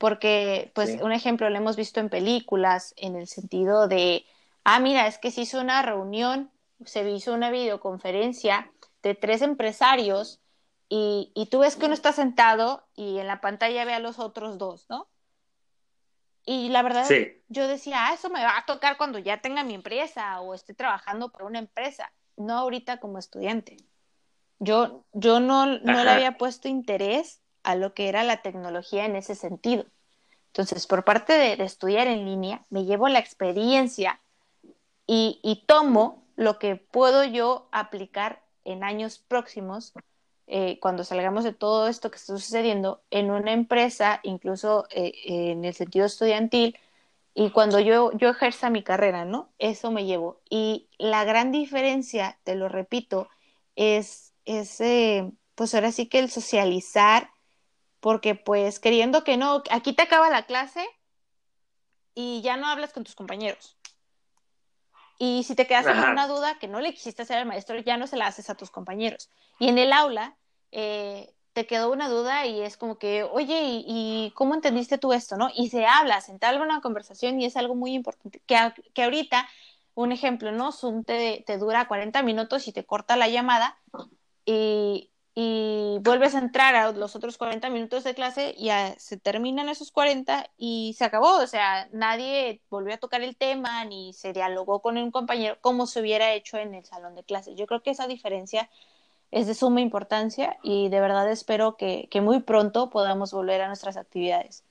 porque 0.01 0.72
pues 0.74 0.99
un 0.99 1.12
ejemplo 1.12 1.47
lo 1.51 1.57
hemos 1.57 1.76
visto 1.76 1.99
en 1.99 2.09
películas 2.09 2.95
en 2.97 3.16
el 3.16 3.28
sentido 3.28 3.88
de, 3.88 4.26
ah, 4.64 4.80
mira, 4.80 5.05
es 5.05 5.20
que 5.20 5.30
se 5.30 5.41
hizo 5.41 5.62
una 5.62 5.84
reunión, 5.84 6.49
se 6.86 7.07
hizo 7.07 7.36
una 7.36 7.51
videoconferencia 7.51 8.72
de 9.03 9.14
tres 9.14 9.43
empresarios 9.43 10.40
y, 10.91 11.31
y 11.33 11.45
tú 11.45 11.59
ves 11.59 11.77
que 11.77 11.85
uno 11.85 11.93
está 11.93 12.11
sentado 12.11 12.85
y 12.95 13.17
en 13.19 13.27
la 13.27 13.39
pantalla 13.39 13.85
ve 13.85 13.93
a 13.93 13.99
los 13.99 14.19
otros 14.19 14.57
dos, 14.57 14.87
¿no? 14.89 15.07
Y 16.45 16.69
la 16.69 16.81
verdad, 16.81 17.07
yo 17.47 17.67
decía, 17.67 18.07
ah, 18.07 18.13
eso 18.13 18.29
me 18.29 18.43
va 18.43 18.57
a 18.57 18.65
tocar 18.65 18.97
cuando 18.97 19.19
ya 19.19 19.41
tenga 19.41 19.63
mi 19.63 19.73
empresa 19.73 20.41
o 20.41 20.53
esté 20.53 20.73
trabajando 20.73 21.29
para 21.29 21.45
una 21.45 21.59
empresa, 21.59 22.11
no 22.35 22.57
ahorita 22.57 22.97
como 22.97 23.19
estudiante. 23.19 23.77
Yo, 24.59 25.05
yo 25.13 25.39
no, 25.39 25.65
no 25.65 26.03
le 26.03 26.09
había 26.09 26.37
puesto 26.37 26.67
interés 26.67 27.41
a 27.63 27.75
lo 27.75 27.93
que 27.93 28.09
era 28.09 28.23
la 28.23 28.41
tecnología 28.41 29.05
en 29.05 29.15
ese 29.15 29.35
sentido. 29.35 29.85
Entonces, 30.47 30.85
por 30.87 31.05
parte 31.05 31.33
de, 31.33 31.63
estudiar 31.63 32.07
en 32.07 32.25
línea, 32.25 32.65
me 32.69 32.83
llevo 32.83 33.07
la 33.07 33.19
experiencia 33.19 34.19
y, 35.07 35.63
tomo 35.67 36.25
lo 36.35 36.59
que 36.59 36.75
puedo 36.75 37.23
yo 37.23 37.69
aplicar 37.71 38.43
en 38.65 38.83
años 38.83 39.19
próximos, 39.19 39.93
eh, 40.53 40.79
cuando 40.81 41.05
salgamos 41.05 41.45
de 41.45 41.53
todo 41.53 41.87
esto 41.87 42.11
que 42.11 42.17
está 42.17 42.33
sucediendo, 42.33 43.01
en 43.09 43.31
una 43.31 43.53
empresa, 43.53 44.19
incluso 44.23 44.85
eh, 44.89 45.13
en 45.23 45.63
el 45.63 45.73
sentido 45.73 46.05
estudiantil, 46.05 46.77
y 47.33 47.51
cuando 47.51 47.79
yo, 47.79 48.11
yo 48.17 48.27
ejerza 48.29 48.69
mi 48.69 48.83
carrera, 48.83 49.23
¿no? 49.23 49.49
Eso 49.59 49.91
me 49.91 50.03
llevo. 50.03 50.41
Y 50.49 50.89
la 50.97 51.23
gran 51.23 51.53
diferencia, 51.53 52.37
te 52.43 52.55
lo 52.55 52.67
repito, 52.67 53.29
es, 53.77 54.33
ese 54.43 55.31
pues 55.55 55.73
ahora 55.73 55.93
sí 55.93 56.07
que 56.07 56.19
el 56.19 56.29
socializar 56.29 57.29
porque 58.01 58.35
pues 58.35 58.81
queriendo 58.81 59.23
que 59.23 59.37
no, 59.37 59.63
aquí 59.71 59.93
te 59.93 60.01
acaba 60.01 60.29
la 60.29 60.45
clase 60.45 60.85
y 62.13 62.41
ya 62.41 62.57
no 62.57 62.67
hablas 62.67 62.91
con 62.91 63.05
tus 63.05 63.15
compañeros. 63.15 63.77
Y 65.17 65.43
si 65.43 65.55
te 65.55 65.65
quedas 65.65 65.85
con 65.85 65.97
una 65.97 66.27
duda 66.27 66.59
que 66.59 66.67
no 66.67 66.81
le 66.81 66.93
quisiste 66.93 67.21
hacer 67.21 67.37
al 67.37 67.45
maestro, 67.45 67.79
ya 67.79 67.95
no 67.95 68.07
se 68.07 68.17
la 68.17 68.27
haces 68.27 68.49
a 68.49 68.55
tus 68.55 68.69
compañeros. 68.69 69.29
Y 69.59 69.69
en 69.69 69.77
el 69.77 69.93
aula 69.93 70.35
eh, 70.72 71.34
te 71.53 71.67
quedó 71.67 71.91
una 71.91 72.09
duda 72.09 72.45
y 72.45 72.61
es 72.61 72.78
como 72.78 72.97
que, 72.97 73.24
oye, 73.24 73.84
¿y, 73.86 74.32
cómo 74.36 74.53
entendiste 74.55 74.97
tú 74.97 75.13
esto? 75.13 75.38
¿no? 75.38 75.49
Y 75.55 75.69
se 75.69 75.86
habla, 75.86 76.22
se 76.22 76.32
entabla 76.32 76.61
una 76.63 76.82
conversación 76.82 77.39
y 77.39 77.45
es 77.45 77.57
algo 77.57 77.76
muy 77.76 77.93
importante. 77.93 78.41
Que, 78.45 78.57
que 78.93 79.03
ahorita, 79.03 79.47
un 79.95 80.11
ejemplo, 80.11 80.51
¿no? 80.51 80.72
Zoom 80.72 81.03
te, 81.03 81.43
te 81.45 81.57
dura 81.57 81.88
40 81.88 82.24
minutos 82.24 82.67
y 82.67 82.74
te 82.74 82.86
corta 82.86 83.17
la 83.17 83.28
llamada 83.28 83.78
y, 84.45 85.11
y 85.34 85.97
vuelves 86.01 86.36
a 86.36 86.39
entrar 86.39 86.76
a 86.76 86.91
los 86.91 87.15
otros 87.15 87.38
40 87.38 87.69
minutos 87.69 88.03
de 88.03 88.13
clase 88.13 88.53
y 88.57 88.69
se 88.97 89.17
terminan 89.17 89.69
esos 89.69 89.91
40 89.91 90.49
y 90.57 90.93
se 90.97 91.05
acabó, 91.05 91.38
o 91.38 91.47
sea, 91.47 91.88
nadie 91.93 92.61
volvió 92.69 92.93
a 92.95 92.97
tocar 92.97 93.22
el 93.22 93.38
tema 93.38 93.86
ni 93.86 94.13
se 94.13 94.34
dialogó 94.34 94.82
con 94.82 94.97
un 94.97 95.09
compañero 95.11 95.57
como 95.61 95.88
se 95.88 96.01
hubiera 96.01 96.34
hecho 96.34 96.57
en 96.57 96.74
el 96.74 96.86
salón 96.86 97.15
de 97.15 97.24
clase. 97.24 97.55
Yo 97.55 97.65
creo 97.65 97.82
que 97.82 97.91
esa 97.91 98.07
diferencia 98.07 98.69
es 99.32 99.47
de 99.47 99.53
suma 99.53 99.82
importancia 99.82 100.57
y 100.61 100.89
de 100.89 100.99
verdad 100.99 101.29
espero 101.32 101.77
que, 101.77 102.07
que 102.11 102.21
muy 102.21 102.41
pronto 102.41 102.89
podamos 102.89 103.32
volver 103.32 103.61
a 103.61 103.67
nuestras 103.67 103.97
actividades. 103.97 104.63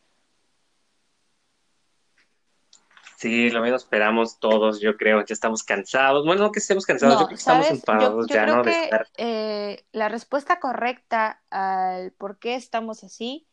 Sí, 3.20 3.50
lo 3.50 3.60
mismo 3.60 3.76
esperamos 3.76 4.38
todos, 4.38 4.80
yo 4.80 4.96
creo, 4.96 5.22
que 5.26 5.34
estamos 5.34 5.62
cansados. 5.62 6.24
Bueno, 6.24 6.44
no 6.44 6.52
que 6.52 6.58
estemos 6.58 6.86
cansados, 6.86 7.12
yo 7.12 7.18
creo 7.18 7.28
que 7.28 7.34
estamos 7.34 7.70
enfadados 7.70 8.26
ya, 8.28 8.46
¿no? 8.46 8.62
Que, 8.62 8.90
eh, 9.18 9.84
la 9.92 10.08
respuesta 10.08 10.58
correcta 10.58 11.42
al 11.50 12.12
por 12.12 12.38
qué 12.38 12.54
estamos 12.54 13.04
así 13.04 13.46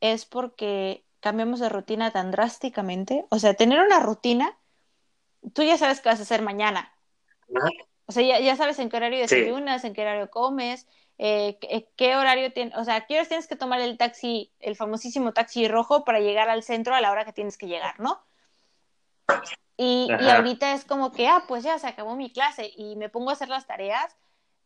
es 0.00 0.24
porque 0.24 1.04
cambiamos 1.18 1.58
de 1.58 1.68
rutina 1.68 2.12
tan 2.12 2.30
drásticamente. 2.30 3.26
O 3.30 3.40
sea, 3.40 3.54
tener 3.54 3.80
una 3.80 3.98
rutina, 3.98 4.56
tú 5.52 5.64
ya 5.64 5.76
sabes 5.76 6.00
qué 6.00 6.10
vas 6.10 6.20
a 6.20 6.22
hacer 6.22 6.42
mañana. 6.42 6.92
O 8.08 8.12
sea, 8.12 8.40
ya, 8.40 8.56
sabes 8.56 8.78
en 8.78 8.88
qué 8.88 8.96
horario 8.96 9.18
desayunas, 9.20 9.84
en 9.84 9.92
qué 9.92 10.00
horario 10.00 10.30
comes, 10.30 10.86
eh, 11.18 11.58
eh, 11.60 11.88
qué 11.94 12.16
horario 12.16 12.50
tienes, 12.54 12.74
o 12.74 12.82
sea, 12.82 13.04
qué 13.04 13.16
horas 13.16 13.28
tienes 13.28 13.46
que 13.46 13.54
tomar 13.54 13.82
el 13.82 13.98
taxi, 13.98 14.50
el 14.60 14.76
famosísimo 14.76 15.34
taxi 15.34 15.68
rojo 15.68 16.06
para 16.06 16.18
llegar 16.18 16.48
al 16.48 16.62
centro 16.62 16.94
a 16.94 17.02
la 17.02 17.12
hora 17.12 17.26
que 17.26 17.34
tienes 17.34 17.58
que 17.58 17.66
llegar, 17.66 18.00
¿no? 18.00 18.24
Y, 19.76 20.08
ahorita 20.10 20.72
es 20.72 20.86
como 20.86 21.12
que, 21.12 21.28
ah, 21.28 21.44
pues 21.46 21.64
ya 21.64 21.78
se 21.78 21.86
acabó 21.86 22.16
mi 22.16 22.32
clase 22.32 22.72
y 22.74 22.96
me 22.96 23.10
pongo 23.10 23.28
a 23.28 23.34
hacer 23.34 23.50
las 23.50 23.66
tareas 23.66 24.16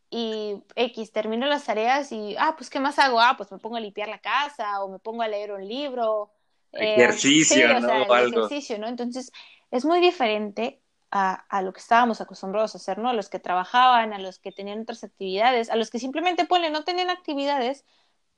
y 0.08 0.62
X, 0.76 1.10
termino 1.10 1.46
las 1.46 1.64
tareas 1.64 2.12
y, 2.12 2.36
ah, 2.38 2.54
pues 2.56 2.70
¿qué 2.70 2.78
más 2.78 3.00
hago? 3.00 3.20
Ah, 3.20 3.34
pues 3.36 3.50
me 3.50 3.58
pongo 3.58 3.74
a 3.74 3.80
limpiar 3.80 4.08
la 4.08 4.20
casa 4.20 4.84
o 4.84 4.88
me 4.88 5.00
pongo 5.00 5.22
a 5.22 5.28
leer 5.28 5.50
un 5.50 5.66
libro. 5.66 6.30
Eh, 6.74 6.94
ejercicio, 6.94 7.80
¿no? 7.80 8.04
O 8.04 8.16
ejercicio, 8.16 8.78
¿no? 8.78 8.86
Entonces, 8.86 9.32
es 9.72 9.84
muy 9.84 10.00
diferente 10.00 10.80
a, 11.12 11.62
lo 11.62 11.72
que 11.72 11.80
estábamos 11.80 12.20
acostumbrados 12.20 12.74
a 12.74 12.78
hacer, 12.78 12.98
¿no? 12.98 13.10
A 13.10 13.12
los 13.12 13.28
que 13.28 13.38
trabajaban, 13.38 14.12
a 14.14 14.18
los 14.18 14.38
que 14.38 14.52
tenían 14.52 14.80
otras 14.80 15.04
actividades, 15.04 15.70
a 15.70 15.76
los 15.76 15.90
que 15.90 15.98
simplemente, 15.98 16.46
ponle, 16.46 16.70
no 16.70 16.84
tenían 16.84 17.10
actividades, 17.10 17.84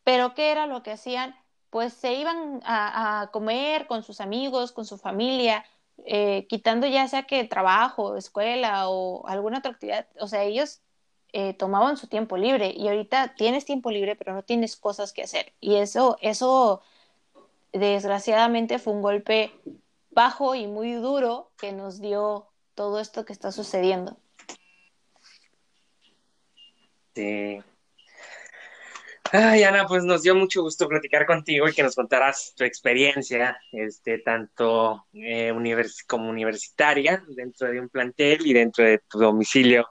pero 0.04 0.34
¿qué 0.34 0.50
era 0.52 0.66
lo 0.66 0.82
que 0.82 0.92
hacían? 0.92 1.36
Pues 1.70 1.94
se 1.94 2.14
iban 2.14 2.60
a, 2.64 3.22
a 3.22 3.30
comer 3.30 3.86
con 3.86 4.02
sus 4.02 4.20
amigos, 4.20 4.72
con 4.72 4.84
su 4.86 4.98
familia, 4.98 5.64
eh, 6.04 6.46
quitando 6.48 6.86
ya 6.86 7.06
sea 7.08 7.24
que 7.24 7.44
trabajo, 7.44 8.16
escuela 8.16 8.88
o 8.88 9.26
alguna 9.28 9.58
otra 9.58 9.72
actividad, 9.72 10.08
o 10.18 10.26
sea, 10.28 10.42
ellos 10.42 10.82
eh, 11.32 11.54
tomaban 11.54 11.96
su 11.96 12.08
tiempo 12.08 12.36
libre 12.36 12.72
y 12.76 12.88
ahorita 12.88 13.34
tienes 13.36 13.64
tiempo 13.64 13.90
libre 13.90 14.16
pero 14.16 14.34
no 14.34 14.42
tienes 14.42 14.76
cosas 14.76 15.12
que 15.12 15.22
hacer 15.22 15.52
y 15.60 15.76
eso, 15.76 16.16
eso 16.20 16.82
desgraciadamente 17.72 18.78
fue 18.78 18.92
un 18.92 19.02
golpe 19.02 19.52
bajo 20.10 20.54
y 20.54 20.66
muy 20.66 20.92
duro 20.94 21.52
que 21.58 21.72
nos 21.72 22.00
dio 22.00 22.53
todo 22.74 23.00
esto 23.00 23.24
que 23.24 23.32
está 23.32 23.52
sucediendo. 23.52 24.16
Sí, 27.14 27.62
Ay, 29.36 29.64
Ana, 29.64 29.84
pues 29.88 30.04
nos 30.04 30.22
dio 30.22 30.36
mucho 30.36 30.62
gusto 30.62 30.86
platicar 30.86 31.26
contigo 31.26 31.68
y 31.68 31.72
que 31.72 31.82
nos 31.82 31.96
contaras 31.96 32.54
tu 32.56 32.62
experiencia, 32.62 33.58
este, 33.72 34.18
tanto 34.18 35.06
eh, 35.12 35.52
como 36.06 36.30
universitaria 36.30 37.20
dentro 37.26 37.68
de 37.68 37.80
un 37.80 37.88
plantel 37.88 38.46
y 38.46 38.52
dentro 38.52 38.84
de 38.84 39.00
tu 39.08 39.18
domicilio 39.18 39.88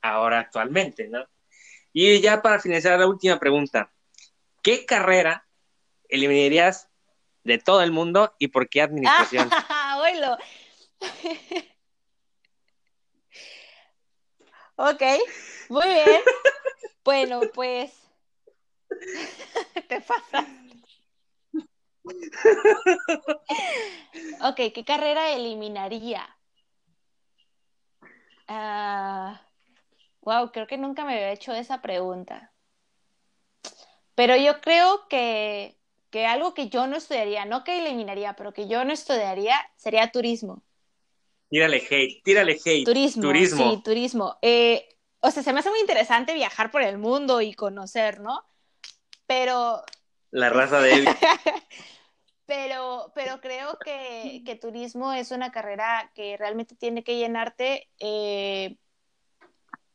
ahora 0.00 0.38
actualmente, 0.38 1.08
¿no? 1.08 1.24
Y 1.92 2.20
ya 2.20 2.40
para 2.40 2.60
finalizar 2.60 2.96
la 2.96 3.08
última 3.08 3.40
pregunta, 3.40 3.90
¿qué 4.62 4.86
carrera 4.86 5.44
eliminarías 6.08 6.88
de 7.42 7.58
todo 7.58 7.82
el 7.82 7.90
mundo 7.90 8.36
y 8.38 8.46
por 8.46 8.68
qué 8.68 8.80
administración? 8.82 9.50
¡Oilo! 9.98 10.38
Ok, 14.76 15.02
muy 15.68 15.86
bien. 15.86 16.22
Bueno, 17.04 17.42
pues 17.52 18.04
Te 19.88 20.00
pasa. 20.00 20.46
ok, 24.42 24.56
¿qué 24.74 24.84
carrera 24.84 25.32
eliminaría? 25.32 26.28
wow, 28.48 28.56
ah, 28.56 30.50
creo 30.52 30.66
que 30.66 30.76
nunca 30.78 31.04
me 31.04 31.14
había 31.14 31.32
hecho 31.32 31.54
esa 31.54 31.80
pregunta. 31.80 32.52
Pero 34.14 34.36
yo 34.36 34.60
creo 34.60 35.08
que, 35.08 35.76
que 36.10 36.26
algo 36.26 36.54
que 36.54 36.68
yo 36.68 36.86
no 36.86 36.96
estudiaría, 36.96 37.44
no 37.46 37.64
que 37.64 37.78
eliminaría, 37.84 38.34
pero 38.36 38.52
que 38.52 38.68
yo 38.68 38.84
no 38.84 38.92
estudiaría, 38.92 39.56
sería 39.76 40.10
turismo. 40.12 40.62
Tírale 41.54 41.76
hate, 41.76 42.20
tírale 42.24 42.58
hate. 42.64 42.84
Turismo, 42.84 43.22
turismo. 43.22 43.70
sí, 43.70 43.82
turismo. 43.84 44.38
Eh, 44.42 44.88
o 45.20 45.30
sea, 45.30 45.44
se 45.44 45.52
me 45.52 45.60
hace 45.60 45.70
muy 45.70 45.78
interesante 45.78 46.34
viajar 46.34 46.72
por 46.72 46.82
el 46.82 46.98
mundo 46.98 47.40
y 47.40 47.54
conocer, 47.54 48.18
¿no? 48.18 48.44
pero... 49.28 49.84
La 50.32 50.50
raza 50.50 50.80
de 50.80 51.04
pero, 52.46 53.12
pero 53.14 53.40
creo 53.40 53.78
que, 53.84 54.42
que, 54.44 54.56
turismo 54.56 55.12
es 55.12 55.30
una 55.30 55.52
carrera 55.52 56.10
que 56.16 56.36
realmente 56.36 56.74
tiene 56.74 57.04
que 57.04 57.18
llenarte 57.18 57.88
eh, 58.00 58.76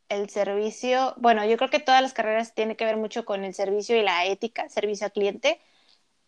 el 0.07 0.30
servicio. 0.30 1.14
Bueno, 1.18 1.45
yo 1.45 1.57
creo 1.57 1.70
que 1.70 1.82
todas 1.82 2.01
las 2.01 2.14
carreras 2.14 2.55
tienen 2.55 2.78
que 2.78 2.86
ver 2.86 2.95
mucho 2.95 3.26
con 3.26 3.43
el 3.43 3.53
servicio 3.53 3.97
y 3.97 4.01
la 4.01 4.26
ética, 4.26 4.70
servicio 4.70 5.07
al 5.07 5.12
cliente. 5.12 5.60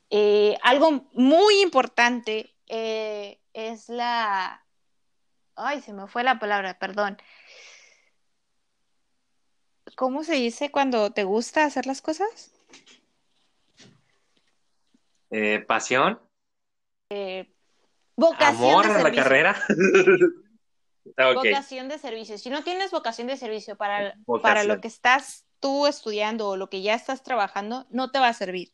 Eh, 0.10 0.58
algo 0.62 1.08
muy 1.14 1.62
importante 1.62 2.54
eh, 2.68 3.40
es 3.54 3.88
la... 3.88 4.66
Ay, 5.56 5.82
se 5.82 5.94
me 5.94 6.08
fue 6.08 6.24
la 6.24 6.40
palabra, 6.40 6.78
perdón. 6.80 7.18
¿Cómo 9.96 10.24
se 10.24 10.36
dice 10.36 10.72
cuando 10.72 11.12
te 11.12 11.24
gusta 11.24 11.66
hacer 11.66 11.86
las 11.86 12.02
cosas? 12.02 12.52
Eh, 15.30 15.60
pasión. 15.68 16.20
Eh, 17.10 17.54
vocación 18.16 18.86
Amor 18.86 18.88
a 18.88 19.04
la 19.04 19.12
carrera. 19.12 19.56
Vocación 21.34 21.88
de 21.88 21.98
servicio. 21.98 22.38
Si 22.38 22.50
no 22.50 22.64
tienes 22.64 22.92
vocación 22.92 23.28
de 23.28 23.38
servicio 23.38 23.76
para, 23.76 24.16
para 24.42 24.64
lo 24.64 24.80
que 24.80 24.88
estás 24.88 25.46
tú 25.60 25.88
estudiando 25.88 26.50
o 26.50 26.58
lo 26.58 26.70
que 26.70 26.82
ya 26.82 26.94
estás 26.94 27.24
trabajando, 27.24 27.88
no 27.90 28.12
te 28.12 28.20
va 28.20 28.28
a 28.28 28.34
servir. 28.34 28.74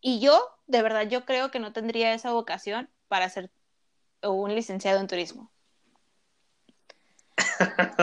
Y 0.00 0.20
yo, 0.20 0.42
de 0.66 0.82
verdad, 0.82 1.08
yo 1.08 1.24
creo 1.24 1.50
que 1.50 1.60
no 1.60 1.72
tendría 1.72 2.12
esa 2.14 2.32
vocación 2.32 2.90
para 3.08 3.28
ser 3.28 3.50
un 4.22 4.54
licenciado 4.54 5.00
en 5.00 5.06
turismo. 5.06 5.51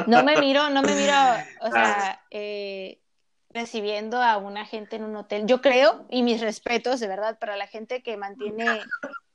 No 0.07 0.23
me 0.23 0.37
miro, 0.37 0.69
no 0.69 0.81
me 0.81 0.93
miro, 0.93 1.13
o 1.61 1.71
sea, 1.71 2.21
eh, 2.31 3.01
recibiendo 3.49 4.21
a 4.21 4.37
una 4.37 4.65
gente 4.65 4.95
en 4.95 5.03
un 5.03 5.15
hotel. 5.15 5.45
Yo 5.45 5.61
creo, 5.61 6.05
y 6.09 6.23
mis 6.23 6.41
respetos 6.41 6.99
de 6.99 7.07
verdad 7.07 7.39
para 7.39 7.57
la 7.57 7.67
gente 7.67 8.03
que 8.03 8.17
mantiene, 8.17 8.81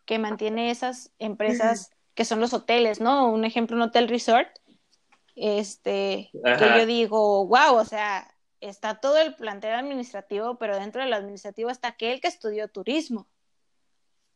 que 0.04 0.18
mantiene 0.18 0.70
esas 0.70 1.12
empresas 1.18 1.90
que 2.14 2.24
son 2.24 2.40
los 2.40 2.52
hoteles, 2.52 3.00
¿no? 3.00 3.30
Un 3.30 3.44
ejemplo, 3.44 3.76
un 3.76 3.82
hotel 3.82 4.08
resort, 4.08 4.48
este, 5.34 6.30
que 6.32 6.78
yo 6.78 6.86
digo, 6.86 7.46
wow, 7.46 7.74
o 7.76 7.84
sea, 7.84 8.32
está 8.60 9.00
todo 9.00 9.18
el 9.18 9.34
plantel 9.34 9.74
administrativo, 9.74 10.56
pero 10.58 10.78
dentro 10.78 11.02
del 11.02 11.12
administrativo 11.12 11.70
está 11.70 11.88
aquel 11.88 12.20
que 12.20 12.28
estudió 12.28 12.68
turismo, 12.68 13.28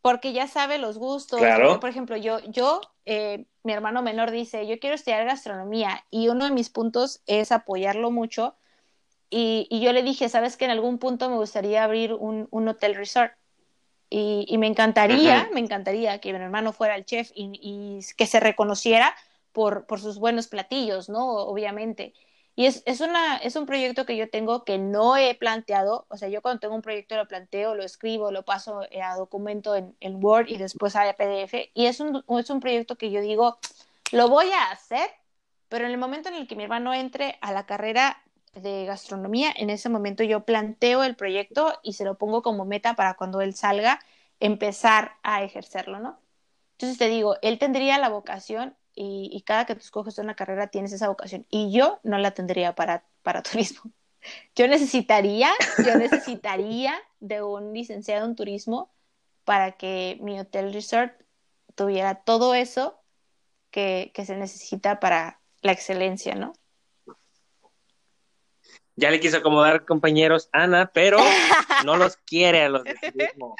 porque 0.09 0.32
ya 0.32 0.48
sabe 0.48 0.78
los 0.78 0.96
gustos. 0.96 1.38
Por 1.80 1.90
ejemplo, 1.90 2.16
yo, 2.16 2.40
yo, 2.46 2.80
eh, 3.04 3.44
mi 3.62 3.74
hermano 3.74 4.00
menor 4.00 4.30
dice, 4.30 4.66
yo 4.66 4.78
quiero 4.78 4.94
estudiar 4.94 5.26
gastronomía 5.26 6.02
y 6.11 6.28
uno 6.28 6.46
de 6.46 6.50
mis 6.50 6.70
puntos 6.70 7.20
es 7.26 7.52
apoyarlo 7.52 8.11
mucho 8.11 8.56
y, 9.28 9.68
yo 9.82 9.92
le 9.92 10.02
dije, 10.02 10.30
sabes 10.30 10.56
que 10.56 10.64
en 10.64 10.70
algún 10.70 10.96
punto 10.96 11.28
me 11.28 11.36
gustaría 11.36 11.84
abrir 11.84 12.14
un, 12.14 12.48
hotel 12.50 12.94
resort. 12.94 13.34
Y, 14.09 14.56
me 14.56 14.66
encantaría, 14.66 15.50
me 15.52 15.61
encantaría 15.61 16.22
que 16.22 16.32
mi 16.32 16.38
hermano 16.38 16.72
fuera 16.72 16.96
el 16.96 17.04
chef 17.04 17.30
y, 17.34 18.00
que 18.16 18.26
se 18.26 18.40
reconociera 18.40 19.14
por, 19.52 19.84
por, 19.84 20.00
sus 20.00 20.18
buenos 20.18 20.48
platillos, 20.48 21.11
¿no? 21.11 21.32
Obviamente. 21.32 22.14
Y 22.59 22.66
es, 22.66 22.82
es, 22.86 23.00
una, 23.00 23.36
es 23.36 23.54
un 23.54 23.66
proyecto 23.66 24.04
que 24.04 24.16
yo 24.16 24.28
tengo 24.28 24.64
que 24.64 24.78
no 24.78 25.16
he 25.16 25.32
planteado, 25.36 26.06
o 26.09 26.16
sea, 26.16 26.28
yo 26.28 26.42
cuando 26.42 26.59
tengo 26.59 26.74
un 26.74 26.82
proyecto 26.82 27.14
lo 27.14 27.28
planteo, 27.28 27.76
lo 27.76 27.84
escribo, 27.84 28.32
lo 28.32 28.44
paso 28.44 28.80
a 29.00 29.16
documento 29.16 29.76
en, 29.76 29.94
en 30.00 30.18
Word 30.20 30.48
y 30.48 30.56
después 30.56 30.96
a 30.96 31.04
PDF. 31.12 31.70
Y 31.72 31.86
es 31.86 32.00
un, 32.00 32.24
es 32.36 32.50
un 32.50 32.59
proyecto 32.59 32.96
que 32.96 33.12
yo 33.12 33.20
digo, 33.20 33.59
lo 34.11 34.28
voy 34.28 34.50
a 34.50 34.72
hacer, 34.72 35.09
pero 35.68 35.84
en 35.84 35.92
el 35.92 35.98
momento 35.98 36.30
en 36.30 36.34
el 36.34 36.48
que 36.48 36.56
mi 36.56 36.64
hermano 36.64 36.92
entre 36.92 37.38
a 37.42 37.52
la 37.52 37.64
carrera 37.64 38.24
de 38.54 38.86
gastronomía, 38.86 39.52
en 39.54 39.70
ese 39.70 39.88
momento 39.88 40.24
yo 40.24 40.40
planteo 40.44 41.04
el 41.04 41.14
proyecto 41.14 41.78
y 41.84 41.92
se 41.92 42.04
lo 42.04 42.18
pongo 42.18 42.42
como 42.42 42.64
meta 42.64 42.94
para 42.96 43.14
cuando 43.14 43.40
él 43.40 43.54
salga 43.54 44.00
empezar 44.40 45.12
a 45.22 45.44
ejercerlo, 45.44 46.00
¿no? 46.00 46.18
Entonces 46.72 46.98
te 46.98 47.09
digo, 47.09 47.36
él 47.40 47.61
tendría 47.61 47.98
la 47.98 48.09
vocación 48.09 48.74
y, 49.01 49.42
cada 49.42 49.64
que 49.64 49.74
tú 49.74 49.80
escoges 49.80 50.18
una 50.18 50.34
carrera 50.34 50.66
tienes 50.66 50.92
esa 50.92 51.09
vocación 51.09 51.46
y 51.51 51.70
yo 51.70 52.01
no 52.03 52.18
la 52.18 52.32
tendría 52.32 52.74
para, 52.74 53.05
para 53.22 53.42
turismo. 53.42 53.92
Yo 54.57 54.66
necesitaría, 54.66 55.51
yo 55.86 55.96
necesitaría 55.96 56.94
de 57.20 57.42
un 57.42 57.72
licenciado 57.72 58.26
en 58.26 58.34
turismo 58.34 58.92
para 59.44 59.72
que 59.72 60.18
mi 60.20 60.40
hotel 60.40 60.72
resort 60.72 61.12
tuviera 61.76 62.16
todo 62.16 62.55
eso 62.55 63.01
que, 63.70 64.11
que 64.12 64.26
se 64.26 64.36
necesita 64.36 64.99
para 64.99 65.40
la 65.62 65.70
excelencia, 65.72 66.34
¿no? 66.34 66.53
Ya 68.96 69.12
le 69.12 69.20
quiso 69.20 69.36
acomodar 69.36 69.84
compañeros 69.84 70.49
Ana, 70.53 70.90
pero 70.92 71.18
no 71.86 71.96
los 71.96 72.16
quiere 72.16 72.62
a 72.62 72.68
los 72.68 72.82
de 72.82 72.94
turismo. 72.94 73.55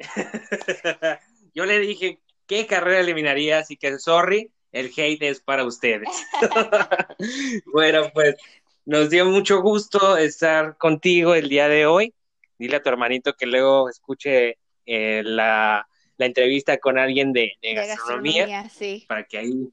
Yo 1.54 1.66
le 1.66 1.78
dije, 1.78 2.20
¿qué 2.48 2.66
carrera 2.66 2.98
eliminaría? 2.98 3.60
Así 3.60 3.76
que, 3.76 3.96
sorry, 4.00 4.52
el 4.72 4.90
hate 4.96 5.22
es 5.22 5.40
para 5.40 5.64
ustedes. 5.64 6.08
bueno, 7.72 8.10
pues 8.12 8.36
nos 8.84 9.10
dio 9.10 9.26
mucho 9.26 9.60
gusto 9.60 10.16
estar 10.16 10.76
contigo 10.76 11.34
el 11.34 11.48
día 11.48 11.68
de 11.68 11.86
hoy. 11.86 12.14
Dile 12.58 12.76
a 12.76 12.82
tu 12.82 12.88
hermanito 12.88 13.34
que 13.34 13.46
luego 13.46 13.88
escuche 13.88 14.58
eh, 14.86 15.22
la, 15.24 15.86
entrevista 16.18 16.78
con 16.78 16.98
alguien 16.98 17.32
de, 17.32 17.52
gastronomía, 17.60 18.70
para 19.08 19.24
que 19.24 19.38
ahí 19.38 19.72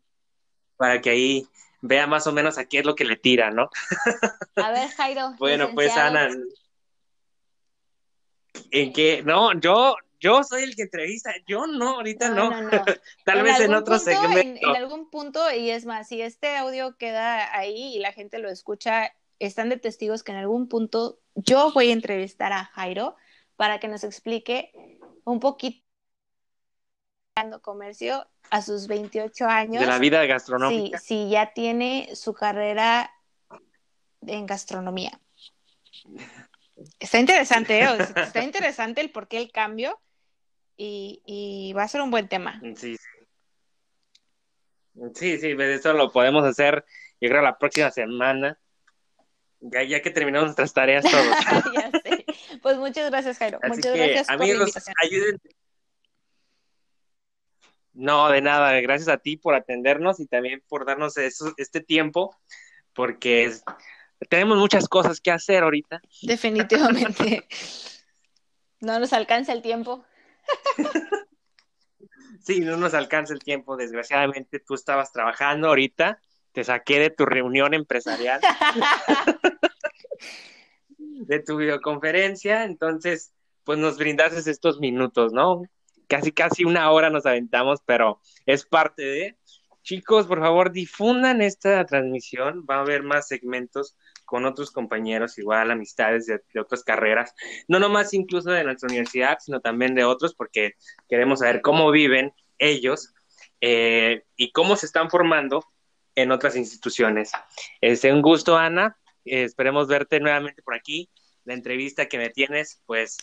para 0.78 1.00
que 1.00 1.12
ahí 1.12 1.48
vea 1.82 2.08
más 2.08 2.26
o 2.26 2.32
menos 2.32 2.58
a 2.58 2.66
qué 2.66 2.80
es 2.80 2.86
lo 2.86 2.96
que 2.96 3.06
le 3.06 3.18
tira, 3.18 3.52
¿no? 3.52 3.70
A 4.56 4.72
ver, 4.72 4.90
Jairo. 4.90 5.36
bueno, 5.38 5.72
pues 5.76 5.96
Ana, 5.96 6.30
¿en 8.72 8.94
qué? 8.94 9.22
No, 9.24 9.54
yo 9.60 9.96
yo 10.20 10.44
soy 10.44 10.64
el 10.64 10.76
que 10.76 10.84
entrevista, 10.84 11.32
yo 11.48 11.68
no, 11.68 11.96
ahorita 11.96 12.30
no. 12.30 12.50
Tal 13.26 13.44
vez 13.44 13.60
en 13.60 13.74
otro 13.74 14.00
segmento. 14.00 14.70
En, 14.70 14.76
algún 14.76 15.10
punto, 15.10 15.40
y 15.52 15.70
es 15.70 15.86
más, 15.86 16.08
si 16.08 16.22
este 16.22 16.56
audio 16.58 16.98
queda 16.98 17.56
ahí 17.58 17.96
y 17.96 18.00
la 18.00 18.12
gente 18.12 18.40
lo 18.40 18.50
escucha, 18.50 19.14
están 19.40 19.70
de 19.70 19.78
testigos 19.78 20.24
que 20.24 20.32
en 20.32 20.40
algún 20.40 20.68
punto 20.68 21.20
yo 21.36 21.72
voy 21.74 21.90
a 21.90 21.94
entrevistar 21.94 22.52
a 22.52 22.66
Jairo 22.66 23.16
para 23.56 23.80
que 23.80 23.88
nos 23.88 24.04
explique 24.04 24.72
un 25.24 25.40
poquito 25.40 25.84
comercio 27.62 28.28
a 28.50 28.62
sus 28.62 28.88
28 28.88 29.46
años. 29.46 29.80
De 29.80 29.88
la 29.88 30.00
vida 30.00 30.26
gastronómica. 30.26 30.98
Sí, 30.98 31.26
sí, 31.26 31.30
ya 31.30 31.54
tiene 31.54 32.10
su 32.14 32.34
carrera 32.34 33.14
en 34.26 34.46
gastronomía. 34.46 35.20
Está 37.00 37.20
interesante, 37.20 37.82
¿eh? 37.82 37.98
está 38.18 38.44
interesante 38.44 39.02
el 39.02 39.12
por 39.12 39.28
qué 39.28 39.38
el 39.38 39.52
cambio 39.52 40.00
y, 40.80 41.74
va 41.74 41.84
a 41.84 41.88
ser 41.88 42.02
un 42.02 42.12
buen 42.12 42.28
tema. 42.28 42.60
Sí, 42.76 42.98
sí. 42.98 42.98
Sí, 45.14 45.56
pues 45.56 45.80
eso 45.80 45.94
lo 45.94 46.12
podemos 46.12 46.44
hacer, 46.44 46.86
yo 47.22 47.30
creo, 47.30 47.42
la 47.42 47.58
próxima 47.58 47.92
semana. 47.92 48.60
Ya, 49.62 49.84
ya 49.84 50.02
que 50.02 50.12
terminamos 50.12 50.48
nuestras 50.48 50.74
tareas 50.74 51.04
todos. 51.12 51.36
ya 51.74 51.92
sé. 51.92 52.26
Pues 52.62 52.78
muchas 52.78 53.10
gracias, 53.10 53.38
Jairo. 53.38 53.60
muchas 53.68 53.96
gracias 53.96 54.30
amigos, 54.30 54.72
por 54.72 54.94
ayuden. 55.04 55.42
No, 57.94 58.30
de 58.30 58.42
nada. 58.42 58.80
Gracias 58.80 59.10
a 59.10 59.18
ti 59.18 59.38
por 59.38 59.56
atendernos 59.56 60.20
y 60.20 60.28
también 60.28 60.64
por 60.68 60.86
darnos 60.86 61.16
este 61.18 61.82
tiempo, 61.82 62.36
porque 62.94 63.54
tenemos 64.30 64.58
muchas 64.58 64.88
cosas 64.88 65.20
que 65.20 65.32
hacer 65.32 65.64
ahorita. 65.64 66.02
Definitivamente. 66.22 67.48
no 68.80 69.00
nos 69.00 69.14
alcanza 69.14 69.52
el 69.54 69.62
tiempo. 69.62 70.06
Sí, 72.42 72.62
no 72.62 72.78
nos 72.78 72.94
alcanza 72.94 73.34
el 73.34 73.40
tiempo, 73.40 73.78
desgraciadamente 73.78 74.60
tú 74.60 74.74
estabas 74.74 75.12
trabajando 75.12 75.68
ahorita, 75.68 76.20
te 76.52 76.64
saqué 76.64 77.00
de 77.00 77.10
tu 77.10 77.26
reunión 77.26 77.74
empresarial, 77.74 78.40
de 80.98 81.40
tu 81.42 81.58
videoconferencia, 81.58 82.64
entonces 82.64 83.34
pues 83.64 83.78
nos 83.78 83.98
brindaste 83.98 84.50
estos 84.50 84.80
minutos, 84.80 85.32
¿no? 85.32 85.62
Casi, 86.08 86.32
casi 86.32 86.64
una 86.64 86.90
hora 86.90 87.12
nos 87.12 87.28
aventamos, 87.28 87.82
pero 87.86 88.20
es 88.46 88.66
parte 88.66 89.04
de... 89.04 89.38
Chicos, 89.84 90.28
por 90.28 90.40
favor, 90.40 90.72
difundan 90.72 91.42
esta 91.42 91.86
transmisión, 91.86 92.66
va 92.70 92.76
a 92.76 92.82
haber 92.82 93.04
más 93.04 93.28
segmentos 93.28 93.96
con 94.30 94.46
otros 94.46 94.70
compañeros, 94.70 95.40
igual 95.40 95.72
amistades 95.72 96.28
de, 96.28 96.40
otras 96.60 96.84
carreras, 96.84 97.34
no 97.68 97.80
nomás 97.80 98.14
incluso 98.14 98.52
de 98.52 98.64
nuestra 98.64 98.88
universidad, 98.88 99.40
sino 99.40 99.60
también 99.60 99.96
de 99.96 100.04
otros, 100.04 100.36
porque 100.36 100.74
queremos 101.10 101.40
saber 101.40 101.62
cómo 101.62 101.90
viven 101.90 102.32
ellos 102.60 103.12
eh, 103.60 104.24
y 104.36 104.52
cómo 104.52 104.76
se 104.76 104.86
están 104.86 105.10
formando 105.10 105.66
en 106.14 106.32
otras 106.32 106.56
instituciones. 106.56 107.32
Este, 107.82 108.14
un 108.14 108.22
gusto, 108.22 108.56
Ana. 108.56 108.98
esperemos 109.26 109.88
verte 109.88 110.20
nuevamente 110.20 110.62
por 110.62 110.76
aquí. 110.76 111.10
La 111.44 111.56
entrevista 111.56 112.06
que 112.06 112.20
me 112.20 112.30
tienes, 112.30 112.84
pues 112.86 113.18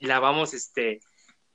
la 0.00 0.18
vamos 0.18 0.54
este, 0.54 0.98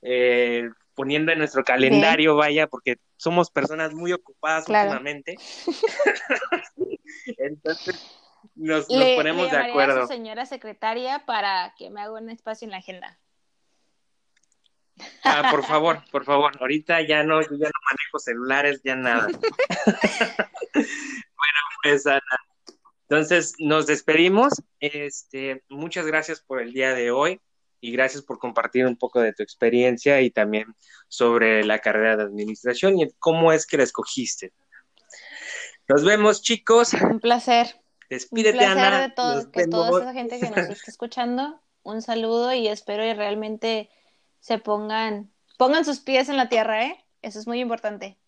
eh, 0.00 0.70
poniendo 0.94 1.30
en 1.30 1.38
nuestro 1.40 1.62
calendario, 1.62 2.36
vaya, 2.36 2.68
porque 2.68 2.96
somos 3.18 3.50
personas 3.50 3.92
muy 3.92 4.14
ocupadas 4.14 4.66
últimamente. 4.66 5.36
Entonces, 7.36 8.18
nos, 8.54 8.86
ponemos 8.86 9.50
de 9.50 9.56
acuerdo. 9.56 10.02
A 10.02 10.06
su 10.06 10.12
señora 10.12 10.46
secretaria 10.46 11.24
para 11.26 11.74
que 11.76 11.90
me 11.90 12.00
haga 12.00 12.12
un 12.12 12.30
espacio 12.30 12.66
en 12.66 12.72
la 12.72 12.78
agenda. 12.78 13.18
Ah, 15.24 15.48
por 15.50 15.64
favor, 15.64 16.02
por 16.10 16.24
favor. 16.24 16.52
Ahorita 16.60 17.00
ya 17.02 17.22
no, 17.22 17.40
yo 17.40 17.50
ya 17.52 17.66
no 17.66 17.80
manejo 17.90 18.18
celulares, 18.18 18.80
ya 18.82 18.96
nada. 18.96 19.26
bueno, 20.74 21.60
pues 21.82 22.06
Ana. 22.06 22.20
Entonces, 23.08 23.54
nos 23.58 23.86
despedimos. 23.86 24.52
Este, 24.80 25.64
muchas 25.68 26.06
gracias 26.06 26.40
por 26.40 26.60
el 26.60 26.72
día 26.72 26.94
de 26.94 27.10
hoy 27.10 27.40
y 27.80 27.92
gracias 27.92 28.22
por 28.22 28.38
compartir 28.38 28.86
un 28.86 28.96
poco 28.96 29.20
de 29.20 29.32
tu 29.32 29.42
experiencia 29.42 30.20
y 30.20 30.30
también 30.30 30.74
sobre 31.08 31.64
la 31.64 31.78
carrera 31.78 32.16
de 32.16 32.24
administración 32.24 32.98
y 32.98 33.08
cómo 33.18 33.52
es 33.52 33.66
que 33.66 33.78
la 33.78 33.84
escogiste. 33.84 34.52
Nos 35.88 36.04
vemos, 36.04 36.42
chicos. 36.42 36.92
Un 36.94 37.20
placer. 37.20 37.80
Despídete, 38.08 38.58
Un 38.58 38.72
placer 38.72 39.08
de 39.08 39.14
todo, 39.14 39.50
que 39.50 39.66
toda 39.66 40.00
esa 40.00 40.12
gente 40.12 40.40
que 40.40 40.48
nos 40.48 40.58
está 40.58 40.90
escuchando, 40.90 41.60
un 41.82 42.02
saludo 42.02 42.52
y 42.52 42.68
espero 42.68 43.02
que 43.02 43.14
realmente 43.14 43.90
se 44.40 44.58
pongan, 44.58 45.30
pongan 45.58 45.84
sus 45.84 46.00
pies 46.00 46.28
en 46.28 46.36
la 46.36 46.48
tierra, 46.48 46.86
¿eh? 46.86 47.04
Eso 47.22 47.38
es 47.38 47.46
muy 47.46 47.60
importante. 47.60 48.18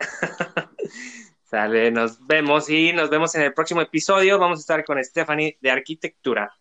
Sale, 1.44 1.90
nos 1.90 2.26
vemos 2.26 2.68
y 2.68 2.92
nos 2.92 3.10
vemos 3.10 3.34
en 3.34 3.42
el 3.42 3.54
próximo 3.54 3.80
episodio. 3.80 4.38
Vamos 4.38 4.58
a 4.58 4.62
estar 4.62 4.84
con 4.84 5.02
Stephanie 5.04 5.58
de 5.60 5.70
Arquitectura. 5.70 6.52